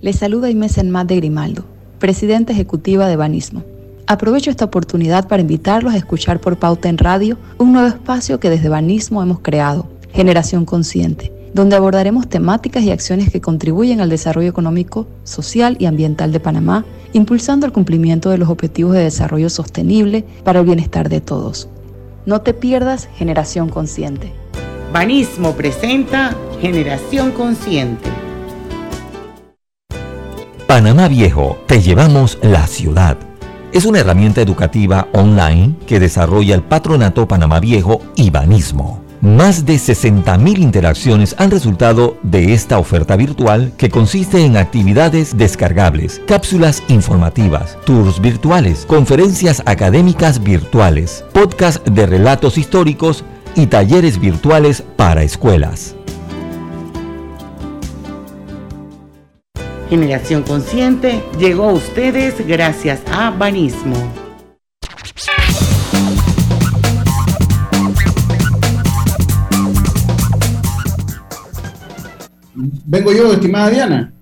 Les 0.00 0.18
saluda 0.18 0.48
Inés 0.48 0.78
Enmat 0.78 1.06
de 1.06 1.16
Grimaldo, 1.16 1.66
presidenta 2.02 2.52
ejecutiva 2.52 3.06
de 3.06 3.14
Banismo. 3.14 3.62
Aprovecho 4.08 4.50
esta 4.50 4.64
oportunidad 4.64 5.28
para 5.28 5.40
invitarlos 5.40 5.94
a 5.94 5.96
escuchar 5.96 6.40
por 6.40 6.56
Pauta 6.56 6.88
en 6.88 6.98
Radio 6.98 7.38
un 7.58 7.72
nuevo 7.72 7.86
espacio 7.86 8.40
que 8.40 8.50
desde 8.50 8.68
Banismo 8.68 9.22
hemos 9.22 9.38
creado, 9.38 9.86
Generación 10.12 10.64
Consciente, 10.64 11.32
donde 11.54 11.76
abordaremos 11.76 12.28
temáticas 12.28 12.82
y 12.82 12.90
acciones 12.90 13.30
que 13.30 13.40
contribuyen 13.40 14.00
al 14.00 14.10
desarrollo 14.10 14.48
económico, 14.48 15.06
social 15.22 15.76
y 15.78 15.86
ambiental 15.86 16.32
de 16.32 16.40
Panamá, 16.40 16.84
impulsando 17.12 17.66
el 17.66 17.72
cumplimiento 17.72 18.30
de 18.30 18.38
los 18.38 18.48
objetivos 18.48 18.94
de 18.94 19.04
desarrollo 19.04 19.48
sostenible 19.48 20.24
para 20.42 20.58
el 20.58 20.66
bienestar 20.66 21.08
de 21.08 21.20
todos. 21.20 21.68
No 22.26 22.40
te 22.40 22.52
pierdas 22.52 23.08
Generación 23.14 23.68
Consciente. 23.68 24.32
Banismo 24.92 25.52
presenta 25.52 26.36
Generación 26.60 27.30
Consciente. 27.30 28.10
Panamá 30.72 31.06
Viejo, 31.06 31.58
te 31.66 31.82
llevamos 31.82 32.38
la 32.40 32.66
ciudad. 32.66 33.18
Es 33.74 33.84
una 33.84 33.98
herramienta 33.98 34.40
educativa 34.40 35.06
online 35.12 35.74
que 35.86 36.00
desarrolla 36.00 36.54
el 36.54 36.62
Patronato 36.62 37.28
Panamá 37.28 37.60
Viejo 37.60 38.00
y 38.16 38.30
Banismo. 38.30 39.04
Más 39.20 39.66
de 39.66 39.74
60.000 39.74 40.58
interacciones 40.58 41.36
han 41.36 41.50
resultado 41.50 42.16
de 42.22 42.54
esta 42.54 42.78
oferta 42.78 43.16
virtual 43.16 43.74
que 43.76 43.90
consiste 43.90 44.46
en 44.46 44.56
actividades 44.56 45.36
descargables, 45.36 46.22
cápsulas 46.26 46.82
informativas, 46.88 47.76
tours 47.84 48.18
virtuales, 48.18 48.86
conferencias 48.86 49.62
académicas 49.66 50.42
virtuales, 50.42 51.22
podcast 51.34 51.86
de 51.86 52.06
relatos 52.06 52.56
históricos 52.56 53.24
y 53.54 53.66
talleres 53.66 54.18
virtuales 54.18 54.82
para 54.96 55.22
escuelas. 55.22 55.96
Generación 59.92 60.42
Consciente 60.42 61.22
llegó 61.38 61.64
a 61.64 61.72
ustedes 61.74 62.46
gracias 62.46 63.02
a 63.12 63.30
Banismo. 63.30 63.94
Vengo 72.86 73.12
yo, 73.12 73.34
estimada 73.34 73.68
Diana. 73.68 74.14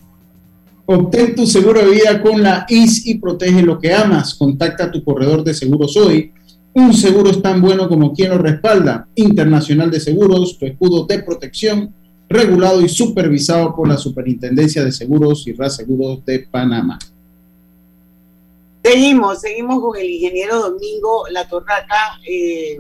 Obtén 0.86 1.36
tu 1.36 1.46
seguro 1.46 1.82
de 1.82 1.90
vida 1.92 2.20
con 2.20 2.42
la 2.42 2.66
IS 2.68 3.06
y 3.06 3.18
protege 3.18 3.62
lo 3.62 3.78
que 3.78 3.94
amas. 3.94 4.34
Contacta 4.34 4.86
a 4.86 4.90
tu 4.90 5.04
corredor 5.04 5.44
de 5.44 5.54
seguros 5.54 5.96
hoy. 5.96 6.32
Un 6.74 6.92
seguro 6.92 7.30
es 7.30 7.40
tan 7.40 7.62
bueno 7.62 7.88
como 7.88 8.12
quien 8.12 8.30
lo 8.30 8.38
respalda. 8.38 9.06
Internacional 9.14 9.88
de 9.88 10.00
Seguros, 10.00 10.58
tu 10.58 10.66
escudo 10.66 11.06
de 11.06 11.22
protección, 11.22 11.94
regulado 12.30 12.80
y 12.80 12.88
supervisado 12.88 13.74
por 13.74 13.88
la 13.88 13.98
Superintendencia 13.98 14.84
de 14.84 14.92
Seguros 14.92 15.44
y 15.48 15.52
Reaseguros 15.52 16.24
de 16.24 16.38
Panamá. 16.38 16.96
Seguimos, 18.84 19.40
seguimos 19.40 19.80
con 19.80 19.98
el 19.98 20.08
ingeniero 20.08 20.60
Domingo 20.60 21.24
La 21.28 21.48
Torraca. 21.48 22.20
Eh, 22.26 22.78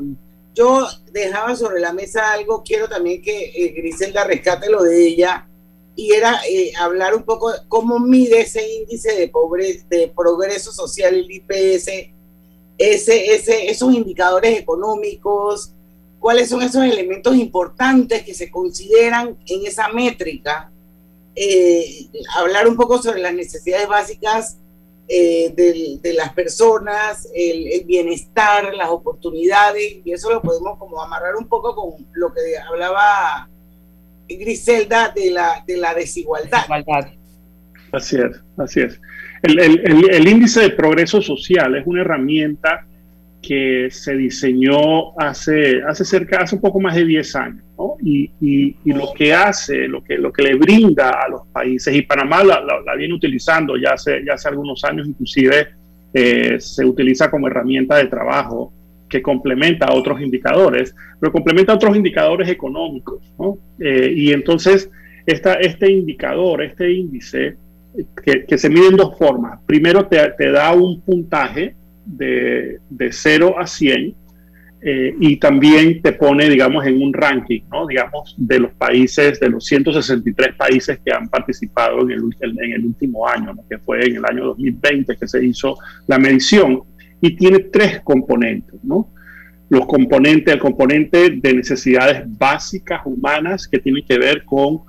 yo 0.54 0.86
dejaba 1.12 1.56
sobre 1.56 1.80
la 1.80 1.92
mesa 1.92 2.32
algo, 2.32 2.62
quiero 2.64 2.88
también 2.88 3.20
que 3.20 3.52
eh, 3.56 3.74
Griselda 3.76 4.22
rescate 4.22 4.70
lo 4.70 4.84
de 4.84 5.06
ella, 5.06 5.48
y 5.96 6.12
era 6.12 6.40
eh, 6.48 6.72
hablar 6.78 7.16
un 7.16 7.24
poco 7.24 7.50
de 7.50 7.58
cómo 7.66 7.98
mide 7.98 8.42
ese 8.42 8.62
índice 8.72 9.16
de, 9.16 9.28
pobreza, 9.28 9.84
de 9.90 10.12
progreso 10.16 10.72
social, 10.72 11.14
el 11.14 11.30
IPS, 11.30 11.88
ese, 12.78 13.34
ese, 13.34 13.68
esos 13.68 13.92
indicadores 13.92 14.58
económicos, 14.58 15.72
cuáles 16.20 16.48
son 16.48 16.62
esos 16.62 16.84
elementos 16.84 17.34
importantes 17.34 18.22
que 18.22 18.34
se 18.34 18.50
consideran 18.50 19.36
en 19.46 19.66
esa 19.66 19.88
métrica, 19.88 20.70
eh, 21.34 22.06
hablar 22.36 22.68
un 22.68 22.76
poco 22.76 23.02
sobre 23.02 23.20
las 23.20 23.34
necesidades 23.34 23.88
básicas 23.88 24.58
eh, 25.08 25.52
de, 25.56 25.98
de, 26.00 26.12
las 26.12 26.32
personas, 26.34 27.28
el, 27.34 27.66
el, 27.66 27.84
bienestar, 27.84 28.72
las 28.74 28.90
oportunidades, 28.90 29.96
y 30.04 30.12
eso 30.12 30.30
lo 30.30 30.40
podemos 30.40 30.78
como 30.78 31.02
amarrar 31.02 31.34
un 31.34 31.48
poco 31.48 31.74
con 31.74 32.06
lo 32.12 32.32
que 32.32 32.56
hablaba 32.58 33.48
Griselda 34.28 35.12
de 35.14 35.30
la, 35.30 35.64
de 35.66 35.76
la 35.78 35.94
desigualdad. 35.94 36.60
desigualdad. 36.60 37.10
Así 37.92 38.16
es, 38.16 38.40
así 38.56 38.80
es. 38.82 39.00
El, 39.42 39.58
el, 39.58 40.10
el, 40.10 40.28
índice 40.28 40.60
de 40.60 40.70
progreso 40.70 41.20
social 41.20 41.74
es 41.74 41.86
una 41.86 42.02
herramienta 42.02 42.86
que 43.42 43.88
se 43.90 44.16
diseñó 44.16 45.18
hace, 45.18 45.82
hace 45.82 46.04
cerca, 46.04 46.42
hace 46.42 46.56
un 46.56 46.60
poco 46.60 46.78
más 46.80 46.94
de 46.94 47.04
10 47.04 47.36
años, 47.36 47.64
¿no? 47.78 47.96
y, 48.02 48.30
y, 48.40 48.76
y, 48.84 48.92
lo 48.92 49.12
que 49.14 49.32
hace, 49.32 49.88
lo 49.88 50.04
que, 50.04 50.18
lo 50.18 50.30
que 50.32 50.42
le 50.42 50.54
brinda 50.54 51.10
a 51.10 51.28
los 51.28 51.46
países, 51.48 51.94
y 51.94 52.02
Panamá 52.02 52.44
la, 52.44 52.60
la, 52.60 52.80
la 52.84 52.94
viene 52.94 53.14
utilizando 53.14 53.76
ya 53.76 53.94
hace, 53.94 54.22
ya 54.24 54.34
hace 54.34 54.48
algunos 54.48 54.84
años, 54.84 55.08
inclusive 55.08 55.68
eh, 56.12 56.56
se 56.58 56.84
utiliza 56.84 57.30
como 57.30 57.46
herramienta 57.46 57.96
de 57.96 58.06
trabajo 58.06 58.72
que 59.08 59.22
complementa 59.22 59.86
a 59.86 59.94
otros 59.94 60.20
indicadores, 60.20 60.94
pero 61.18 61.32
complementa 61.32 61.72
a 61.72 61.76
otros 61.76 61.96
indicadores 61.96 62.48
económicos, 62.48 63.22
¿no? 63.38 63.58
Eh, 63.78 64.12
y 64.14 64.32
entonces 64.32 64.90
esta, 65.26 65.54
este 65.54 65.90
indicador, 65.90 66.62
este 66.62 66.92
índice, 66.92 67.56
que, 68.24 68.44
que, 68.44 68.58
se 68.58 68.70
mide 68.70 68.86
en 68.86 68.96
dos 68.96 69.18
formas. 69.18 69.60
Primero 69.66 70.06
te, 70.06 70.16
te 70.38 70.50
da 70.52 70.72
un 70.72 71.00
puntaje 71.00 71.74
de, 72.16 72.78
de 72.88 73.12
0 73.12 73.56
a 73.58 73.66
100 73.66 74.14
eh, 74.82 75.14
y 75.20 75.36
también 75.36 76.00
te 76.00 76.12
pone, 76.12 76.48
digamos, 76.48 76.86
en 76.86 77.02
un 77.02 77.12
ranking, 77.12 77.60
¿no? 77.70 77.86
Digamos, 77.86 78.34
de 78.38 78.60
los 78.60 78.72
países, 78.72 79.38
de 79.38 79.50
los 79.50 79.66
163 79.66 80.54
países 80.56 80.98
que 81.04 81.12
han 81.12 81.28
participado 81.28 82.00
en 82.02 82.12
el, 82.12 82.20
en 82.40 82.72
el 82.72 82.86
último 82.86 83.28
año, 83.28 83.54
que 83.68 83.78
fue 83.78 84.06
en 84.06 84.16
el 84.16 84.24
año 84.24 84.46
2020 84.46 85.16
que 85.18 85.28
se 85.28 85.44
hizo 85.44 85.76
la 86.06 86.18
medición, 86.18 86.82
y 87.20 87.36
tiene 87.36 87.58
tres 87.58 88.00
componentes, 88.00 88.82
¿no? 88.82 89.12
Los 89.68 89.86
componentes, 89.86 90.54
el 90.54 90.60
componente 90.60 91.30
de 91.30 91.54
necesidades 91.54 92.24
básicas 92.26 93.02
humanas 93.04 93.68
que 93.68 93.78
tiene 93.78 94.02
que 94.02 94.18
ver 94.18 94.44
con 94.44 94.80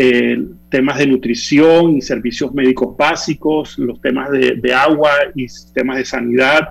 eh, 0.00 0.38
temas 0.70 0.98
de 0.98 1.08
nutrición 1.08 1.96
y 1.96 2.02
servicios 2.02 2.54
médicos 2.54 2.96
básicos, 2.96 3.76
los 3.78 4.00
temas 4.00 4.30
de, 4.30 4.54
de 4.54 4.72
agua 4.72 5.10
y 5.34 5.46
temas 5.74 5.96
de 5.96 6.04
sanidad, 6.04 6.68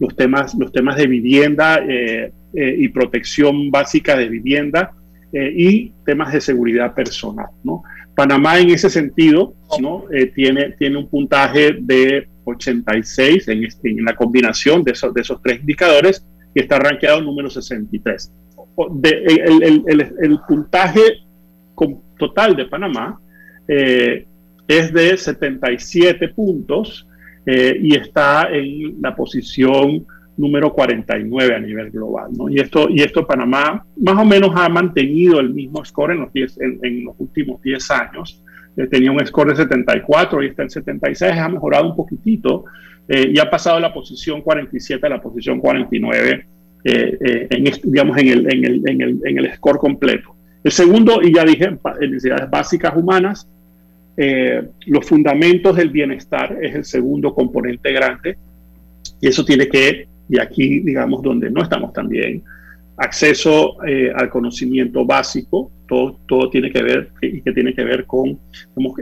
los 0.00 0.16
temas, 0.16 0.54
los 0.54 0.72
temas 0.72 0.96
de 0.96 1.06
vivienda 1.06 1.78
eh, 1.86 2.32
eh, 2.54 2.74
y 2.78 2.88
protección 2.88 3.70
básica 3.70 4.16
de 4.16 4.28
vivienda 4.28 4.92
eh, 5.32 5.52
y 5.54 5.92
temas 6.04 6.32
de 6.32 6.40
seguridad 6.40 6.94
personal. 6.94 7.48
¿no? 7.62 7.82
Panamá 8.16 8.58
en 8.58 8.70
ese 8.70 8.88
sentido 8.88 9.54
¿no? 9.78 10.04
tiene, 10.34 10.72
tiene 10.78 10.96
un 10.96 11.08
puntaje 11.08 11.76
de 11.78 12.26
86 12.44 13.46
en, 13.48 13.64
este, 13.64 13.90
en 13.90 14.04
la 14.04 14.16
combinación 14.16 14.82
de 14.82 14.92
esos, 14.92 15.12
de 15.12 15.20
esos 15.20 15.40
tres 15.42 15.60
indicadores 15.60 16.26
y 16.54 16.60
está 16.60 16.78
rankeado 16.78 17.20
número 17.20 17.50
63. 17.50 18.32
De, 18.94 19.10
el, 19.10 19.62
el, 19.62 19.84
el, 19.86 20.00
el, 20.22 20.40
puntaje 20.48 21.02
total 22.20 22.54
de 22.54 22.66
Panamá 22.66 23.18
es 24.70 24.92
de 24.92 25.16
77 25.16 26.28
puntos 26.28 27.06
eh, 27.44 27.76
y 27.82 27.96
está 27.96 28.48
en 28.52 29.00
la 29.00 29.16
posición 29.16 30.06
número 30.36 30.72
49 30.72 31.54
a 31.54 31.58
nivel 31.58 31.90
global. 31.90 32.30
Y, 32.50 32.60
esto, 32.60 32.88
y 32.88 33.00
esto 33.00 33.26
Panamá 33.26 33.84
más 33.96 34.16
o 34.16 34.24
menos 34.24 34.52
ha 34.54 34.68
mantenido 34.68 35.40
el 35.40 35.50
mismo 35.50 35.84
score 35.84 36.12
en 36.12 36.20
los, 36.20 36.30
en, 36.60 37.04
los 37.04 37.16
últimos 37.18 37.60
10 37.62 37.90
años. 37.90 38.44
Eh, 38.76 38.86
tenía 38.86 39.10
un 39.10 39.26
score 39.26 39.50
de 39.50 39.56
74 39.56 40.42
y 40.42 40.46
está 40.46 40.62
en 40.62 40.70
76, 40.70 41.32
ha 41.32 41.48
mejorado 41.48 41.88
un 41.88 41.96
poquitito 41.96 42.64
eh, 43.08 43.32
y 43.34 43.40
ha 43.40 43.50
pasado 43.50 43.76
de 43.76 43.82
la 43.82 43.92
posición 43.92 44.40
47 44.40 45.04
a 45.04 45.10
la 45.10 45.20
posición 45.20 45.58
49, 45.58 46.46
en, 46.84 47.64
digamos, 47.82 48.16
en 48.16 48.28
el, 48.28 48.52
en, 48.52 48.64
el, 48.64 48.82
en, 48.88 49.00
el, 49.00 49.20
en 49.24 49.38
el 49.38 49.52
score 49.54 49.78
completo. 49.78 50.36
El 50.62 50.72
segundo, 50.72 51.22
y 51.22 51.34
ya 51.34 51.44
dije, 51.44 51.76
necesidades 52.00 52.50
básicas 52.50 52.94
humanas, 52.94 53.48
eh, 54.16 54.62
los 54.86 55.06
fundamentos 55.06 55.76
del 55.76 55.88
bienestar 55.88 56.58
es 56.60 56.74
el 56.74 56.84
segundo 56.84 57.34
componente 57.34 57.92
grande 57.92 58.36
y 59.20 59.28
eso 59.28 59.44
tiene 59.44 59.68
que, 59.68 60.08
y 60.28 60.38
aquí 60.38 60.80
digamos 60.80 61.22
donde 61.22 61.50
no 61.50 61.62
estamos 61.62 61.92
tan 61.92 62.08
bien, 62.08 62.42
acceso 62.98 63.82
eh, 63.86 64.12
al 64.14 64.28
conocimiento 64.28 65.06
básico, 65.06 65.70
todo, 65.88 66.18
todo 66.26 66.50
tiene 66.50 66.70
que 66.70 66.82
ver 66.82 67.10
y 67.22 67.40
que 67.40 67.52
tiene 67.52 67.72
que 67.72 67.82
ver 67.82 68.04
con 68.04 68.38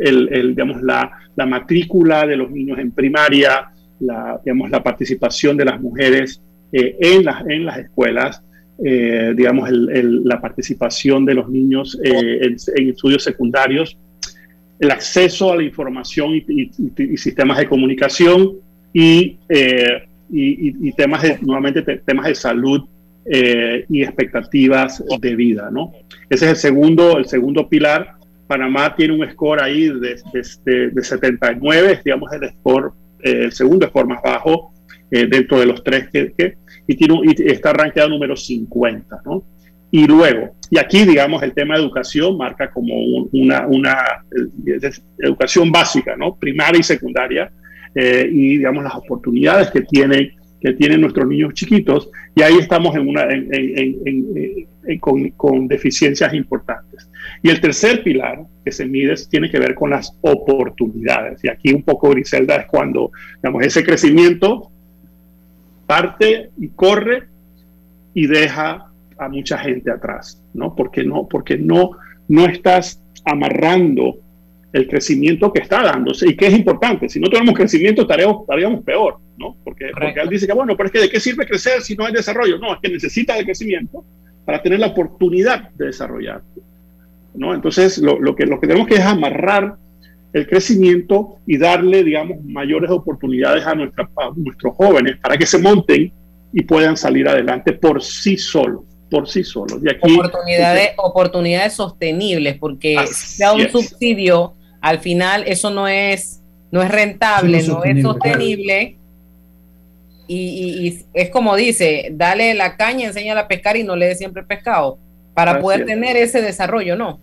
el, 0.01 0.55
digamos, 0.55 0.81
la, 0.83 1.11
la, 1.35 1.47
matrícula 1.47 2.25
de 2.25 2.37
los 2.37 2.51
niños 2.51 2.79
en 2.79 2.93
primaria, 2.93 3.73
la, 3.99 4.41
digamos, 4.45 4.71
la 4.71 4.83
participación 4.85 5.57
de 5.57 5.65
las 5.65 5.81
mujeres 5.81 6.41
eh, 6.71 6.97
en, 7.01 7.25
las, 7.25 7.45
en 7.47 7.65
las 7.65 7.79
escuelas, 7.79 8.43
digamos, 8.79 9.69
la 9.71 10.41
participación 10.41 11.25
de 11.25 11.35
los 11.35 11.49
niños 11.49 11.99
en, 12.03 12.57
en, 12.77 12.89
estudios 12.89 13.25
secundarios 13.25 13.97
el 14.79 14.91
acceso 14.91 15.53
a 15.53 15.57
la 15.57 15.63
información 15.63 16.35
y, 16.35 16.71
sistemas 17.17 17.59
de 17.59 17.69
comunicación 17.69 18.55
y, 18.93 19.39
eh, 19.49 20.05
y, 20.31 20.93
temas 20.93 21.23
de, 21.23 21.39
nuevamente, 21.41 21.83
temas 21.83 22.27
de 22.27 22.35
salud 22.35 22.85
eh, 23.25 23.85
y 23.89 24.03
expectativas 24.03 25.03
de 25.21 25.37
vida, 25.37 25.69
¿no? 25.71 25.93
Ese 26.31 26.45
es 26.47 26.51
el 26.51 26.57
segundo, 26.57 27.19
el 27.19 27.27
segundo 27.27 27.69
pilar. 27.69 28.15
Panamá 28.47 28.95
tiene 28.95 29.15
un 29.15 29.31
score 29.31 29.63
ahí 29.63 29.89
de, 29.89 30.21
de, 30.65 30.91
de 30.91 31.03
79, 31.03 32.01
digamos, 32.05 32.33
el 32.33 32.49
score, 32.51 32.93
eh, 33.23 33.45
el 33.45 33.53
segundo 33.53 33.87
score 33.89 34.07
más 34.07 34.23
bajo 34.23 34.73
dentro 35.11 35.59
de 35.59 35.67
los 35.67 35.83
tres 35.83 36.09
que, 36.11 36.57
y, 36.87 36.97
tiene, 36.97 37.21
y 37.25 37.51
está 37.51 37.73
rankeado 37.73 38.09
número 38.09 38.37
50, 38.37 39.23
¿no? 39.25 39.45
Y 39.91 40.07
luego, 40.07 40.55
y 40.71 40.79
aquí, 40.79 41.05
digamos, 41.05 41.43
el 41.43 41.55
tema 41.55 41.75
de 41.75 41.81
educación 41.81 42.37
marca 42.37 42.71
como 42.71 42.95
una, 43.33 43.67
una 43.67 43.97
eh, 44.67 44.91
educación 45.19 45.73
básica, 45.73 46.15
¿no? 46.17 46.37
Primaria 46.37 46.81
y 46.81 46.83
secundaria, 46.83 47.51
eh, 47.95 48.29
y, 48.31 48.59
digamos, 48.59 48.85
las 48.85 48.95
oportunidades 48.95 49.71
que 49.71 49.81
tienen, 49.81 50.33
que 50.61 50.75
tienen 50.75 51.01
nuestros 51.01 51.27
niños 51.27 51.55
chiquitos, 51.55 52.11
y 52.35 52.43
ahí 52.43 52.59
estamos 52.59 52.95
en 52.97 53.09
una, 53.09 53.23
en, 53.31 53.49
en, 53.51 54.99
con, 54.99 55.31
con, 55.31 55.69
deficiencias 55.69 56.35
importantes. 56.35 57.09
Y 57.43 57.49
el 57.49 57.61
tercer 57.61 58.03
pilar 58.03 58.41
que 58.65 58.73
se 58.73 58.85
mide 58.85 59.15
tiene 59.31 59.51
que 59.51 59.59
ver 59.59 59.75
con 59.75 59.89
las 59.89 60.13
oportunidades, 60.21 61.43
y 61.45 61.49
aquí 61.49 61.73
un 61.73 61.83
poco, 61.83 62.11
Griselda, 62.11 62.57
es 62.57 62.67
cuando, 62.67 63.11
digamos, 63.43 63.65
ese 63.65 63.83
crecimiento 63.83 64.71
parte 65.89 66.51
y 66.59 66.69
corre 66.69 67.25
y 68.13 68.27
deja 68.27 68.93
a 69.19 69.29
mucha 69.29 69.57
gente 69.57 69.91
atrás, 69.91 70.41
¿no? 70.53 70.77
Porque 70.77 71.03
no, 71.03 71.27
porque 71.27 71.57
no, 71.57 71.93
no 72.29 72.45
estás 72.45 73.03
amarrando 73.25 74.19
el 74.71 74.87
crecimiento 74.87 75.51
que 75.51 75.63
está 75.63 75.83
dándose 75.83 76.29
y 76.29 76.37
que 76.37 76.49
es 76.49 76.55
importante. 76.55 77.09
Si 77.09 77.19
no 77.19 77.31
tenemos 77.31 77.55
crecimiento, 77.55 78.03
estaríamos, 78.03 78.43
estaríamos 78.43 78.85
peor, 78.85 79.17
¿no? 79.39 79.57
Porque, 79.65 79.87
porque 79.99 80.21
él 80.21 80.29
dice 80.29 80.47
que, 80.47 80.53
bueno, 80.53 80.77
pero 80.77 80.89
es 80.89 80.93
que 80.93 81.01
¿de 81.01 81.09
qué 81.09 81.21
sirve 81.21 81.47
crecer 81.47 81.81
si 81.81 81.97
no 81.97 82.05
hay 82.05 82.13
desarrollo? 82.13 82.59
No, 82.59 82.75
es 82.75 82.81
que 82.83 82.91
necesita 82.91 83.35
de 83.35 83.45
crecimiento 83.45 84.05
para 84.45 84.61
tener 84.61 84.81
la 84.81 84.89
oportunidad 84.89 85.71
de 85.71 85.87
desarrollar, 85.87 86.43
¿no? 87.35 87.55
Entonces, 87.55 87.97
lo, 87.97 88.21
lo, 88.21 88.37
que, 88.37 88.45
lo 88.45 88.61
que 88.61 88.67
tenemos 88.67 88.87
que 88.87 88.97
es 88.97 89.07
amarrar 89.07 89.77
el 90.33 90.47
crecimiento 90.47 91.37
y 91.47 91.57
darle, 91.57 92.05
digamos, 92.05 92.39
mayores 92.45 92.91
oportunidades 92.91 93.67
a, 93.67 93.75
nuestra, 93.75 94.09
a 94.17 94.31
nuestros 94.37 94.75
jóvenes 94.77 95.17
para 95.23 95.37
que 95.37 95.47
se 95.47 95.59
monten 95.59 96.13
y 96.53 96.63
puedan 96.63 96.97
salir 96.97 97.29
adelante 97.29 97.73
por 97.73 98.03
sí 98.03 98.37
solos 98.37 98.83
por 99.11 99.29
sí 99.29 99.45
solos. 99.45 99.79
Y 99.83 99.91
aquí, 99.91 100.19
oportunidades, 100.19 100.91
oportunidades 100.97 101.73
sostenibles, 101.73 102.59
porque 102.59 102.97
si 103.11 103.43
da 103.43 103.53
un 103.53 103.69
subsidio, 103.69 104.55
al 104.81 105.01
final 105.01 105.45
eso 105.47 105.71
no 105.71 105.89
es, 105.89 106.43
no 106.71 106.83
es 106.83 106.91
rentable, 106.91 107.63
no, 107.63 107.83
es 107.85 108.03
sostenible. 108.03 108.97
Y, 110.27 111.05
es 111.15 111.31
como 111.31 111.57
dice, 111.57 112.11
dale 112.13 112.53
la 112.55 112.77
caña, 112.77 113.07
enséñala 113.07 113.43
a 113.43 113.49
pescar 113.49 113.77
y 113.77 113.83
no 113.83 113.97
le 113.97 114.07
dé 114.07 114.15
siempre 114.15 114.43
pescado, 114.43 114.99
para 115.35 115.61
poder 115.61 115.87
tener 115.87 116.17
ese 116.17 116.43
desarrollo, 116.43 116.97
¿no? 116.97 117.21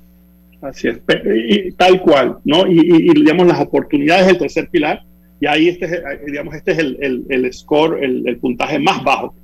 Así 0.65 0.87
es, 0.87 0.99
y, 1.47 1.71
tal 1.73 2.01
cual, 2.01 2.37
¿no? 2.43 2.65
Y, 2.65 2.79
y, 2.79 3.13
digamos 3.13 3.45
las 3.45 3.59
oportunidades 3.61 4.25
del 4.25 4.39
tercer 4.39 4.67
pilar, 4.69 5.03
y 5.39 5.45
ahí 5.45 5.69
este 5.69 5.85
es, 5.85 6.01
digamos, 6.25 6.55
este 6.55 6.71
es 6.71 6.79
el, 6.79 7.25
el, 7.29 7.53
score, 7.53 8.03
el, 8.03 8.27
el 8.27 8.37
puntaje 8.37 8.79
más 8.79 9.03
bajo, 9.03 9.35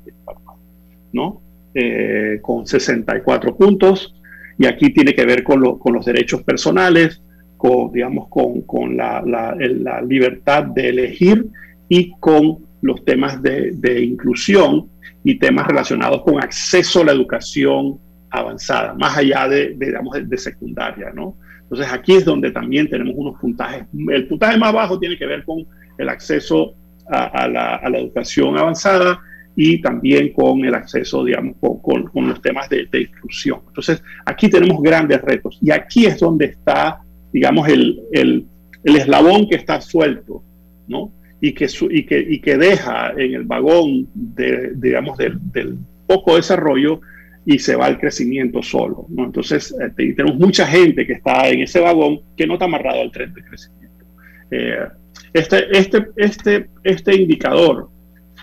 ¿no? 1.14 1.42
Eh, 1.76 2.40
con 2.42 2.66
64 2.66 3.56
puntos, 3.56 4.16
y 4.58 4.66
aquí 4.66 4.92
tiene 4.92 5.14
que 5.14 5.26
ver 5.26 5.44
con, 5.44 5.78
con 5.78 5.94
los 5.94 6.06
derechos 6.06 6.42
personales, 6.42 7.22
con, 7.56 7.92
digamos, 7.92 8.28
con, 8.30 8.62
con 8.62 8.98
la, 8.98 9.22
la, 9.24 9.56
la, 9.56 10.02
libertad 10.02 10.64
de 10.64 10.90
elegir 10.90 11.46
y 11.88 12.12
con 12.20 12.66
los 12.82 13.06
temas 13.06 13.42
de, 13.44 13.72
de, 13.74 14.04
inclusión 14.04 14.90
y 15.24 15.38
temas 15.38 15.68
relacionados 15.68 16.24
con 16.24 16.42
acceso 16.42 17.02
a 17.02 17.06
la 17.06 17.12
educación 17.12 18.00
avanzada, 18.32 18.94
más 18.96 19.18
allá 19.18 19.48
de, 19.48 19.76
digamos, 19.78 20.18
de, 20.28 20.38
secundaria, 20.38 21.12
¿no? 21.14 21.38
Entonces 21.64 21.88
aquí 21.92 22.14
es 22.16 22.26
donde 22.26 22.52
también 22.52 22.90
tenemos 22.90 23.14
unos 23.16 23.40
puntajes. 23.40 23.86
El 24.10 24.28
puntaje 24.28 24.58
más 24.58 24.74
bajo 24.74 25.00
tiene 25.00 25.18
que 25.18 25.26
ver 25.26 25.44
con 25.44 25.66
el 25.98 26.10
acceso 26.10 26.74
a, 27.10 27.26
a, 27.26 27.48
la, 27.48 27.76
a 27.76 27.90
la, 27.90 28.00
educación 28.00 28.58
avanzada 28.58 29.20
y 29.56 29.82
también 29.82 30.34
con 30.34 30.64
el 30.66 30.74
acceso, 30.74 31.24
digamos, 31.24 31.56
con, 31.60 32.08
con 32.08 32.28
los 32.28 32.42
temas 32.42 32.70
de, 32.70 32.88
de, 32.92 33.02
inclusión. 33.02 33.60
Entonces, 33.68 34.02
aquí 34.26 34.50
tenemos 34.50 34.82
grandes 34.82 35.22
retos 35.22 35.58
y 35.62 35.72
aquí 35.72 36.06
es 36.06 36.20
donde 36.20 36.46
está, 36.46 37.02
digamos, 37.34 37.68
el, 37.68 38.02
el, 38.14 38.46
el 38.84 38.96
eslabón 38.96 39.48
que 39.50 39.56
está 39.56 39.82
suelto, 39.82 40.44
¿no? 40.88 41.12
Y 41.42 41.54
que, 41.54 41.68
y, 41.90 42.06
que, 42.06 42.20
y 42.20 42.40
que 42.40 42.58
deja 42.58 43.12
en 43.18 43.34
el 43.34 43.44
vagón, 43.44 44.08
de, 44.14 44.72
digamos, 44.76 45.18
del, 45.18 45.38
del 45.52 45.78
poco 46.08 46.36
desarrollo 46.36 47.02
y 47.46 47.60
se 47.60 47.76
va 47.76 47.88
al 47.88 48.00
crecimiento 48.00 48.62
solo, 48.62 49.06
¿no? 49.10 49.26
Entonces, 49.26 49.74
eh, 49.80 50.14
tenemos 50.16 50.38
mucha 50.38 50.68
gente 50.68 51.06
que 51.08 51.14
está 51.14 51.50
en 51.50 51.62
ese 51.62 51.80
vagón 51.80 52.22
que 52.38 52.46
no 52.46 52.54
está 52.54 52.66
amarrado 52.66 53.02
al 53.02 53.12
tren 53.12 53.34
de 53.34 53.44
crecimiento. 53.44 54.06
Eh, 54.52 54.88
este, 55.34 55.78
este, 55.78 56.08
este, 56.18 56.70
este 56.84 57.16
indicador 57.16 57.90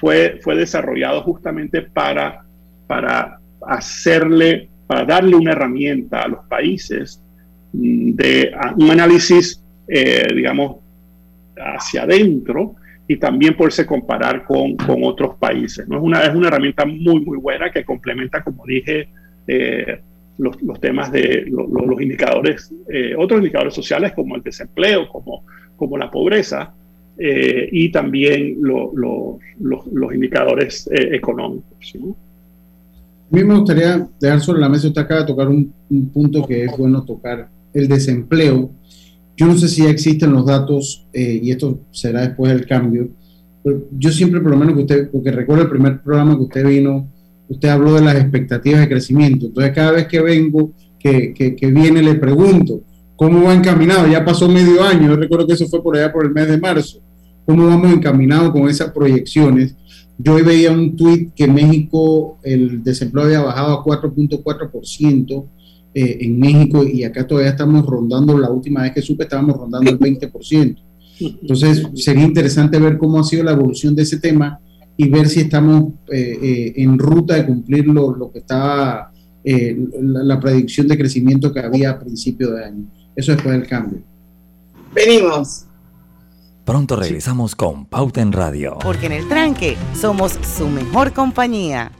fue, 0.01 0.39
fue 0.43 0.57
desarrollado 0.57 1.23
justamente 1.23 1.83
para, 1.83 2.45
para 2.87 3.39
hacerle, 3.67 4.69
para 4.87 5.05
darle 5.05 5.37
una 5.37 5.53
herramienta 5.53 6.23
a 6.23 6.29
los 6.29 6.45
países 6.47 7.23
de 7.73 8.53
un 8.77 8.91
análisis, 8.91 9.63
eh, 9.87 10.27
digamos, 10.35 10.77
hacia 11.57 12.03
adentro 12.03 12.77
y 13.11 13.17
también 13.17 13.57
poderse 13.57 13.87
comparar 13.87 14.45
con, 14.45 14.77
con 14.77 15.03
otros 15.03 15.37
países. 15.37 15.89
¿no? 15.89 15.97
Es, 15.97 16.03
una, 16.03 16.23
es 16.25 16.35
una 16.35 16.49
herramienta 16.49 16.85
muy, 16.85 17.25
muy 17.25 17.39
buena 17.39 17.71
que 17.73 17.83
complementa, 17.83 18.45
como 18.45 18.65
dije, 18.67 19.09
eh, 19.47 20.01
los, 20.37 20.63
los, 20.63 20.79
temas 20.79 21.11
de 21.11 21.47
los 21.49 22.01
indicadores, 22.03 22.73
eh, 22.93 23.15
otros 23.17 23.39
indicadores 23.39 23.75
sociales 23.75 24.13
como 24.13 24.37
el 24.37 24.43
desempleo, 24.43 25.09
como, 25.09 25.43
como 25.75 25.97
la 25.97 26.11
pobreza, 26.11 26.75
eh, 27.17 27.69
y 27.73 27.91
también 27.91 28.59
los 28.61 30.15
indicadores 30.15 30.89
económicos. 30.93 31.95
A 31.97 33.35
mí 33.35 33.43
me 33.43 33.55
gustaría 33.55 34.07
dejar 34.21 34.41
sobre 34.41 34.61
la 34.61 34.69
mesa, 34.69 34.87
usted 34.87 35.01
acaba 35.01 35.23
de 35.23 35.27
tocar 35.27 35.49
un 35.49 35.73
punto 36.13 36.47
que 36.47 36.65
es 36.65 36.77
bueno 36.77 37.03
tocar, 37.05 37.49
el 37.73 37.89
desempleo 37.89 38.71
yo 39.39 39.47
no 39.47 39.57
sé 39.57 39.69
si 39.69 39.85
ya 39.85 39.91
existen 39.91 40.33
los 40.33 40.45
datos, 40.45 41.07
eh, 41.13 41.39
y 41.41 41.53
esto 41.53 41.79
será 41.93 42.23
después 42.23 42.53
del 42.53 42.67
cambio, 42.67 43.09
pero 43.63 43.87
yo 43.97 44.11
siempre, 44.11 44.41
por 44.41 44.51
lo 44.51 44.57
menos 44.57 44.75
que 44.75 44.81
usted, 44.81 45.11
porque 45.13 45.31
recuerdo 45.31 45.63
el 45.63 45.71
primer 45.71 46.03
programa 46.03 46.35
que 46.37 46.43
usted 46.43 46.67
vino, 46.67 47.09
usted 47.49 47.69
habló 47.69 47.95
de 47.95 48.01
las 48.01 48.17
expectativas 48.17 48.81
de 48.81 48.89
crecimiento. 48.89 49.47
Entonces, 49.47 49.73
cada 49.73 49.93
vez 49.93 50.09
que 50.09 50.21
vengo, 50.21 50.73
que, 50.99 51.33
que, 51.35 51.67
viene, 51.71 52.03
le 52.03 52.17
pregunto, 52.17 52.81
¿cómo 53.15 53.45
va 53.45 53.55
encaminado? 53.55 54.09
Ya 54.09 54.25
pasó 54.25 54.49
medio 54.49 54.83
año, 54.83 55.07
yo 55.07 55.17
recuerdo 55.17 55.47
que 55.47 55.53
eso 55.53 55.69
fue 55.69 55.85
por 55.85 55.97
allá 55.97 56.13
por 56.13 56.25
el 56.25 56.33
mes 56.33 56.49
de 56.49 56.59
marzo. 56.59 56.99
¿Cómo 57.47 57.65
vamos 57.65 57.93
encaminados 57.93 58.51
con 58.51 58.69
esas 58.69 58.91
proyecciones? 58.91 59.77
Yo 60.19 60.35
hoy 60.35 60.43
veía 60.43 60.73
un 60.73 60.97
tuit 60.97 61.33
que 61.33 61.47
México, 61.47 62.41
el 62.43 62.83
desempleo 62.83 63.27
había 63.27 63.41
bajado 63.41 63.75
a 63.75 63.85
4.4%, 63.85 65.45
eh, 65.95 66.19
en 66.21 66.39
México 66.39 66.85
y 66.85 67.05
acá 67.05 67.27
todavía 67.27 67.51
estamos 67.51 67.85
rondando, 67.87 68.39
la 68.39 68.51
última 68.51 68.83
vez 68.83 68.93
que 68.93 69.03
supe 69.03 69.25
estábamos 69.25 69.57
rondando 69.57 69.91
el 69.91 69.99
20%. 69.99 70.77
Entonces 71.21 71.83
sería 71.95 72.25
interesante 72.25 72.79
ver 72.79 72.97
cómo 72.97 73.19
ha 73.19 73.25
sido 73.25 73.43
la 73.43 73.53
evolución 73.53 73.95
de 73.97 74.03
ese 74.03 74.19
tema 74.19 74.61
y 74.97 75.09
ver 75.09 75.29
si 75.29 75.41
estamos 75.41 75.95
eh, 76.13 76.39
eh, 76.41 76.73
en 76.77 76.99
ruta 76.99 77.35
de 77.35 77.47
cumplir 77.47 77.87
lo, 77.87 78.15
lo 78.15 78.31
que 78.31 78.41
estaba, 78.41 79.13
la, 79.45 80.23
la, 80.23 80.41
predicción 80.41 80.87
de 80.87 80.99
crecimiento 80.99 81.53
que 81.53 81.61
había 81.61 81.91
a 81.91 81.99
principio 81.99 82.53
de 82.53 82.65
año. 82.65 82.85
Eso 83.17 83.33
después 83.33 83.59
del 83.59 83.67
cambio. 83.67 84.01
Venimos. 84.95 85.65
Pronto 86.69 86.97
regresamos 86.97 87.57
con 87.57 87.87
Pauta 87.87 88.21
en 88.21 88.31
Radio. 88.31 88.77
Porque 88.83 89.07
en 89.07 89.13
el 89.13 89.27
tranque 89.27 89.79
somos 89.99 90.39
su 90.57 90.69
mejor 90.69 91.15
compañía. 91.15 91.93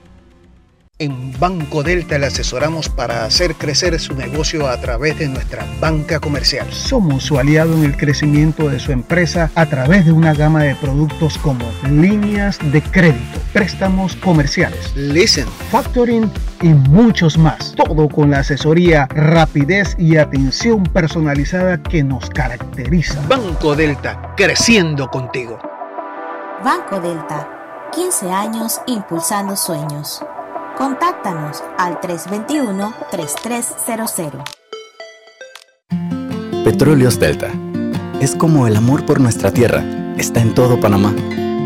En 1.01 1.33
Banco 1.39 1.85
Delta 1.85 2.19
le 2.19 2.27
asesoramos 2.27 2.89
para 2.89 3.25
hacer 3.25 3.55
crecer 3.55 4.01
su 4.01 4.15
negocio 4.15 4.67
a 4.67 4.81
través 4.81 5.17
de 5.17 5.29
nuestra 5.29 5.65
banca 5.79 6.19
comercial. 6.19 6.67
Somos 6.73 7.23
su 7.23 7.39
aliado 7.39 7.73
en 7.75 7.85
el 7.85 7.97
crecimiento 7.97 8.69
de 8.69 8.81
su 8.81 8.91
empresa 8.91 9.49
a 9.55 9.67
través 9.67 10.07
de 10.07 10.11
una 10.11 10.35
gama 10.35 10.65
de 10.65 10.75
productos 10.75 11.39
como 11.39 11.65
líneas 11.89 12.59
de 12.73 12.83
crédito, 12.83 13.39
préstamos 13.53 14.17
comerciales, 14.17 14.93
listen, 14.97 15.47
factoring 15.71 16.29
y 16.63 16.71
muchos 16.71 17.39
más. 17.39 17.75
Todo 17.77 18.09
con 18.09 18.33
la 18.33 18.41
asesoría, 18.41 19.07
rapidez 19.07 19.95
y 20.01 20.17
atención 20.17 20.83
personalizada 20.83 21.81
que 21.81 22.03
nos 22.03 22.29
caracteriza. 22.29 23.23
Banco 23.29 23.77
Delta, 23.77 24.35
creciendo 24.37 25.09
contigo. 25.09 25.61
Banco 26.65 26.99
Delta, 27.01 27.89
15 27.93 28.33
años 28.33 28.81
impulsando 28.89 29.55
sueños. 29.55 30.25
Contáctanos 30.79 31.63
al 31.77 32.01
321-3300. 32.01 34.45
Petróleos 36.63 37.19
Delta. 37.19 37.51
Es 38.21 38.37
como 38.37 38.69
el 38.69 38.77
amor 38.77 39.05
por 39.05 39.21
nuestra 39.21 39.51
tierra. 39.51 39.83
Está 40.17 40.41
en 40.41 40.55
todo 40.55 40.79
Panamá. 40.79 41.13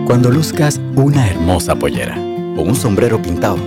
Cuando 0.06 0.30
luzcas 0.30 0.80
una 0.96 1.28
hermosa 1.28 1.76
pollera 1.76 2.16
o 2.56 2.62
un 2.62 2.74
sombrero 2.74 3.20
pintado. 3.20 3.58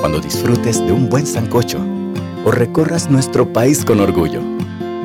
Cuando 0.00 0.18
disfrutes 0.18 0.78
de 0.78 0.92
un 0.92 1.10
buen 1.10 1.26
sancocho 1.26 1.78
o 2.46 2.50
recorras 2.50 3.10
nuestro 3.10 3.52
país 3.52 3.84
con 3.84 4.00
orgullo. 4.00 4.40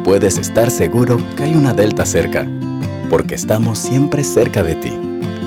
Puedes 0.05 0.37
estar 0.37 0.71
seguro 0.71 1.17
que 1.35 1.43
hay 1.43 1.53
una 1.53 1.73
Delta 1.73 2.05
cerca, 2.05 2.47
porque 3.09 3.35
estamos 3.35 3.77
siempre 3.77 4.23
cerca 4.23 4.63
de 4.63 4.75
ti 4.75 4.97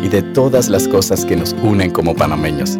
y 0.03 0.11
de 0.11 0.21
todas 0.21 0.69
las 0.69 0.87
cosas 0.87 1.25
que 1.25 1.37
nos 1.37 1.57
unen 1.63 1.91
como 1.91 2.15
panameños 2.15 2.79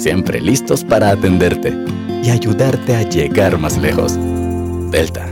siempre 0.00 0.40
listos 0.40 0.82
para 0.82 1.10
atenderte 1.10 1.76
y 2.24 2.30
ayudarte 2.30 2.96
a 2.96 3.02
llegar 3.02 3.58
más 3.58 3.76
lejos. 3.76 4.18
Delta. 4.90 5.26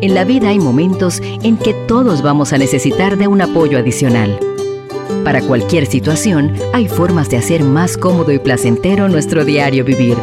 En 0.00 0.14
la 0.14 0.24
vida 0.24 0.50
hay 0.50 0.58
momentos 0.58 1.20
en 1.42 1.56
que 1.56 1.74
todos 1.88 2.22
vamos 2.22 2.52
a 2.52 2.58
necesitar 2.58 3.16
de 3.16 3.26
un 3.26 3.40
apoyo 3.40 3.78
adicional. 3.78 4.38
Para 5.24 5.40
cualquier 5.40 5.86
situación, 5.86 6.52
hay 6.72 6.86
formas 6.86 7.30
de 7.30 7.38
hacer 7.38 7.64
más 7.64 7.96
cómodo 7.96 8.30
y 8.30 8.38
placentero 8.38 9.08
nuestro 9.08 9.44
diario 9.44 9.84
vivir. 9.84 10.16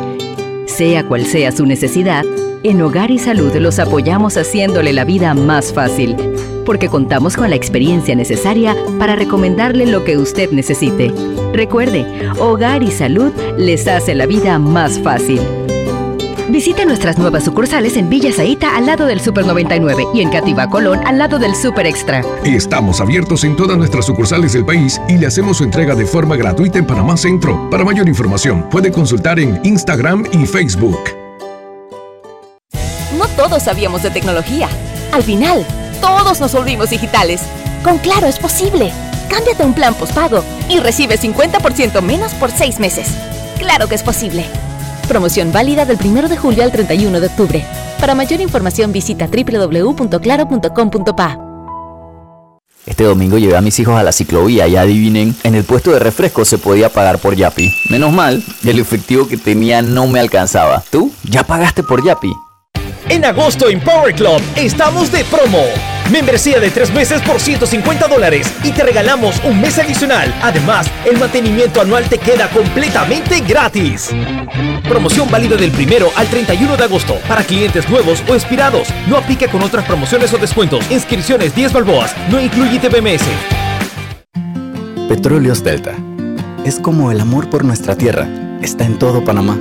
Sea 0.65 1.07
cual 1.07 1.26
sea 1.26 1.51
su 1.51 1.65
necesidad, 1.65 2.23
en 2.63 2.82
Hogar 2.82 3.11
y 3.11 3.19
Salud 3.19 3.53
los 3.55 3.80
apoyamos 3.80 4.38
haciéndole 4.38 4.93
la 4.93 5.03
vida 5.03 5.34
más 5.34 5.73
fácil 5.73 6.15
porque 6.66 6.89
contamos 6.89 7.38
con 7.38 7.49
la 7.49 7.55
experiencia 7.55 8.16
necesaria 8.16 8.76
para 8.99 9.16
recomendarle 9.16 9.86
lo 9.86 10.03
que 10.03 10.18
usted 10.18 10.51
necesite. 10.51 11.13
Recuerde, 11.53 12.05
Hogar 12.39 12.84
y 12.84 12.91
Salud 12.91 13.32
les 13.57 13.88
hace 13.88 14.16
la 14.16 14.26
vida 14.26 14.59
más 14.59 14.99
fácil. 14.99 15.39
Visite 16.49 16.86
nuestras 16.86 17.18
nuevas 17.18 17.43
sucursales 17.43 17.97
en 17.97 18.07
Villa 18.07 18.32
Zaita 18.32 18.78
al 18.78 18.86
lado 18.86 19.07
del 19.07 19.20
Super 19.20 19.45
99 19.45 20.05
y 20.13 20.22
en 20.22 20.30
Cativa 20.30 20.70
Colón 20.70 20.99
al 21.05 21.18
lado 21.18 21.39
del 21.39 21.55
Super 21.55 21.88
Extra. 21.88 22.24
Estamos 22.43 23.01
abiertos 23.01 23.43
en 23.43 23.55
todas 23.55 23.78
nuestras 23.78 24.05
sucursales 24.05 24.53
del 24.53 24.63
país 24.63 25.01
y 25.07 25.18
le 25.18 25.26
hacemos 25.26 25.57
su 25.57 25.63
entrega 25.63 25.95
de 25.95 26.05
forma 26.05 26.36
gratuita 26.36 26.78
en 26.78 26.86
Panamá 26.86 27.18
Centro. 27.18 27.70
Para 27.70 27.84
mayor 27.84 28.07
información, 28.07 28.70
puede 28.70 28.91
consultar 28.91 29.39
en 29.39 29.59
Instagram 29.63 30.26
y 30.32 30.45
Facebook. 30.45 30.99
No 33.18 33.28
todos 33.36 33.63
sabíamos 33.63 34.03
de 34.03 34.11
tecnología. 34.11 34.70
Al 35.11 35.24
final, 35.24 35.66
todos 36.02 36.39
nos 36.39 36.54
volvimos 36.54 36.89
digitales. 36.89 37.41
Con 37.84 37.98
Claro 37.98 38.28
es 38.28 38.39
posible. 38.39 38.91
Cámbiate 39.30 39.64
un 39.64 39.74
plan 39.74 39.93
postpago 39.93 40.43
y 40.70 40.80
recibe 40.80 41.20
50% 41.20 42.02
menos 42.02 42.34
por 42.34 42.52
seis 42.52 42.80
meses. 42.80 43.10
Claro 43.58 43.88
que 43.88 43.96
es 43.96 44.04
posible. 44.04 44.46
Promoción 45.08 45.52
válida 45.52 45.86
del 45.86 45.98
1 46.04 46.28
de 46.28 46.38
julio 46.38 46.64
al 46.64 46.72
31 46.72 47.20
de 47.20 47.28
octubre. 47.28 47.66
Para 48.00 48.16
mayor 48.16 48.41
información 48.41 48.91
visita 48.91 49.28
www.claro.com.pa. 49.28 51.39
Este 52.86 53.04
domingo 53.04 53.39
llevé 53.39 53.58
a 53.58 53.62
mis 53.62 53.80
hijos 53.80 53.96
a 53.96 54.04
la 54.04 54.12
ciclovía 54.12 54.68
y 54.68 54.76
adivinen, 54.76 55.36
en 55.43 55.56
el 55.56 55.64
puesto 55.64 55.91
de 55.91 56.00
refresco 56.00 56.46
se 56.46 56.60
podía 56.60 56.89
pagar 56.89 57.18
por 57.18 57.36
Yapi. 57.36 57.74
Menos 57.89 58.14
mal, 58.14 58.43
el 58.64 58.80
efectivo 58.80 59.28
que 59.28 59.38
tenía 59.38 59.82
no 59.82 60.06
me 60.06 60.20
alcanzaba. 60.20 60.84
¿Tú? 60.91 61.12
¿Ya 61.24 61.43
pagaste 61.43 61.82
por 61.82 62.06
Yapi? 62.06 62.32
En 63.10 63.24
agosto 63.24 63.70
en 63.70 63.80
Power 63.80 64.16
Club 64.16 64.41
estamos 64.56 65.12
de 65.12 65.24
promo. 65.26 65.64
Membresía 66.12 66.60
de 66.60 66.72
tres 66.72 66.91
meses 66.91 67.22
por 67.22 67.39
150 67.39 68.08
dólares 68.08 68.51
y 68.64 68.72
te 68.72 68.84
regalamos 68.84 69.39
un 69.43 69.62
mes 69.62 69.78
adicional. 69.78 70.34
Además, 70.41 70.88
el 71.06 71.18
mantenimiento 71.18 71.82
anual 71.82 72.10
te 72.10 72.18
queda 72.18 72.49
completamente 72.49 73.41
gratis. 73.41 74.10
Promoción 74.88 75.30
válida 75.30 75.56
del 75.56 75.72
primero 75.72 76.10
al 76.16 76.28
31 76.28 76.78
de 76.78 76.84
agosto 76.84 77.16
para 77.28 77.43
clientes 77.43 77.88
nuevos 77.89 78.24
o 78.28 78.34
expirados. 78.34 78.88
No 79.08 79.18
aplica 79.18 79.47
con 79.49 79.62
otras 79.62 79.86
promociones 79.86 80.34
o 80.34 80.38
descuentos. 80.38 80.84
Inscripciones 80.89 81.56
10 81.56 81.74
balboas. 81.74 82.16
No 82.32 82.39
incluye 82.39 82.80
TBMS. 82.80 83.24
Petróleos 85.08 85.64
Delta. 85.64 85.93
Es 86.66 86.80
como 86.80 87.12
el 87.12 87.22
amor 87.22 87.51
por 87.51 87.64
nuestra 87.64 87.95
tierra. 87.95 88.28
Está 88.64 88.86
en 88.86 88.97
todo 88.97 89.24
Panamá. 89.24 89.60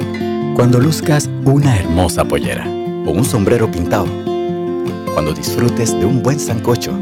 Cuando 0.57 0.79
luzcas 0.79 1.29
una 1.45 1.77
hermosa 1.77 2.25
pollera 2.25 2.84
o 3.05 3.11
un 3.11 3.25
sombrero 3.25 3.71
pintado. 3.71 4.07
Cuando 5.13 5.33
disfrutes 5.33 5.93
de 5.99 6.05
un 6.05 6.23
buen 6.23 6.41
sancocho 6.41 6.93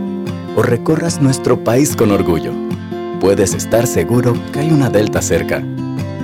o 0.56 0.62
recorras 0.62 1.20
nuestro 1.20 1.62
país 1.62 1.96
con 1.96 2.10
orgullo, 2.10 2.52
puedes 3.20 3.54
estar 3.54 3.86
seguro 3.86 4.34
que 4.52 4.60
hay 4.60 4.70
una 4.70 4.90
Delta 4.90 5.22
cerca, 5.22 5.62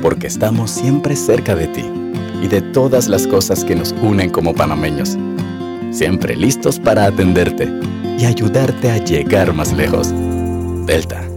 porque 0.02 0.26
estamos 0.26 0.70
siempre 0.70 1.16
cerca 1.16 1.54
de 1.54 1.68
ti 1.68 1.84
y 2.42 2.48
de 2.48 2.60
todas 2.60 3.08
las 3.08 3.26
cosas 3.26 3.64
que 3.64 3.74
nos 3.74 3.94
unen 4.02 4.30
como 4.30 4.54
panameños. 4.54 5.16
Siempre 5.90 6.36
listos 6.36 6.78
para 6.78 7.06
atenderte 7.06 7.68
y 8.18 8.24
ayudarte 8.24 8.90
a 8.90 8.98
llegar 8.98 9.52
más 9.54 9.72
lejos. 9.72 10.12
Delta 10.86 11.27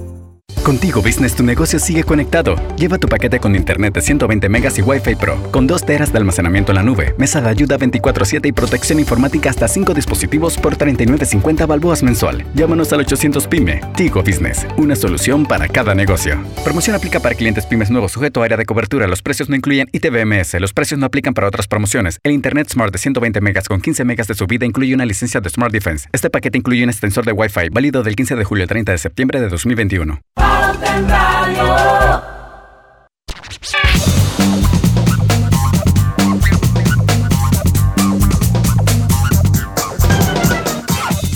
Contigo 0.64 1.02
Business 1.02 1.34
tu 1.34 1.42
negocio 1.42 1.80
sigue 1.80 2.04
conectado. 2.04 2.56
Lleva 2.78 3.00
tu 3.00 3.08
paquete 3.08 3.40
con 3.40 3.56
internet 3.56 3.96
de 3.96 4.02
120 4.02 4.48
megas 4.48 4.78
y 4.78 4.84
Wi-Fi 4.84 5.16
Pro, 5.16 5.42
con 5.52 5.66
2 5.66 5.86
teras 5.86 6.12
de 6.12 6.20
almacenamiento 6.20 6.72
en 6.72 6.76
la 6.76 6.84
nube, 6.84 7.16
mesa 7.18 7.42
de 7.42 7.50
ayuda 7.50 7.80
24/7 7.80 8.48
y 8.48 8.52
protección 8.52 9.00
informática 9.00 9.50
hasta 9.50 9.68
5 9.68 9.96
dispositivos 9.96 10.58
por 10.58 10.78
39.50 10.78 11.66
balboas 11.66 12.04
mensual. 12.04 12.46
Llámanos 12.54 12.94
al 12.94 13.00
800 13.00 13.48
PYME. 13.48 13.82
Tigo 13.96 14.22
Business, 14.22 14.68
una 14.78 14.96
solución 14.96 15.48
para 15.48 15.68
cada 15.68 15.96
negocio. 15.96 16.40
Promoción 16.64 16.96
aplica 16.96 17.20
para 17.20 17.34
clientes 17.34 17.66
pymes 17.66 17.90
nuevos 17.90 18.12
sujeto 18.12 18.44
a 18.44 18.46
área 18.46 18.58
de 18.58 18.66
cobertura. 18.66 19.08
Los 19.08 19.24
precios 19.24 19.50
no 19.50 19.56
incluyen 19.56 19.88
ITBMS. 19.92 20.60
Los 20.60 20.74
precios 20.74 21.00
no 21.00 21.08
aplican 21.08 21.34
para 21.34 21.48
otras 21.48 21.68
promociones. 21.68 22.20
El 22.24 22.34
Internet 22.34 22.70
Smart 22.70 22.94
de 22.94 23.00
120 23.00 23.42
megas 23.42 23.68
con 23.68 23.82
15 23.82 24.06
megas 24.06 24.28
de 24.28 24.36
subida 24.36 24.68
incluye 24.68 24.94
una 24.94 25.06
licencia 25.06 25.42
de 25.42 25.50
Smart 25.50 25.74
Defense. 25.74 26.08
Este 26.14 26.30
paquete 26.30 26.60
incluye 26.60 26.84
un 26.84 26.92
extensor 26.92 27.26
de 27.26 27.32
Wi-Fi 27.32 27.70
válido 27.72 28.04
del 28.04 28.16
15 28.16 28.36
de 28.36 28.44
julio 28.44 28.64
al 28.64 28.70
30 28.70 28.92
de 28.92 28.98
septiembre 29.00 29.42
de 29.42 29.50
2021. 29.50 30.22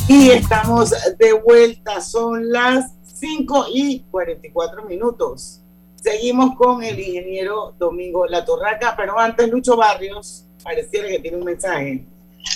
Y 0.08 0.30
estamos 0.30 0.91
de 1.20 1.34
vuelta, 1.34 2.02
son 2.02 2.52
las 2.52 2.93
5 3.04 3.66
y 3.74 4.00
44 4.10 4.86
minutos. 4.86 5.62
Seguimos 5.96 6.56
con 6.56 6.84
el 6.84 7.00
ingeniero 7.00 7.76
Domingo 7.78 8.26
La 8.28 8.46
Torraca, 8.46 8.96
pero 8.98 9.20
antes 9.20 9.50
Lucho 9.50 9.76
Barrios 9.76 10.46
pareciera 10.64 11.08
que 11.08 11.20
tiene 11.20 11.38
un 11.38 11.43
mensaje. 11.43 12.06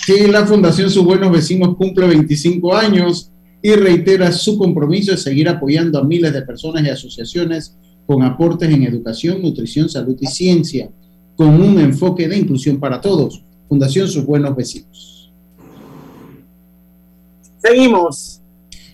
Sí, 0.04 0.26
la 0.28 0.46
Fundación 0.46 0.90
Sus 0.90 1.04
Buenos 1.04 1.30
Vecinos 1.32 1.76
cumple 1.76 2.06
25 2.06 2.74
años 2.74 3.30
y 3.62 3.72
reitera 3.72 4.32
su 4.32 4.56
compromiso 4.56 5.12
de 5.12 5.18
seguir 5.18 5.48
apoyando 5.48 5.98
a 5.98 6.04
miles 6.04 6.32
de 6.32 6.42
personas 6.42 6.84
y 6.84 6.88
asociaciones 6.88 7.76
con 8.06 8.22
aportes 8.22 8.68
en 8.70 8.82
educación, 8.84 9.42
nutrición, 9.42 9.88
salud 9.88 10.16
y 10.20 10.26
ciencia, 10.26 10.90
con 11.36 11.60
un 11.60 11.78
enfoque 11.78 12.26
de 12.28 12.38
inclusión 12.38 12.80
para 12.80 13.00
todos. 13.00 13.44
Fundación 13.68 14.08
Sus 14.08 14.24
Buenos 14.24 14.56
Vecinos. 14.56 15.32
Seguimos. 17.58 18.40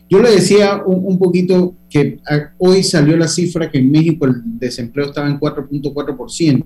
Yo 0.09 0.21
le 0.21 0.33
decía 0.33 0.83
un, 0.85 1.19
poquito 1.19 1.75
que 1.89 2.21
hoy 2.59 2.83
salió 2.83 3.17
la 3.17 3.27
cifra 3.27 3.71
que 3.71 3.79
en 3.79 3.91
México 3.91 4.27
el 4.27 4.35
desempleo 4.59 5.07
estaba 5.07 5.29
en 5.29 5.41
4.4%. 5.41 6.65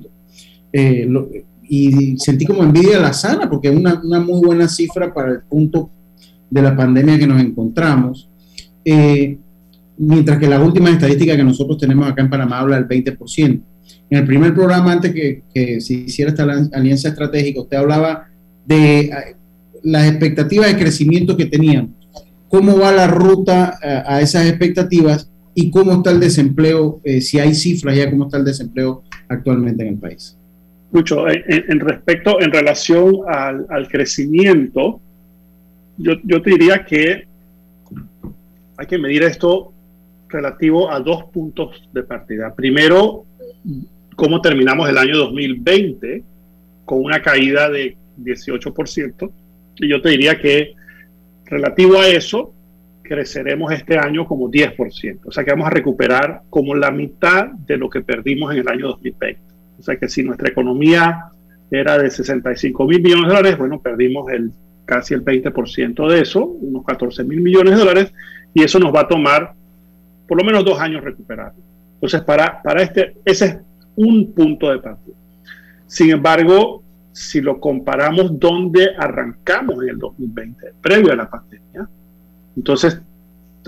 Eh, 0.72 1.08
y 1.62 2.18
sentí 2.18 2.44
como 2.44 2.64
envidia 2.64 2.98
la 2.98 3.12
sana, 3.12 3.48
porque 3.48 3.68
es 3.68 3.76
una, 3.76 4.00
una 4.02 4.20
muy 4.20 4.44
buena 4.44 4.68
cifra 4.68 5.14
para 5.14 5.30
el 5.32 5.42
punto 5.42 5.88
de 6.50 6.62
la 6.62 6.76
pandemia 6.76 7.18
que 7.18 7.26
nos 7.26 7.40
encontramos, 7.40 8.28
eh, 8.84 9.38
mientras 9.96 10.38
que 10.38 10.48
la 10.48 10.60
última 10.60 10.90
estadística 10.90 11.36
que 11.36 11.44
nosotros 11.44 11.78
tenemos 11.78 12.08
acá 12.08 12.22
en 12.22 12.30
Panamá 12.30 12.58
habla 12.58 12.76
del 12.76 12.88
20%. 12.88 13.62
En 14.10 14.18
el 14.18 14.26
primer 14.26 14.52
programa, 14.54 14.92
antes 14.92 15.12
que, 15.12 15.80
se 15.80 15.94
hiciera 15.94 16.30
esta 16.30 16.42
alianza 16.72 17.08
estratégica, 17.08 17.60
usted 17.60 17.76
hablaba 17.76 18.28
de 18.66 19.00
eh, 19.00 19.12
las 19.84 20.08
expectativas 20.08 20.66
de 20.68 20.78
crecimiento 20.78 21.36
que 21.36 21.46
tenían, 21.46 21.94
cómo 22.48 22.78
va 22.78 22.90
la 22.92 23.06
ruta 23.06 23.78
eh, 23.82 24.02
a, 24.04 24.20
esas 24.20 24.46
expectativas 24.46 25.30
y 25.54 25.70
cómo 25.70 25.92
está 25.92 26.10
el 26.10 26.20
desempleo, 26.20 27.00
si 27.20 27.38
hay 27.38 27.54
cifras 27.54 27.96
ya, 27.96 28.08
cómo 28.08 28.24
está 28.24 28.38
el 28.38 28.44
desempleo 28.44 29.02
actualmente 29.28 29.82
en 29.82 29.88
el 29.94 29.98
país. 29.98 30.36
Mucho, 30.92 31.28
en, 31.28 31.80
respecto, 31.80 32.40
en 32.40 32.50
relación 32.50 33.16
al, 33.28 33.66
al 33.68 33.88
crecimiento, 33.88 35.00
yo, 36.02 36.14
yo 36.24 36.42
te 36.42 36.50
diría 36.50 36.84
que 36.84 37.26
hay 38.76 38.86
que 38.86 38.98
medir 38.98 39.22
esto 39.22 39.72
relativo 40.28 40.90
a 40.90 41.00
dos 41.00 41.24
puntos 41.24 41.88
de 41.92 42.02
partida. 42.02 42.54
Primero, 42.54 43.24
cómo 44.16 44.40
terminamos 44.40 44.88
el 44.88 44.98
año 44.98 45.16
2020 45.18 46.22
con 46.84 47.04
una 47.04 47.22
caída 47.22 47.68
de 47.68 47.96
18%. 48.18 49.30
Y 49.76 49.88
yo 49.88 50.00
te 50.00 50.10
diría 50.10 50.38
que 50.38 50.74
relativo 51.46 51.98
a 51.98 52.08
eso, 52.08 52.54
creceremos 53.02 53.72
este 53.72 53.98
año 53.98 54.26
como 54.26 54.50
10%. 54.50 55.20
O 55.24 55.32
sea 55.32 55.44
que 55.44 55.50
vamos 55.50 55.66
a 55.66 55.70
recuperar 55.70 56.42
como 56.48 56.74
la 56.74 56.90
mitad 56.90 57.46
de 57.46 57.76
lo 57.76 57.90
que 57.90 58.00
perdimos 58.00 58.52
en 58.52 58.60
el 58.60 58.68
año 58.68 58.88
2020. 58.88 59.40
O 59.78 59.82
sea 59.82 59.96
que 59.96 60.08
si 60.08 60.22
nuestra 60.22 60.48
economía 60.48 61.30
era 61.70 61.98
de 61.98 62.10
65 62.10 62.86
mil 62.86 63.02
millones 63.02 63.24
de 63.24 63.28
dólares, 63.28 63.58
bueno, 63.58 63.80
perdimos 63.80 64.30
el 64.30 64.52
casi 64.90 65.14
el 65.14 65.24
20% 65.24 66.08
de 66.08 66.20
eso, 66.20 66.44
unos 66.44 66.84
14 66.84 67.22
mil 67.22 67.40
millones 67.40 67.74
de 67.74 67.78
dólares, 67.78 68.12
y 68.52 68.64
eso 68.64 68.80
nos 68.80 68.92
va 68.92 69.02
a 69.02 69.08
tomar 69.08 69.54
por 70.26 70.36
lo 70.36 70.44
menos 70.44 70.64
dos 70.64 70.80
años 70.80 71.04
recuperar. 71.04 71.52
Entonces, 71.94 72.22
para, 72.22 72.60
para 72.60 72.82
este, 72.82 73.14
ese 73.24 73.44
es 73.44 73.58
un 73.94 74.32
punto 74.32 74.68
de 74.68 74.80
partida. 74.80 75.14
Sin 75.86 76.10
embargo, 76.10 76.82
si 77.12 77.40
lo 77.40 77.60
comparamos 77.60 78.36
donde 78.38 78.88
arrancamos 78.98 79.80
en 79.82 79.90
el 79.90 79.98
2020, 79.98 80.74
previo 80.80 81.12
a 81.12 81.16
la 81.16 81.30
pandemia, 81.30 81.88
entonces 82.56 83.00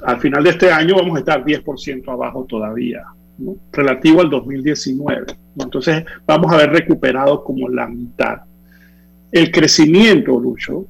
al 0.02 0.20
final 0.20 0.42
de 0.42 0.50
este 0.50 0.72
año 0.72 0.96
vamos 0.96 1.16
a 1.16 1.20
estar 1.20 1.44
10% 1.44 2.12
abajo 2.12 2.46
todavía, 2.48 3.04
relativo 3.72 4.20
al 4.20 4.30
2019. 4.30 5.26
Entonces 5.56 6.04
vamos 6.26 6.50
a 6.50 6.56
haber 6.56 6.70
recuperado 6.70 7.44
como 7.44 7.68
la 7.68 7.86
mitad. 7.86 8.42
El 9.30 9.50
crecimiento, 9.50 10.38
Lucho, 10.38 10.86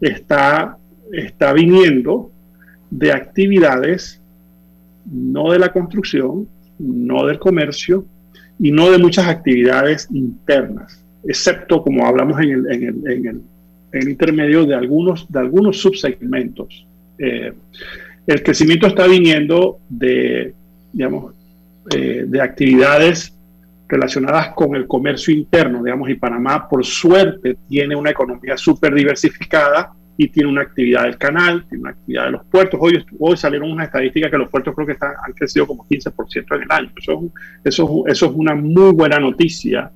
está, 0.00 0.76
está 1.12 1.52
viniendo 1.52 2.30
de 2.90 3.12
actividades 3.12 4.20
no 5.10 5.52
de 5.52 5.58
la 5.58 5.72
construcción, 5.72 6.48
no 6.78 7.26
del 7.26 7.38
comercio 7.38 8.04
y 8.58 8.72
no 8.72 8.90
de 8.90 8.98
muchas 8.98 9.26
actividades 9.28 10.08
internas, 10.12 11.02
excepto 11.24 11.82
como 11.82 12.06
hablamos 12.06 12.40
en 12.40 12.50
el, 12.50 12.72
en 12.72 12.82
el, 12.82 13.10
en 13.10 13.26
el, 13.26 13.40
en 13.92 14.10
intermedio 14.10 14.64
de 14.64 14.74
algunos, 14.74 15.30
de 15.30 15.38
algunos 15.38 15.78
subsegmentos. 15.78 16.86
Eh, 17.18 17.52
el 18.26 18.42
crecimiento 18.42 18.88
está 18.88 19.06
viniendo 19.06 19.78
de, 19.88 20.52
digamos, 20.92 21.34
eh, 21.94 22.24
de 22.26 22.40
actividades 22.40 23.32
relacionadas 23.88 24.48
con 24.54 24.74
el 24.74 24.86
comercio 24.86 25.32
interno, 25.32 25.82
digamos, 25.82 26.10
y 26.10 26.14
Panamá, 26.14 26.68
por 26.68 26.84
suerte, 26.84 27.56
tiene 27.68 27.94
una 27.94 28.10
economía 28.10 28.56
súper 28.56 28.94
diversificada 28.94 29.92
y 30.16 30.28
tiene 30.28 30.48
una 30.48 30.62
actividad 30.62 31.04
del 31.04 31.18
canal, 31.18 31.64
tiene 31.68 31.82
una 31.82 31.90
actividad 31.90 32.24
de 32.24 32.30
los 32.32 32.44
puertos. 32.46 32.80
Hoy, 32.82 33.04
hoy 33.18 33.36
salieron 33.36 33.70
una 33.70 33.84
estadística 33.84 34.30
que 34.30 34.38
los 34.38 34.48
puertos 34.48 34.74
creo 34.74 34.86
que 34.86 34.94
están, 34.94 35.12
han 35.24 35.32
crecido 35.32 35.66
como 35.66 35.86
15% 35.86 36.56
en 36.56 36.62
el 36.62 36.70
año. 36.70 36.90
Eso, 36.96 37.30
eso, 37.62 38.04
eso 38.06 38.26
es 38.26 38.32
una 38.34 38.54
muy 38.54 38.92
buena 38.92 39.20
noticia. 39.20 39.90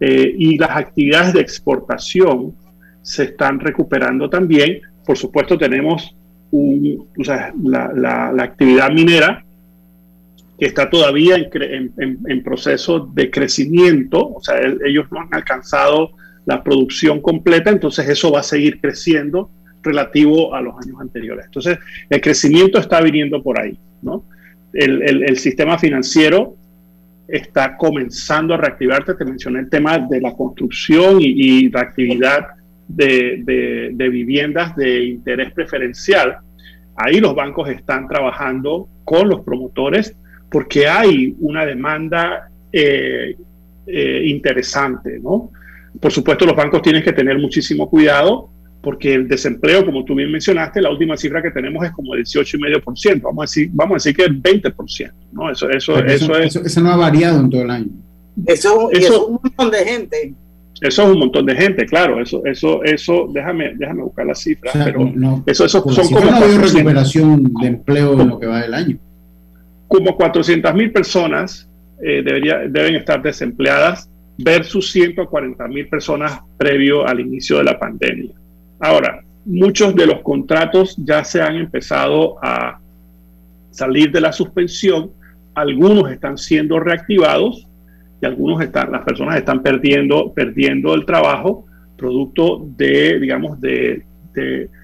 Eh, 0.00 0.34
y 0.36 0.58
las 0.58 0.70
actividades 0.70 1.34
de 1.34 1.40
exportación 1.40 2.54
se 3.02 3.24
están 3.24 3.60
recuperando 3.60 4.28
también. 4.28 4.80
Por 5.06 5.16
supuesto, 5.16 5.58
tenemos 5.58 6.16
la 6.50 8.32
actividad 8.38 8.90
minera 8.90 9.44
que 10.58 10.66
está 10.66 10.88
todavía 10.88 11.36
en, 11.36 12.42
proceso 12.42 13.00
de 13.12 13.30
crecimiento, 13.30 14.34
o 14.34 14.40
sea, 14.40 14.56
ellos 14.84 15.06
no 15.10 15.20
han 15.20 15.28
alcanzado 15.32 16.10
la 16.46 16.62
producción 16.62 17.20
completa, 17.20 17.70
entonces 17.70 18.08
eso 18.08 18.30
va 18.30 18.40
a 18.40 18.44
seguir 18.44 18.80
creciendo 18.80 19.50
relativo 19.82 20.54
a 20.54 20.60
los 20.60 20.74
años 20.84 21.00
anteriores. 21.00 21.46
Entonces, 21.46 21.78
el 22.08 22.20
crecimiento 22.20 22.78
está 22.78 23.00
viniendo 23.00 23.42
por 23.42 23.60
ahí, 23.60 23.78
¿no? 24.02 24.24
El, 24.72 25.36
sistema 25.36 25.78
financiero 25.78 26.56
está 27.28 27.76
comenzando 27.76 28.54
a 28.54 28.56
reactivarse, 28.56 29.14
te 29.14 29.24
mencioné 29.24 29.60
el 29.60 29.70
tema 29.70 29.98
de 29.98 30.20
la 30.20 30.32
construcción 30.34 31.18
y, 31.20 31.68
la 31.70 31.80
actividad 31.80 32.46
de 32.88 34.08
viviendas 34.10 34.74
de 34.76 35.04
interés 35.04 35.52
preferencial. 35.52 36.38
Ahí 36.96 37.20
los 37.20 37.34
bancos 37.34 37.68
están 37.68 38.08
trabajando 38.08 38.88
con 39.04 39.28
los 39.28 39.40
promotores 39.40 40.16
porque 40.50 40.86
hay 40.86 41.34
una 41.40 41.64
demanda 41.66 42.48
eh, 42.72 43.36
eh, 43.86 44.22
interesante, 44.26 45.18
¿no? 45.22 45.50
Por 46.00 46.10
supuesto, 46.10 46.46
los 46.46 46.56
bancos 46.56 46.82
tienen 46.82 47.02
que 47.02 47.12
tener 47.12 47.38
muchísimo 47.38 47.88
cuidado 47.88 48.50
porque 48.80 49.14
el 49.14 49.26
desempleo, 49.26 49.84
como 49.84 50.04
tú 50.04 50.14
bien 50.14 50.30
mencionaste, 50.30 50.80
la 50.80 50.90
última 50.90 51.16
cifra 51.16 51.42
que 51.42 51.50
tenemos 51.50 51.84
es 51.84 51.92
como 51.92 52.14
el 52.14 52.24
18,5%. 52.24 53.22
Vamos 53.22 53.38
a 53.38 53.44
decir, 53.44 53.70
vamos 53.72 53.92
a 53.92 53.96
decir 53.96 54.16
que 54.16 54.24
el 54.24 54.42
20%, 54.42 55.12
¿no? 55.32 55.50
Eso, 55.50 55.70
eso, 55.70 55.98
eso, 56.04 56.38
es, 56.38 56.56
eso, 56.56 56.80
no 56.80 56.90
ha 56.90 56.96
variado 56.96 57.40
en 57.40 57.50
todo 57.50 57.62
el 57.62 57.70
año. 57.70 57.88
Eso, 58.46 58.90
es 58.90 59.10
un 59.10 59.40
montón 59.42 59.70
de 59.70 59.78
gente. 59.78 60.34
Eso 60.80 61.02
es 61.02 61.08
un 61.08 61.18
montón 61.18 61.46
de 61.46 61.54
gente, 61.54 61.86
claro. 61.86 62.20
Eso, 62.20 62.44
eso, 62.44 62.82
eso, 62.84 63.28
déjame, 63.32 63.74
déjame 63.76 64.02
buscar 64.02 64.26
las 64.26 64.40
cifras, 64.40 64.74
pero 64.84 65.12
eso, 65.46 65.64
eso 65.64 65.80
son 65.80 66.08
como. 66.08 66.30
No 66.30 66.58
recuperación 66.58 67.54
de 67.60 67.66
empleo 67.68 68.20
en 68.20 68.28
lo 68.28 68.38
que 68.38 68.46
va 68.46 68.60
del 68.60 68.74
año 68.74 68.98
como 69.94 70.16
400 70.16 70.74
mil 70.74 70.90
personas 70.90 71.68
eh, 72.02 72.20
deben 72.68 72.96
estar 72.96 73.22
desempleadas 73.22 74.10
versus 74.36 74.90
140 74.90 75.68
mil 75.68 75.88
personas 75.88 76.40
previo 76.58 77.06
al 77.06 77.20
inicio 77.20 77.58
de 77.58 77.64
la 77.64 77.78
pandemia. 77.78 78.32
Ahora, 78.80 79.22
muchos 79.44 79.94
de 79.94 80.06
los 80.06 80.20
contratos 80.22 80.96
ya 80.98 81.22
se 81.22 81.40
han 81.40 81.54
empezado 81.54 82.36
a, 82.42 82.80
salir 83.70 84.10
de 84.10 84.20
la 84.20 84.32
suspensión, 84.32 85.10
algunos 85.54 86.10
están 86.10 86.38
siendo 86.38 86.80
reactivados 86.80 87.68
y 88.20 88.26
algunos 88.26 88.62
están, 88.62 88.90
las 88.90 89.04
personas 89.04 89.36
están 89.36 89.62
perdiendo, 89.62 90.32
perdiendo 90.32 90.94
el 90.94 91.04
trabajo 91.04 91.66
producto 91.96 92.66
de, 92.76 93.20
digamos, 93.20 93.60
de, 93.60 94.02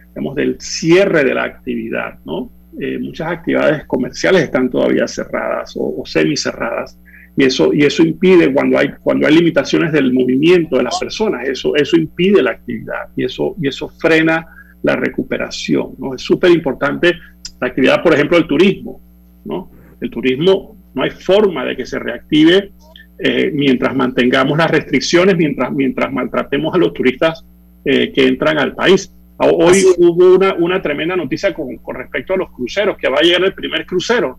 digamos, 0.08 0.36
del 0.36 0.60
cierre 0.60 1.24
de 1.24 1.34
la 1.34 1.44
actividad, 1.44 2.18
¿no? 2.24 2.50
Eh, 2.78 2.98
muchas 2.98 3.32
actividades 3.32 3.84
comerciales 3.86 4.42
están 4.42 4.70
todavía 4.70 5.08
cerradas 5.08 5.74
o, 5.76 6.02
semi 6.06 6.36
cerradas 6.36 6.96
y 7.36 7.44
eso, 7.44 7.72
y 7.74 7.84
eso 7.84 8.02
impide 8.02 8.52
cuando 8.52 8.78
hay, 8.78 8.90
cuando 9.02 9.26
hay 9.26 9.34
limitaciones 9.34 9.92
del 9.92 10.12
movimiento 10.12 10.76
de 10.76 10.84
las 10.84 10.98
personas, 10.98 11.48
eso, 11.48 11.74
eso 11.74 11.96
impide 11.96 12.42
la 12.42 12.52
actividad 12.52 13.08
y 13.16 13.24
eso, 13.24 13.56
y 13.60 13.68
eso 13.68 13.88
frena 13.88 14.46
la 14.82 14.96
recuperación. 14.96 15.94
¿no? 15.98 16.14
Es 16.14 16.22
súper 16.22 16.50
importante 16.50 17.14
la 17.60 17.68
actividad, 17.68 18.02
por 18.02 18.14
ejemplo, 18.14 18.36
del 18.36 18.46
turismo. 18.46 19.00
¿no? 19.44 19.70
El 20.00 20.10
turismo 20.10 20.76
no 20.94 21.02
hay 21.02 21.10
forma 21.10 21.64
de 21.64 21.76
que 21.76 21.86
se 21.86 21.98
reactive 21.98 22.72
eh, 23.18 23.50
mientras 23.52 23.94
mantengamos 23.94 24.56
las 24.56 24.70
restricciones, 24.70 25.36
mientras, 25.36 25.72
mientras 25.72 26.12
maltratemos 26.12 26.74
a 26.74 26.78
los 26.78 26.92
turistas 26.94 27.44
eh, 27.84 28.12
que 28.12 28.26
entran 28.26 28.58
al 28.58 28.74
país. 28.74 29.12
Hoy 29.42 29.84
hubo 29.98 30.34
una, 30.34 30.54
una, 30.54 30.82
tremenda 30.82 31.16
noticia 31.16 31.54
con, 31.54 31.76
con, 31.78 31.96
respecto 31.96 32.34
a 32.34 32.36
los 32.36 32.50
cruceros, 32.50 32.96
que 32.98 33.08
va 33.08 33.18
a 33.18 33.22
llegar 33.22 33.42
el 33.44 33.54
primer 33.54 33.86
crucero. 33.86 34.38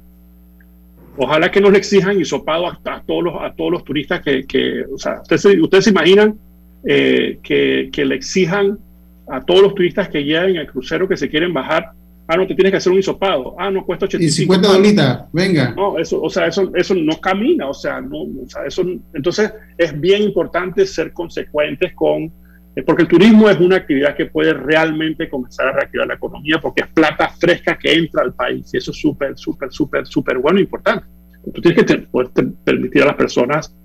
Ojalá 1.18 1.52
que 1.52 1.60
no 1.60 1.70
le 1.70 1.80
exijan 1.80 2.20
hisopado 2.20 2.68
a, 2.68 2.80
a 2.86 3.02
todos, 3.02 3.24
los, 3.24 3.41
a 3.41 3.54
todos 3.54 3.72
los 3.72 3.84
turistas 3.84 4.22
que, 4.22 4.45
que 4.45 4.84
o 4.84 4.97
sea, 4.97 5.22
ustedes, 5.22 5.60
ustedes 5.60 5.86
se 5.86 5.89
imaginan 5.89 6.39
eh, 6.86 7.39
que, 7.43 7.89
que, 7.91 8.06
le 8.06 8.16
exijan 8.16 8.78
a 9.28 9.41
todos 9.41 9.62
los 9.62 9.76
turistas 9.76 10.08
que 10.10 10.24
lleguen 10.24 10.58
al 10.58 10.68
crucero 10.68 11.08
que 11.08 11.18
se 11.18 11.30
quieren 11.30 11.54
bajar 11.54 11.91
ah, 12.32 12.38
no, 12.38 12.47
te 12.47 12.56
tienes 12.56 12.72
que 12.72 12.78
hacer 12.78 12.91
un 12.91 12.99
hisopado, 12.99 13.56
ah, 13.60 13.70
no, 13.70 13.86
cuesta 13.86 14.06
85. 14.06 14.26
Y 14.26 14.45
50 14.45 14.68
dolitas, 14.68 15.26
venga. 15.34 15.74
No, 15.76 15.97
eso, 15.97 16.22
o 16.22 16.30
sea, 16.30 16.47
eso, 16.47 16.72
eso 16.76 16.95
no 16.95 17.20
camina, 17.20 17.68
o 17.68 17.74
sea, 17.74 17.99
no, 17.99 18.22
o 18.22 18.47
sea, 18.47 18.66
eso, 18.66 18.84
entonces 19.14 19.54
es 19.78 19.99
bien 19.99 20.24
importante 20.24 20.86
ser 20.86 21.12
consecuentes 21.12 21.93
con, 21.93 22.32
porque 22.86 23.03
el 23.03 23.07
turismo 23.07 23.49
es 23.49 23.59
una 23.59 23.78
actividad 23.78 24.15
que 24.15 24.28
puede 24.28 24.53
realmente 24.53 25.30
comenzar 25.30 25.67
a 25.67 25.72
reactivar 25.74 26.07
la 26.07 26.13
economía, 26.13 26.59
porque 26.61 26.84
es 26.84 26.88
plata 26.88 27.30
fresca 27.30 27.78
que 27.78 27.93
entra 27.93 28.24
al 28.24 28.34
país, 28.34 28.69
y 28.74 28.78
eso 28.78 28.91
es 28.91 28.97
súper, 28.97 29.38
súper, 29.38 29.72
súper, 29.72 30.07
súper 30.07 30.38
bueno 30.38 30.59
e 30.59 30.63
importante. 30.63 31.05
Tú 31.53 31.61
tienes 31.61 31.84
que 31.84 31.97
poder 31.97 32.30
permitir 32.63 33.03
a 33.03 33.07
las 33.07 33.15
personas 33.15 33.76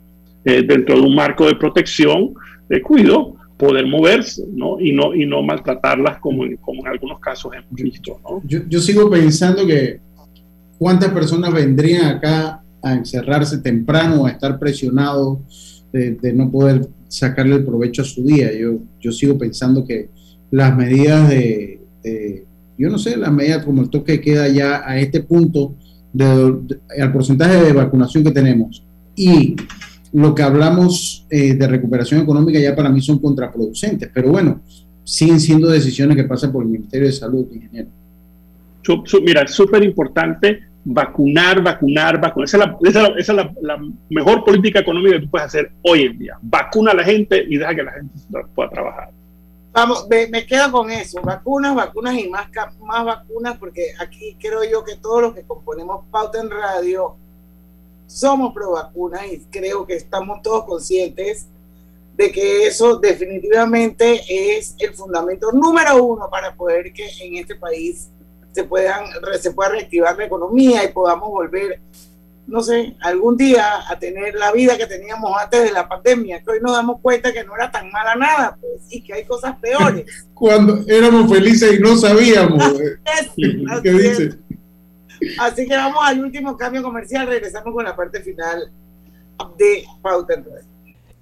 eh, 0.45 0.63
dentro 0.63 0.95
de 0.95 1.01
un 1.01 1.15
marco 1.15 1.47
de 1.47 1.57
protección, 1.57 2.35
de 2.69 2.81
cuidado, 2.81 3.35
poder 3.57 3.87
moverse 3.87 4.45
¿no? 4.53 4.79
Y, 4.79 4.93
no, 4.93 5.15
y 5.15 5.27
no 5.27 5.43
maltratarlas 5.43 6.19
como, 6.19 6.45
como 6.61 6.83
en 6.83 6.89
algunos 6.93 7.19
casos 7.19 7.53
hemos 7.55 7.73
visto. 7.73 8.21
¿no? 8.23 8.43
Yo, 8.45 8.61
yo, 8.69 8.81
sigo 8.81 9.11
pensando 9.11 9.67
que 9.67 9.99
cuántas 10.79 11.11
personas 11.11 11.53
vendrían 11.53 12.17
acá 12.17 12.63
a 12.83 12.93
encerrarse 12.93 13.59
temprano, 13.59 14.27
a 14.27 14.31
estar 14.31 14.59
presionados 14.59 15.39
de, 15.93 16.33
no 16.33 16.51
poder 16.51 16.89
sacarle 17.09 17.57
el 17.57 17.65
provecho 17.65 18.03
a 18.03 18.05
su 18.05 18.25
día. 18.25 18.53
Yo, 18.57 18.79
yo 19.01 19.13
sigo 19.13 19.39
pensando 19.39 19.85
que 19.85 20.09
las 20.51 20.77
medidas 20.77 21.29
de, 21.29 21.81
yo 22.79 22.91
no 22.91 22.99
sé, 22.99 23.17
las 23.17 23.33
medidas 23.33 23.65
como 23.65 23.83
el 23.83 23.91
toque 23.91 24.21
queda 24.21 24.49
ya 24.49 24.83
a 24.89 24.99
este 24.99 25.23
punto, 25.23 25.75
de, 26.13 26.81
al 27.01 27.13
porcentaje 27.13 27.63
de 27.63 27.73
vacunación 27.73 28.25
que 28.25 28.31
tenemos 28.31 28.83
y 29.15 29.57
lo 30.13 30.35
que 30.35 30.43
hablamos 30.43 31.27
eh, 31.31 31.55
de 31.55 31.69
recuperación 31.69 32.23
económica 32.23 32.59
ya 32.59 32.75
para 32.75 32.89
mí 32.89 33.01
son 33.01 33.19
contraproducentes, 33.19 34.11
pero 34.15 34.31
bueno, 34.31 34.61
siguen 35.05 35.41
siendo 35.41 35.69
decisiones 35.69 36.17
que 36.17 36.25
pasan 36.25 36.53
por 36.53 36.63
el 36.63 36.71
Ministerio 36.71 37.07
de 37.07 37.13
Salud, 37.13 37.47
ingeniero. 37.53 37.89
mira, 39.25 39.43
es 39.43 39.51
súper 39.51 39.83
importante 39.83 40.61
vacunar, 40.89 41.61
vacunar, 41.63 42.21
vacunar. 42.21 42.45
Esa 42.45 42.77
es, 43.19 43.29
la, 43.29 43.53
la, 43.61 43.79
mejor 44.09 44.45
política 44.45 44.79
económica 44.79 45.17
que 45.17 45.23
tú 45.23 45.31
puedes 45.31 45.47
hacer 45.49 45.73
hoy 45.83 46.03
en 46.03 46.19
día. 46.19 46.39
Vacuna 46.41 46.93
a 46.93 46.95
la 46.95 47.03
gente 47.03 47.45
y 47.49 47.59
deja 47.59 47.75
que 47.75 47.83
la 47.83 47.93
gente 47.93 48.15
pueda 48.55 48.71
trabajar. 48.71 49.11
Vamos, 49.73 50.07
me, 50.09 50.29
me 50.29 50.47
quedo 50.47 50.71
con 50.71 50.91
eso. 50.91 51.21
Vacunas, 51.23 51.75
vacunas 51.75 52.15
y 52.15 52.29
más, 52.29 52.49
más 52.81 53.05
vacunas, 53.05 53.59
porque 53.59 53.89
aquí 53.99 54.37
creo 54.41 54.63
yo 54.65 54.85
que 54.85 54.95
todos 54.97 55.23
los 55.23 55.35
que 55.35 55.43
componemos 55.43 56.05
Pauta 56.11 56.41
en 56.41 56.51
Radio 56.51 57.17
somos 58.07 58.55
pro 58.55 58.71
vacuna 58.71 59.27
y 59.27 59.41
creo 59.51 59.85
que 59.85 59.95
estamos 59.95 60.41
todos 60.41 60.65
conscientes 60.65 61.49
de 62.17 62.31
que 62.31 62.67
eso 62.69 62.97
definitivamente 62.97 64.23
es 64.29 64.77
el 64.79 64.95
fundamento 64.95 65.51
número 65.51 66.03
uno 66.03 66.31
para 66.31 66.55
poder 66.55 66.93
que 66.93 67.09
en 67.23 67.37
este 67.37 67.57
país 67.57 68.09
se 68.57 68.65
puedan 68.65 69.05
se 69.39 69.51
pueda 69.51 69.69
reactivar 69.69 70.17
la 70.17 70.25
economía 70.25 70.83
y 70.83 70.89
podamos 70.89 71.29
volver 71.29 71.79
no 72.47 72.63
sé, 72.63 72.97
algún 73.01 73.37
día 73.37 73.91
a 73.91 73.99
tener 73.99 74.35
la 74.37 74.53
vida 74.53 74.79
que 74.79 74.87
teníamos 74.87 75.37
antes 75.37 75.65
de 75.65 75.73
la 75.73 75.89
pandemia, 75.89 76.41
que 76.43 76.53
hoy 76.53 76.61
nos 76.63 76.73
damos 76.73 77.01
cuenta 77.01 77.33
que 77.33 77.43
no 77.43 77.57
era 77.57 77.71
tan 77.73 77.91
mala 77.91 78.15
nada, 78.15 78.57
pues, 78.61 78.83
y 78.89 79.03
que 79.03 79.15
hay 79.15 79.25
cosas 79.25 79.57
peores. 79.59 80.29
Cuando 80.35 80.85
éramos 80.87 81.29
felices 81.29 81.77
y 81.77 81.83
no 81.83 81.97
sabíamos. 81.97 82.63
¿Qué 83.83 83.91
dice? 83.91 84.39
Así 85.41 85.67
que 85.67 85.77
vamos 85.77 85.99
al 86.05 86.23
último 86.23 86.57
cambio 86.57 86.85
comercial. 86.85 87.27
Regresamos 87.27 87.75
con 87.75 87.85
la 87.85 87.97
parte 87.97 88.21
final 88.21 88.71
de 89.59 89.85
Pauta 90.01 90.35
en 90.35 90.45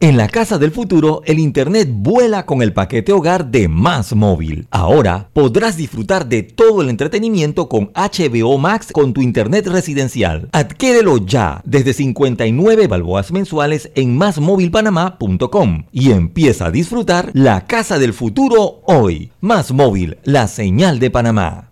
En 0.05 0.19
la 0.19 0.29
casa 0.29 0.59
del 0.59 0.71
futuro, 0.71 1.23
el 1.25 1.39
Internet 1.39 1.89
vuela 1.91 2.45
con 2.45 2.61
el 2.61 2.75
paquete 2.75 3.11
hogar 3.11 3.47
de 3.47 3.69
Más 3.69 4.15
Móvil. 4.15 4.67
Ahora 4.71 5.31
podrás 5.33 5.79
disfrutar 5.79 6.27
de 6.27 6.43
todo 6.43 6.83
el 6.83 6.91
entretenimiento 6.91 7.71
con 7.71 7.91
HBO 7.95 8.59
Max 8.59 8.89
con 8.93 9.15
tu 9.15 9.23
Internet 9.23 9.67
residencial. 9.67 10.51
Adquiérelo 10.53 11.17
ya 11.17 11.63
desde 11.65 11.95
59 11.95 12.87
balboas 12.87 13.33
mensuales 13.33 13.91
en 13.95 14.15
másmóvilpanamá.com 14.19 15.85
y 15.91 16.11
empieza 16.11 16.67
a 16.67 16.71
disfrutar 16.71 17.31
la 17.33 17.65
casa 17.65 17.99
del 17.99 18.13
futuro 18.13 18.83
hoy. 18.85 19.33
Más 19.41 19.73
Móvil, 19.73 20.19
la 20.25 20.49
señal 20.49 20.99
de 20.99 21.11
Panamá. 21.11 21.71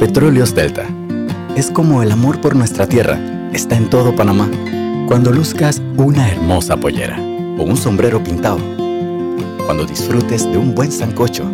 Petróleos 0.00 0.52
Delta. 0.52 0.84
Es 1.54 1.70
como 1.70 2.02
el 2.02 2.10
amor 2.10 2.40
por 2.40 2.56
nuestra 2.56 2.88
tierra. 2.88 3.37
Está 3.52 3.76
en 3.76 3.88
todo 3.88 4.14
Panamá. 4.14 4.48
Cuando 5.08 5.32
luzcas 5.32 5.80
una 5.96 6.30
hermosa 6.30 6.76
pollera 6.76 7.18
o 7.58 7.62
un 7.62 7.76
sombrero 7.76 8.22
pintado. 8.22 8.58
Cuando 9.64 9.86
disfrutes 9.86 10.44
de 10.44 10.58
un 10.58 10.74
buen 10.74 10.92
sancocho 10.92 11.44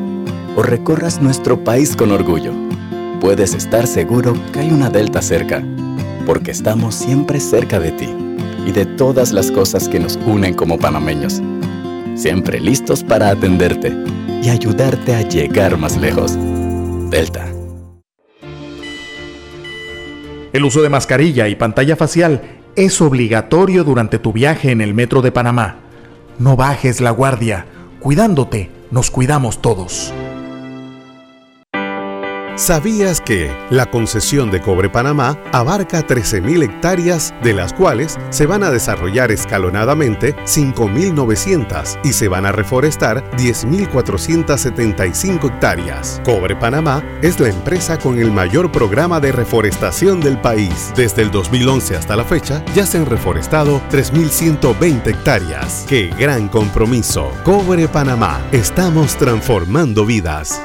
o 0.56 0.62
recorras 0.62 1.20
nuestro 1.20 1.62
país 1.62 1.94
con 1.94 2.10
orgullo. 2.10 2.52
Puedes 3.20 3.54
estar 3.54 3.86
seguro 3.86 4.34
que 4.52 4.60
hay 4.60 4.70
una 4.70 4.90
Delta 4.90 5.22
cerca, 5.22 5.64
porque 6.26 6.50
estamos 6.50 6.96
siempre 6.96 7.38
cerca 7.38 7.78
de 7.78 7.92
ti 7.92 8.08
y 8.66 8.72
de 8.72 8.86
todas 8.86 9.32
las 9.32 9.50
cosas 9.50 9.88
que 9.88 10.00
nos 10.00 10.18
unen 10.26 10.54
como 10.54 10.78
panameños. 10.78 11.40
Siempre 12.16 12.60
listos 12.60 13.04
para 13.04 13.30
atenderte 13.30 13.92
y 14.42 14.48
ayudarte 14.48 15.14
a 15.14 15.22
llegar 15.22 15.78
más 15.78 15.96
lejos. 15.96 16.36
Delta 17.10 17.53
El 20.54 20.64
uso 20.64 20.82
de 20.82 20.88
mascarilla 20.88 21.48
y 21.48 21.56
pantalla 21.56 21.96
facial 21.96 22.40
es 22.76 23.00
obligatorio 23.00 23.82
durante 23.82 24.20
tu 24.20 24.32
viaje 24.32 24.70
en 24.70 24.80
el 24.80 24.94
metro 24.94 25.20
de 25.20 25.32
Panamá. 25.32 25.78
No 26.38 26.54
bajes 26.54 27.00
la 27.00 27.10
guardia. 27.10 27.66
Cuidándote, 27.98 28.70
nos 28.92 29.10
cuidamos 29.10 29.60
todos. 29.60 30.14
¿Sabías 32.56 33.20
que 33.20 33.52
la 33.68 33.86
concesión 33.86 34.52
de 34.52 34.60
Cobre 34.60 34.88
Panamá 34.88 35.36
abarca 35.50 36.06
13.000 36.06 36.62
hectáreas, 36.62 37.34
de 37.42 37.52
las 37.52 37.72
cuales 37.72 38.16
se 38.30 38.46
van 38.46 38.62
a 38.62 38.70
desarrollar 38.70 39.32
escalonadamente 39.32 40.36
5.900 40.44 41.98
y 42.04 42.12
se 42.12 42.28
van 42.28 42.46
a 42.46 42.52
reforestar 42.52 43.28
10.475 43.32 45.52
hectáreas? 45.52 46.22
Cobre 46.24 46.54
Panamá 46.54 47.02
es 47.22 47.40
la 47.40 47.48
empresa 47.48 47.98
con 47.98 48.20
el 48.20 48.30
mayor 48.30 48.70
programa 48.70 49.18
de 49.18 49.32
reforestación 49.32 50.20
del 50.20 50.40
país. 50.40 50.92
Desde 50.94 51.22
el 51.22 51.32
2011 51.32 51.96
hasta 51.96 52.14
la 52.14 52.24
fecha 52.24 52.64
ya 52.72 52.86
se 52.86 52.98
han 52.98 53.06
reforestado 53.06 53.82
3.120 53.90 55.08
hectáreas. 55.08 55.84
¡Qué 55.88 56.08
gran 56.16 56.48
compromiso! 56.48 57.32
Cobre 57.42 57.88
Panamá, 57.88 58.40
estamos 58.52 59.16
transformando 59.16 60.06
vidas. 60.06 60.62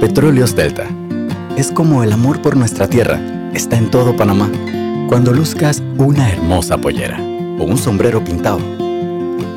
Petróleos 0.00 0.54
Delta. 0.54 0.86
Es 1.56 1.72
como 1.72 2.04
el 2.04 2.12
amor 2.12 2.40
por 2.40 2.56
nuestra 2.56 2.86
tierra. 2.86 3.20
Está 3.52 3.76
en 3.76 3.90
todo 3.90 4.14
Panamá. 4.14 4.48
Cuando 5.08 5.32
luzcas 5.32 5.82
una 5.96 6.30
hermosa 6.30 6.78
pollera 6.78 7.18
o 7.58 7.64
un 7.64 7.76
sombrero 7.76 8.22
pintado. 8.22 8.60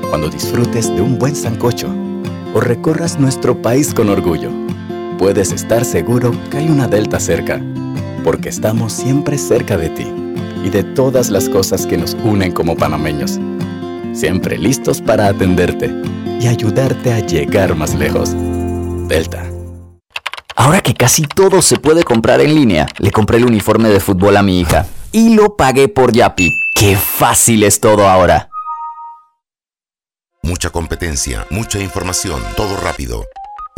Cuando 0.10 0.30
disfrutes 0.30 0.88
de 0.96 1.00
un 1.00 1.20
buen 1.20 1.36
sancocho 1.36 1.94
o 2.56 2.60
recorras 2.60 3.20
nuestro 3.20 3.62
país 3.62 3.94
con 3.94 4.10
orgullo. 4.10 4.50
Puedes 5.20 5.52
estar 5.52 5.86
seguro 5.86 6.32
que 6.50 6.58
hay 6.58 6.70
una 6.70 6.88
Delta 6.88 7.20
cerca, 7.20 7.62
porque 8.24 8.50
estamos 8.50 8.94
siempre 8.94 9.38
cerca 9.38 9.78
de 9.78 9.89
ti 9.89 10.08
y 10.66 10.72
de 10.72 10.84
todas 10.84 11.30
las 11.30 11.50
cosas 11.50 11.86
que 11.86 11.98
nos 11.98 12.18
unen 12.24 12.52
como 12.52 12.76
panameños. 12.76 13.39
Siempre 14.14 14.58
listos 14.58 15.02
para 15.02 15.28
atenderte 15.28 15.94
y 16.39 16.48
ayudarte 16.48 17.14
a 17.14 17.20
llegar 17.20 17.76
más 17.76 17.94
lejos. 17.94 18.36
Delta 19.08 19.51
Ahora 20.56 20.82
que 20.82 20.93
casi 20.93 21.24
todo 21.24 21.62
se 21.62 21.78
puede 21.78 22.04
comprar 22.04 22.41
en 22.41 22.56
línea, 22.56 22.88
le 22.99 23.12
compré 23.12 23.38
el 23.38 23.45
uniforme 23.45 23.89
de 23.89 23.99
fútbol 23.99 24.38
a 24.38 24.43
mi 24.43 24.60
hija 24.60 24.86
y 25.12 25.34
lo 25.36 25.56
pagué 25.56 25.88
por 25.88 26.12
Yapi. 26.12 26.49
¡Qué 26.76 26.95
fácil 26.95 27.64
es 27.64 27.80
todo 27.80 28.08
ahora! 28.08 28.49
Mucha 30.43 30.72
competencia, 30.72 31.45
mucha 31.52 31.80
información, 31.80 32.41
todo 32.58 32.76
rápido. 32.78 33.24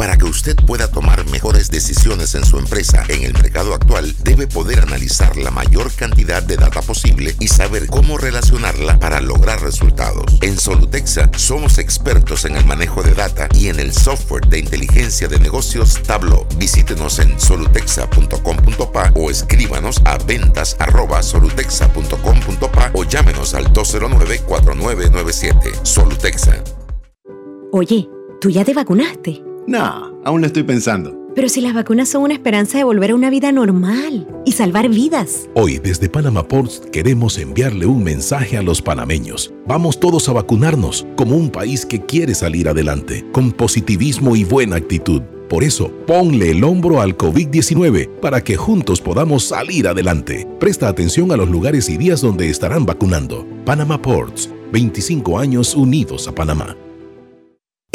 Para 0.03 0.17
que 0.17 0.25
usted 0.25 0.57
pueda 0.57 0.91
tomar 0.91 1.25
mejores 1.29 1.71
decisiones 1.71 2.35
en 2.35 2.43
su 2.43 2.59
empresa 2.59 3.05
en 3.07 3.23
el 3.23 3.31
mercado 3.31 3.73
actual, 3.73 4.13
debe 4.21 4.47
poder 4.47 4.81
analizar 4.81 5.37
la 5.37 5.49
mayor 5.49 5.89
cantidad 5.93 6.43
de 6.43 6.57
data 6.57 6.81
posible 6.81 7.33
y 7.39 7.47
saber 7.47 7.87
cómo 7.87 8.17
relacionarla 8.17 8.99
para 8.99 9.21
lograr 9.21 9.61
resultados. 9.61 10.25
En 10.41 10.59
Solutexa 10.59 11.31
somos 11.37 11.77
expertos 11.77 12.43
en 12.43 12.57
el 12.57 12.65
manejo 12.65 13.01
de 13.01 13.13
data 13.13 13.47
y 13.53 13.69
en 13.69 13.79
el 13.79 13.93
software 13.93 14.45
de 14.47 14.59
inteligencia 14.59 15.29
de 15.29 15.39
negocios 15.39 16.03
Tableau. 16.03 16.45
Visítenos 16.57 17.19
en 17.19 17.39
solutexa.com.pa 17.39 19.13
o 19.15 19.31
escríbanos 19.31 20.01
a 20.03 20.17
ventas@solutexa.com.pa 20.17 22.91
o 22.93 23.05
llámenos 23.05 23.53
al 23.53 23.71
209-4997. 23.71 25.71
Solutexa. 25.83 26.61
Oye, 27.71 28.09
¿tú 28.41 28.49
ya 28.49 28.65
te 28.65 28.73
vacunaste? 28.73 29.52
No, 29.65 30.19
aún 30.25 30.41
lo 30.41 30.47
estoy 30.47 30.63
pensando. 30.63 31.17
Pero 31.35 31.49
si 31.49 31.61
las 31.61 31.73
vacunas 31.73 32.09
son 32.09 32.23
una 32.23 32.33
esperanza 32.33 32.77
de 32.77 32.83
volver 32.83 33.11
a 33.11 33.15
una 33.15 33.29
vida 33.29 33.51
normal 33.51 34.27
y 34.45 34.51
salvar 34.51 34.89
vidas. 34.89 35.49
Hoy 35.55 35.79
desde 35.79 36.09
Panama 36.09 36.47
Ports 36.47 36.83
queremos 36.91 37.37
enviarle 37.39 37.85
un 37.85 38.03
mensaje 38.03 38.57
a 38.57 38.61
los 38.61 38.81
panameños. 38.81 39.51
Vamos 39.65 39.99
todos 39.99 40.29
a 40.29 40.33
vacunarnos 40.33 41.07
como 41.15 41.35
un 41.35 41.49
país 41.49 41.85
que 41.85 42.05
quiere 42.05 42.35
salir 42.35 42.69
adelante, 42.69 43.25
con 43.31 43.51
positivismo 43.51 44.35
y 44.35 44.43
buena 44.43 44.75
actitud. 44.75 45.23
Por 45.49 45.63
eso, 45.63 45.91
ponle 46.05 46.51
el 46.51 46.63
hombro 46.63 47.01
al 47.01 47.17
COVID-19 47.17 48.19
para 48.19 48.43
que 48.43 48.57
juntos 48.57 49.01
podamos 49.01 49.45
salir 49.45 49.87
adelante. 49.87 50.47
Presta 50.59 50.87
atención 50.87 51.31
a 51.31 51.37
los 51.37 51.49
lugares 51.49 51.89
y 51.89 51.97
días 51.97 52.21
donde 52.21 52.49
estarán 52.49 52.85
vacunando. 52.85 53.47
Panama 53.65 54.01
Ports, 54.01 54.49
25 54.71 55.39
años 55.39 55.73
unidos 55.73 56.27
a 56.27 56.35
Panamá. 56.35 56.75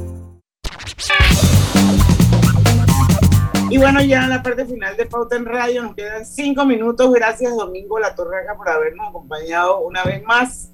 Y 3.73 3.79
bueno, 3.79 4.03
ya 4.03 4.25
en 4.25 4.29
la 4.29 4.43
parte 4.43 4.67
final 4.67 4.95
de 4.99 5.07
Pauta 5.07 5.35
en 5.35 5.47
Radio 5.47 5.83
nos 5.83 5.95
quedan 5.95 6.27
cinco 6.27 6.67
minutos. 6.67 7.11
Gracias, 7.11 7.57
Domingo 7.57 7.99
La 7.99 8.15
Torreja, 8.15 8.55
por 8.55 8.69
habernos 8.69 9.09
acompañado 9.09 9.81
una 9.81 10.05
vez 10.05 10.23
más. 10.25 10.69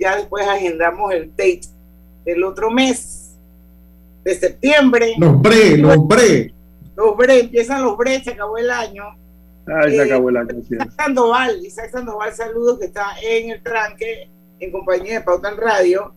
Ya 0.00 0.16
después 0.16 0.48
agendamos 0.48 1.12
el 1.12 1.30
date 1.30 1.60
del 2.24 2.42
otro 2.42 2.68
mes 2.72 3.36
de 4.24 4.34
septiembre. 4.34 5.14
Los 5.16 5.40
bre, 5.40 5.76
los 5.76 6.08
bre. 6.08 6.52
Los 6.96 7.16
bre, 7.16 7.38
empiezan 7.38 7.84
los 7.84 7.96
bre, 7.96 8.20
se 8.20 8.30
acabó 8.30 8.58
el 8.58 8.68
año. 8.68 9.04
Ay, 9.68 9.94
se 9.94 10.02
acabó 10.02 10.30
el 10.30 10.38
año. 10.38 10.60
sí. 10.68 10.74
Isaac 10.74 10.90
Sandoval, 10.96 11.64
Isaac 11.64 11.90
Sandoval, 11.92 12.34
saludos, 12.34 12.80
que 12.80 12.86
está 12.86 13.12
en 13.22 13.50
el 13.50 13.62
tranque 13.62 14.28
en 14.58 14.72
compañía 14.72 15.20
de 15.20 15.20
Pauta 15.20 15.50
en 15.50 15.56
Radio. 15.56 16.12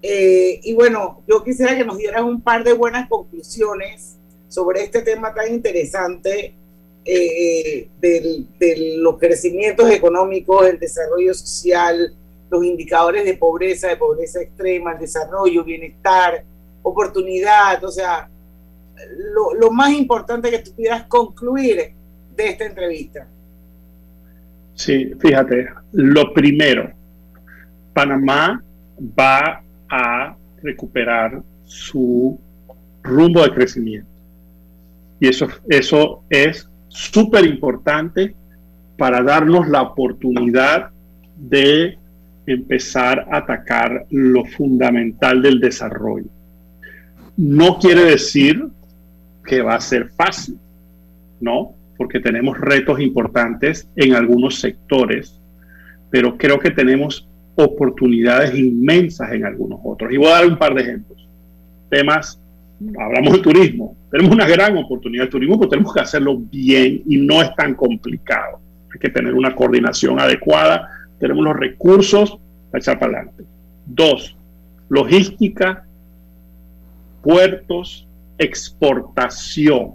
Eh, 0.00 0.60
y 0.62 0.72
bueno, 0.72 1.22
yo 1.28 1.44
quisiera 1.44 1.76
que 1.76 1.84
nos 1.84 1.98
dieras 1.98 2.22
un 2.22 2.40
par 2.40 2.64
de 2.64 2.72
buenas 2.72 3.06
conclusiones 3.06 4.16
sobre 4.54 4.84
este 4.84 5.02
tema 5.02 5.34
tan 5.34 5.52
interesante 5.52 6.54
eh, 7.04 7.88
del- 8.00 8.46
de 8.58 8.96
los 8.98 9.18
crecimientos 9.18 9.90
económicos, 9.90 10.66
el 10.66 10.78
desarrollo 10.78 11.34
social, 11.34 12.14
los 12.50 12.64
indicadores 12.64 13.24
de 13.24 13.34
pobreza, 13.36 13.88
de 13.88 13.96
pobreza 13.96 14.40
extrema, 14.40 14.92
el 14.92 15.00
desarrollo, 15.00 15.64
bienestar, 15.64 16.44
oportunidad, 16.82 17.82
o 17.84 17.90
sea, 17.90 18.28
lo, 19.34 19.54
lo 19.54 19.70
más 19.72 19.90
importante 19.92 20.50
que 20.50 20.60
tú 20.60 20.70
pudieras 20.72 21.04
concluir 21.06 21.90
de 22.36 22.48
esta 22.48 22.64
entrevista. 22.64 23.26
Sí, 24.74 25.12
fíjate, 25.20 25.68
lo 25.92 26.32
primero, 26.32 26.92
Panamá 27.92 28.62
va 29.18 29.62
a 29.90 30.36
recuperar 30.62 31.42
su 31.64 32.38
rumbo 33.02 33.42
de 33.42 33.50
crecimiento. 33.52 34.13
Y 35.24 35.28
eso, 35.28 35.48
eso 35.70 36.22
es 36.28 36.68
súper 36.88 37.46
importante 37.46 38.34
para 38.98 39.22
darnos 39.22 39.66
la 39.70 39.80
oportunidad 39.80 40.90
de 41.34 41.96
empezar 42.46 43.26
a 43.30 43.38
atacar 43.38 44.04
lo 44.10 44.44
fundamental 44.44 45.40
del 45.40 45.60
desarrollo. 45.60 46.26
No 47.38 47.78
quiere 47.78 48.04
decir 48.04 48.66
que 49.46 49.62
va 49.62 49.76
a 49.76 49.80
ser 49.80 50.10
fácil, 50.10 50.58
¿no? 51.40 51.74
Porque 51.96 52.20
tenemos 52.20 52.60
retos 52.60 53.00
importantes 53.00 53.88
en 53.96 54.12
algunos 54.12 54.60
sectores, 54.60 55.40
pero 56.10 56.36
creo 56.36 56.58
que 56.58 56.70
tenemos 56.70 57.26
oportunidades 57.54 58.54
inmensas 58.54 59.32
en 59.32 59.46
algunos 59.46 59.80
otros. 59.84 60.12
Y 60.12 60.18
voy 60.18 60.28
a 60.28 60.32
dar 60.32 60.46
un 60.48 60.58
par 60.58 60.74
de 60.74 60.82
ejemplos. 60.82 61.26
Temas, 61.88 62.38
hablamos 62.98 63.34
de 63.34 63.38
turismo, 63.40 63.96
tenemos 64.10 64.32
una 64.32 64.46
gran 64.46 64.76
oportunidad 64.76 65.24
de 65.24 65.30
turismo, 65.30 65.58
pero 65.58 65.70
tenemos 65.70 65.92
que 65.92 66.00
hacerlo 66.00 66.36
bien 66.38 67.02
y 67.06 67.16
no 67.16 67.42
es 67.42 67.54
tan 67.54 67.74
complicado. 67.74 68.60
Hay 68.92 69.00
que 69.00 69.10
tener 69.10 69.34
una 69.34 69.54
coordinación 69.54 70.20
adecuada, 70.20 70.88
tenemos 71.18 71.44
los 71.44 71.56
recursos 71.56 72.38
para 72.70 72.80
echar 72.80 72.98
para 72.98 73.18
adelante. 73.18 73.44
Dos, 73.86 74.36
logística, 74.88 75.84
puertos, 77.22 78.06
exportación. 78.38 79.94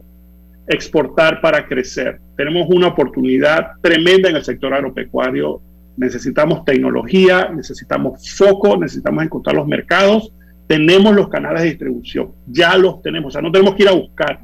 Exportar 0.67 1.41
para 1.41 1.67
crecer. 1.67 2.19
Tenemos 2.37 2.67
una 2.69 2.87
oportunidad 2.87 3.71
tremenda 3.81 4.29
en 4.29 4.35
el 4.35 4.43
sector 4.43 4.73
agropecuario. 4.73 5.61
Necesitamos 5.97 6.63
tecnología, 6.63 7.49
necesitamos 7.53 8.29
foco, 8.37 8.77
necesitamos 8.77 9.23
encontrar 9.23 9.55
los 9.55 9.67
mercados. 9.67 10.31
Tenemos 10.69 11.15
los 11.15 11.29
canales 11.29 11.63
de 11.63 11.69
distribución, 11.69 12.31
ya 12.45 12.77
los 12.77 13.01
tenemos. 13.01 13.29
O 13.29 13.31
sea, 13.31 13.41
no 13.41 13.51
tenemos 13.51 13.73
que 13.73 13.81
ir 13.83 13.89
a 13.89 13.93
buscar, 13.93 14.39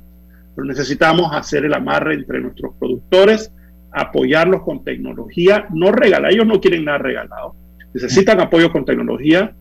pero 0.56 0.66
necesitamos 0.66 1.30
hacer 1.32 1.66
el 1.66 1.74
amarre 1.76 2.16
entre 2.16 2.42
nuestros 2.42 2.74
productores, 2.80 3.52
apoyarlos 3.92 4.64
con 4.64 4.84
tecnología, 4.84 5.68
no 5.72 5.92
regalar. 5.92 6.32
Ellos 6.34 6.48
no 6.48 6.60
quieren 6.60 6.84
nada 6.86 6.98
regalado. 6.98 7.54
Necesitan 7.94 8.42
apoyo 8.42 8.72
con 8.72 8.84
tecnología, 8.86 9.54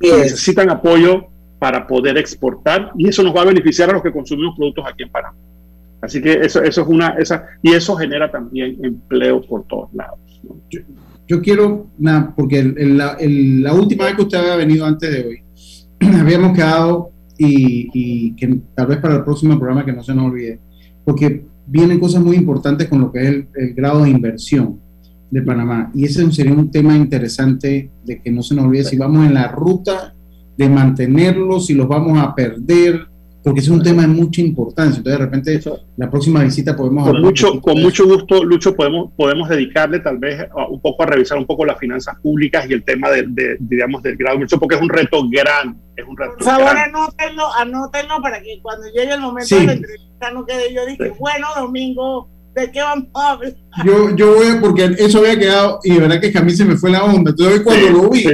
necesitan 0.00 0.70
apoyo 0.70 1.26
para 1.60 1.86
poder 1.86 2.18
exportar 2.18 2.90
y 2.98 3.08
eso 3.08 3.22
nos 3.22 3.34
va 3.34 3.42
a 3.42 3.46
beneficiar 3.46 3.88
a 3.90 3.92
los 3.92 4.02
que 4.02 4.10
consumimos 4.12 4.56
productos 4.56 4.84
aquí 4.88 5.04
en 5.04 5.10
Panamá. 5.10 5.36
Así 6.02 6.20
que 6.20 6.32
eso, 6.32 6.62
eso 6.62 6.82
es 6.82 6.88
una, 6.88 7.10
esa, 7.18 7.46
y 7.62 7.72
eso 7.72 7.94
genera 7.96 8.28
también 8.30 8.76
empleo 8.84 9.40
por 9.42 9.64
todos 9.68 9.92
lados. 9.94 10.18
¿no? 10.42 10.56
Yo 11.28 11.40
quiero, 11.42 11.86
nada, 11.98 12.32
porque 12.36 12.58
el- 12.58 12.74
el- 12.78 12.98
la, 12.98 13.12
el- 13.20 13.62
la 13.62 13.72
última 13.74 14.04
vez 14.06 14.14
que 14.16 14.22
usted 14.22 14.38
había 14.38 14.56
venido 14.56 14.84
antes 14.86 15.10
de 15.10 15.26
hoy, 15.28 15.42
habíamos 16.20 16.52
quedado 16.52 17.10
y, 17.36 17.88
y 17.92 18.32
que 18.32 18.60
tal 18.74 18.86
vez 18.88 18.98
para 18.98 19.16
el 19.16 19.24
próximo 19.24 19.58
programa 19.58 19.84
que 19.84 19.92
no 19.92 20.02
se 20.02 20.14
nos 20.14 20.26
olvide, 20.26 20.58
porque 21.04 21.44
vienen 21.66 22.00
cosas 22.00 22.22
muy 22.22 22.36
importantes 22.36 22.88
con 22.88 23.00
lo 23.00 23.12
que 23.12 23.22
es 23.22 23.28
el, 23.28 23.48
el 23.54 23.74
grado 23.74 24.02
de 24.02 24.10
inversión 24.10 24.80
de 25.30 25.42
Panamá. 25.42 25.90
Y 25.94 26.04
ese 26.04 26.30
sería 26.32 26.52
un 26.52 26.70
tema 26.70 26.96
interesante 26.96 27.90
de 28.04 28.20
que 28.20 28.30
no 28.30 28.42
se 28.42 28.54
nos 28.54 28.64
olvide 28.64 28.84
si 28.84 28.96
vamos 28.96 29.26
en 29.26 29.34
la 29.34 29.48
ruta 29.48 30.14
de 30.56 30.68
mantenerlos, 30.68 31.66
si 31.66 31.74
los 31.74 31.86
vamos 31.86 32.18
a 32.18 32.34
perder, 32.34 33.06
porque 33.48 33.60
es 33.60 33.68
un 33.68 33.82
tema 33.82 34.02
de 34.02 34.08
mucha 34.08 34.42
importancia. 34.42 34.98
Entonces, 34.98 35.18
de 35.18 35.24
repente, 35.24 35.60
la 35.96 36.10
próxima 36.10 36.44
visita 36.44 36.76
podemos 36.76 37.08
con 37.08 37.22
mucho 37.22 37.58
Con 37.62 37.80
mucho 37.80 38.04
gusto, 38.04 38.44
Lucho, 38.44 38.76
podemos, 38.76 39.10
podemos 39.16 39.48
dedicarle 39.48 40.00
tal 40.00 40.18
vez 40.18 40.46
un 40.68 40.78
poco 40.82 41.04
a 41.04 41.06
revisar 41.06 41.38
un 41.38 41.46
poco 41.46 41.64
las 41.64 41.78
finanzas 41.78 42.16
públicas 42.20 42.68
y 42.68 42.74
el 42.74 42.84
tema 42.84 43.08
de, 43.08 43.24
de 43.26 43.56
digamos, 43.58 44.02
del 44.02 44.18
grado 44.18 44.38
mucho, 44.38 44.60
porque 44.60 44.74
es 44.76 44.82
un 44.82 44.90
reto 44.90 45.26
grande. 45.30 45.80
Es 45.96 46.04
un 46.06 46.14
reto 46.14 46.34
Por 46.34 46.44
favor, 46.44 46.76
anótenlo, 46.76 47.54
anótenlo 47.54 48.20
para 48.20 48.42
que 48.42 48.60
cuando 48.60 48.86
llegue 48.88 49.14
el 49.14 49.20
momento 49.20 49.56
de 49.56 49.64
la 49.64 49.72
entrevista 49.72 50.30
no 50.34 50.44
quede. 50.44 50.74
Yo 50.74 50.84
dije, 50.84 51.14
bueno, 51.18 51.46
domingo 51.56 52.28
¿De 52.58 52.72
qué 52.72 52.80
vamos 52.80 53.06
a 53.14 53.32
hablar? 53.32 53.54
Yo, 53.84 54.16
yo 54.16 54.34
voy 54.34 54.46
a, 54.48 54.60
porque 54.60 54.90
eso 54.98 55.18
había 55.18 55.38
quedado, 55.38 55.78
y 55.84 55.94
de 55.94 56.00
verdad 56.00 56.20
que 56.20 56.36
a 56.36 56.42
mí 56.42 56.50
se 56.50 56.64
me 56.64 56.76
fue 56.76 56.90
la 56.90 57.04
onda. 57.04 57.30
Entonces, 57.30 57.60
cuando 57.60 57.90
lo 57.90 58.10
vi, 58.10 58.24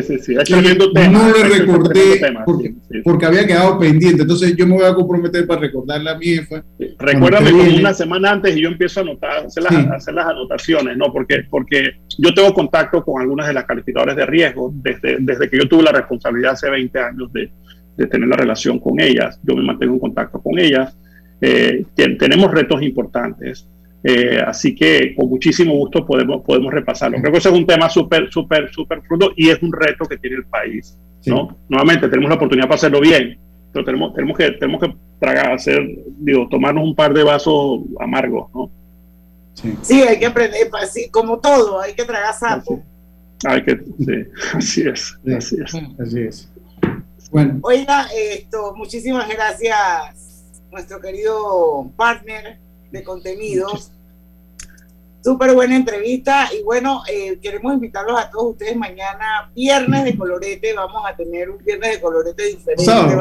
no 1.10 1.28
lo 1.28 1.42
recordé 1.42 2.34
porque, 2.46 2.74
porque, 3.04 3.26
había 3.26 3.46
quedado 3.46 3.78
pendiente. 3.78 4.22
Entonces, 4.22 4.56
yo 4.56 4.66
me 4.66 4.76
voy 4.76 4.84
a 4.84 4.94
comprometer 4.94 5.46
para 5.46 5.60
recordarle 5.60 6.10
a 6.10 6.16
mi 6.16 6.26
jefa. 6.26 6.64
Recuérdame 6.98 7.50
como 7.50 7.76
una 7.76 7.92
semana 7.92 8.30
antes 8.32 8.56
y 8.56 8.62
yo 8.62 8.68
empiezo 8.68 9.00
a 9.00 9.02
anotar, 9.02 9.44
hacer 9.44 9.62
las, 9.62 9.74
hacer 9.74 10.14
las 10.14 10.26
anotaciones, 10.26 10.96
¿no? 10.96 11.12
Porque, 11.12 11.44
porque 11.50 11.96
yo 12.18 12.32
tengo 12.32 12.54
contacto 12.54 13.04
con 13.04 13.20
algunas 13.20 13.46
de 13.46 13.52
las 13.52 13.64
calificadoras 13.64 14.16
de 14.16 14.24
riesgo 14.24 14.72
desde, 14.76 15.18
desde 15.20 15.50
que 15.50 15.58
yo 15.58 15.68
tuve 15.68 15.82
la 15.82 15.92
responsabilidad 15.92 16.52
hace 16.52 16.70
20 16.70 16.98
años 16.98 17.30
de, 17.34 17.52
de 17.96 18.06
tener 18.06 18.28
la 18.28 18.36
relación 18.36 18.78
con 18.78 18.98
ellas. 18.98 19.38
Yo 19.42 19.54
me 19.54 19.62
mantengo 19.62 19.94
en 19.94 20.00
contacto 20.00 20.40
con 20.40 20.58
ellas. 20.58 20.96
Eh, 21.40 21.84
tenemos 21.94 22.50
retos 22.50 22.82
importantes. 22.82 23.68
Eh, 24.06 24.38
así 24.46 24.74
que 24.74 25.14
con 25.14 25.30
muchísimo 25.30 25.72
gusto 25.72 26.04
podemos, 26.04 26.42
podemos 26.42 26.70
repasarlo. 26.70 27.18
Creo 27.20 27.32
que 27.32 27.38
ese 27.38 27.48
es 27.48 27.54
un 27.54 27.66
tema 27.66 27.88
súper, 27.88 28.30
súper, 28.30 28.70
súper 28.70 29.00
fruto 29.00 29.32
y 29.34 29.48
es 29.48 29.62
un 29.62 29.72
reto 29.72 30.04
que 30.04 30.18
tiene 30.18 30.36
el 30.36 30.44
país. 30.44 30.98
¿no? 31.24 31.56
Nuevamente, 31.70 32.08
tenemos 32.10 32.28
la 32.28 32.36
oportunidad 32.36 32.66
para 32.66 32.74
hacerlo 32.74 33.00
bien, 33.00 33.38
pero 33.72 33.82
tenemos, 33.82 34.14
tenemos 34.14 34.36
que, 34.36 34.50
tenemos 34.52 34.82
que 34.82 34.94
tragar, 35.18 35.52
hacer, 35.52 35.82
digo, 36.18 36.46
tomarnos 36.50 36.84
un 36.84 36.94
par 36.94 37.14
de 37.14 37.22
vasos 37.22 37.80
amargos. 37.98 38.50
¿no? 38.54 38.70
Sí. 39.82 40.02
hay 40.02 40.18
que 40.18 40.26
aprender, 40.26 40.68
así, 40.82 41.08
como 41.08 41.38
todo, 41.38 41.80
hay 41.80 41.94
que 41.94 42.04
tragar 42.04 42.34
sapo. 42.34 42.82
Hay 43.46 43.62
que, 43.62 43.80
sí, 43.98 44.24
así 44.54 44.82
es, 44.82 45.18
así 45.34 45.56
es. 45.64 45.74
Así 45.98 46.20
es. 46.20 46.50
Bueno. 47.30 47.58
Oiga, 47.62 48.06
esto, 48.14 48.74
muchísimas 48.76 49.28
gracias, 49.30 50.44
nuestro 50.70 51.00
querido 51.00 51.90
partner 51.96 52.58
de 52.92 53.02
contenidos. 53.02 53.93
Súper 55.24 55.54
buena 55.54 55.74
entrevista 55.74 56.50
y 56.52 56.62
bueno, 56.62 57.02
eh, 57.10 57.38
queremos 57.40 57.72
invitarlos 57.72 58.20
a 58.20 58.28
todos 58.28 58.52
ustedes 58.52 58.76
mañana, 58.76 59.50
viernes 59.56 60.04
de 60.04 60.18
colorete, 60.18 60.74
vamos 60.74 61.02
a 61.06 61.16
tener 61.16 61.48
un 61.48 61.64
viernes 61.64 61.92
de 61.92 62.00
colorete 62.02 62.44
diferente. 62.44 63.16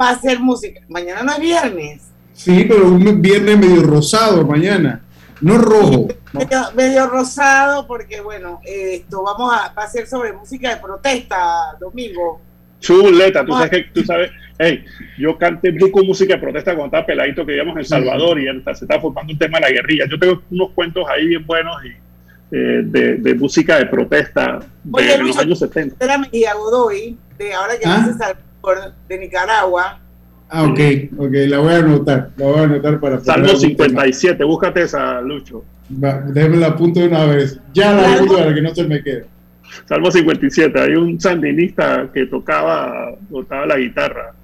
Va, 0.00 0.08
a 0.08 0.20
ser 0.20 0.40
música. 0.40 0.80
Mañana 0.88 1.22
no 1.22 1.32
es 1.34 1.38
viernes. 1.38 2.02
Sí, 2.32 2.64
pero 2.68 2.88
un 2.88 3.22
viernes 3.22 3.56
medio 3.56 3.84
rosado 3.84 4.44
mañana, 4.44 5.04
no 5.40 5.58
rojo. 5.58 6.08
Medio, 6.74 7.06
rosado 7.06 7.86
porque 7.86 8.20
bueno, 8.20 8.58
esto 8.64 9.22
vamos 9.22 9.54
a, 9.54 9.72
va 9.72 9.84
a 9.84 9.88
ser 9.88 10.08
sobre 10.08 10.32
música 10.32 10.74
de 10.74 10.82
protesta, 10.82 11.76
domingo. 11.78 12.40
Chuleta, 12.80 13.44
tú 13.46 13.52
sabes 13.52 13.70
que 13.70 13.84
tú 13.94 14.04
sabes, 14.04 14.32
hey, 14.58 14.84
yo 15.18 15.36
canté 15.38 15.72
música 16.04 16.34
de 16.34 16.40
protesta 16.40 16.74
cuando 16.74 16.86
estaba 16.86 17.06
peladito 17.06 17.44
que 17.44 17.56
íbamos 17.56 17.76
en 17.76 17.84
Salvador 17.84 18.40
y 18.40 18.44
se 18.44 18.84
estaba 18.84 19.00
formando 19.00 19.32
un 19.32 19.38
tema 19.38 19.58
de 19.58 19.62
la 19.62 19.70
guerrilla. 19.70 20.06
Yo 20.10 20.18
tengo 20.18 20.42
unos 20.50 20.70
cuentos 20.70 21.04
ahí 21.08 21.26
bien 21.28 21.46
buenos 21.46 21.76
y, 21.84 21.88
eh, 22.54 22.82
de, 22.84 23.16
de, 23.16 23.34
música 23.34 23.78
de 23.78 23.86
protesta 23.86 24.60
de, 24.84 25.18
los 25.18 25.38
años 25.38 25.58
70. 25.58 26.04
Era 26.04 26.14
a 26.14 26.54
Godoy, 26.54 27.16
de 27.38 27.54
ahora 27.54 27.78
que 27.78 27.86
¿Ah? 27.86 28.14
Salvador, 28.18 28.92
de 29.08 29.18
Nicaragua. 29.18 29.98
Ah, 30.50 30.64
ok, 30.64 30.80
ok, 31.16 31.32
la 31.48 31.58
voy 31.60 31.72
a 31.72 31.76
anotar, 31.78 32.30
la 32.36 32.46
voy 32.46 32.60
a 32.60 32.62
anotar 32.64 33.00
para... 33.00 33.20
Salmo 33.20 33.56
57, 33.56 34.44
búscate 34.44 34.82
esa, 34.82 35.22
Lucho. 35.22 35.64
déjame 35.88 36.58
la 36.58 36.76
punto 36.76 37.00
de 37.00 37.08
una 37.08 37.24
vez, 37.24 37.58
ya 37.72 37.94
la 37.94 38.18
punto 38.18 38.36
para 38.36 38.54
que 38.54 38.60
no 38.60 38.74
se 38.74 38.84
me 38.84 39.02
quede. 39.02 39.24
Salmo 39.86 40.10
57, 40.10 40.78
hay 40.78 40.94
un 40.94 41.18
sandinista 41.18 42.10
que 42.12 42.26
tocaba, 42.26 43.14
tocaba 43.30 43.64
la 43.64 43.78
guitarra. 43.78 44.34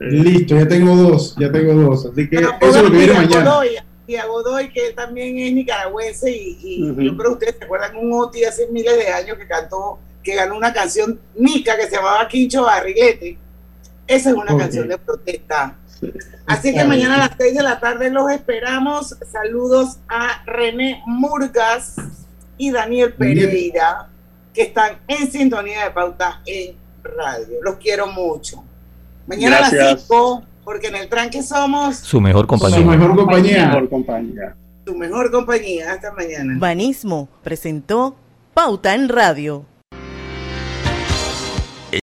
Eh, 0.00 0.10
Listo, 0.10 0.56
ya 0.56 0.68
tengo 0.68 0.94
dos, 0.94 1.34
ya 1.38 1.50
tengo 1.50 1.74
dos. 1.74 2.06
Así 2.06 2.28
que 2.28 2.36
eso 2.36 2.56
es 2.60 2.82
lo 2.82 2.90
que 2.90 2.96
viene 2.96 3.14
mañana. 3.14 3.50
Godoy, 3.50 3.68
y 4.06 4.16
a 4.16 4.26
Godoy, 4.26 4.72
que 4.72 4.92
también 4.92 5.38
es 5.38 5.52
nicaragüense, 5.52 6.30
y, 6.30 6.86
yo 6.86 7.16
creo 7.16 7.30
que 7.30 7.34
ustedes 7.34 7.56
se 7.58 7.64
acuerdan 7.64 7.96
un 7.96 8.12
Oti 8.12 8.44
hace 8.44 8.68
miles 8.68 8.96
de 8.96 9.08
años 9.08 9.36
que 9.36 9.46
cantó, 9.46 9.98
que 10.22 10.34
ganó 10.34 10.56
una 10.56 10.72
canción 10.72 11.20
nica 11.34 11.76
que 11.76 11.86
se 11.88 11.96
llamaba 11.96 12.26
Quincho 12.28 12.62
Barrilete. 12.62 13.38
Esa 14.06 14.30
es 14.30 14.36
una 14.36 14.56
canción 14.56 14.88
de 14.88 14.96
protesta. 14.98 15.76
Así 16.46 16.72
que 16.72 16.84
mañana 16.84 17.16
a 17.16 17.18
las 17.18 17.30
6 17.36 17.56
de 17.56 17.62
la 17.62 17.78
tarde 17.78 18.10
los 18.10 18.30
esperamos. 18.30 19.14
Saludos 19.30 19.98
a 20.08 20.42
René 20.46 21.02
Murgas 21.06 21.96
y 22.56 22.70
Daniel 22.70 23.12
Pereira 23.12 24.08
que 24.54 24.62
están 24.62 24.98
en 25.06 25.30
sintonía 25.30 25.84
de 25.84 25.90
pauta 25.90 26.40
en 26.46 26.74
radio. 27.02 27.58
Los 27.62 27.76
quiero 27.76 28.06
mucho. 28.06 28.64
Mañana 29.28 29.58
a 29.58 29.60
las 29.74 30.00
5, 30.06 30.42
porque 30.64 30.86
en 30.86 30.96
el 30.96 31.08
tranque 31.10 31.42
somos 31.42 31.96
su 31.96 32.18
mejor 32.18 32.46
compañía. 32.46 32.78
Su 32.78 32.84
mejor 32.84 33.14
compañía. 33.14 33.60
Su 33.60 33.66
mejor 33.66 33.88
compañía. 33.90 34.56
Su 34.86 34.94
mejor 34.94 35.30
compañía. 35.30 35.92
Hasta 35.92 36.12
mañana. 36.12 36.54
Banismo 36.58 37.28
presentó 37.42 38.16
Pauta 38.54 38.94
en 38.94 39.10
Radio. 39.10 39.66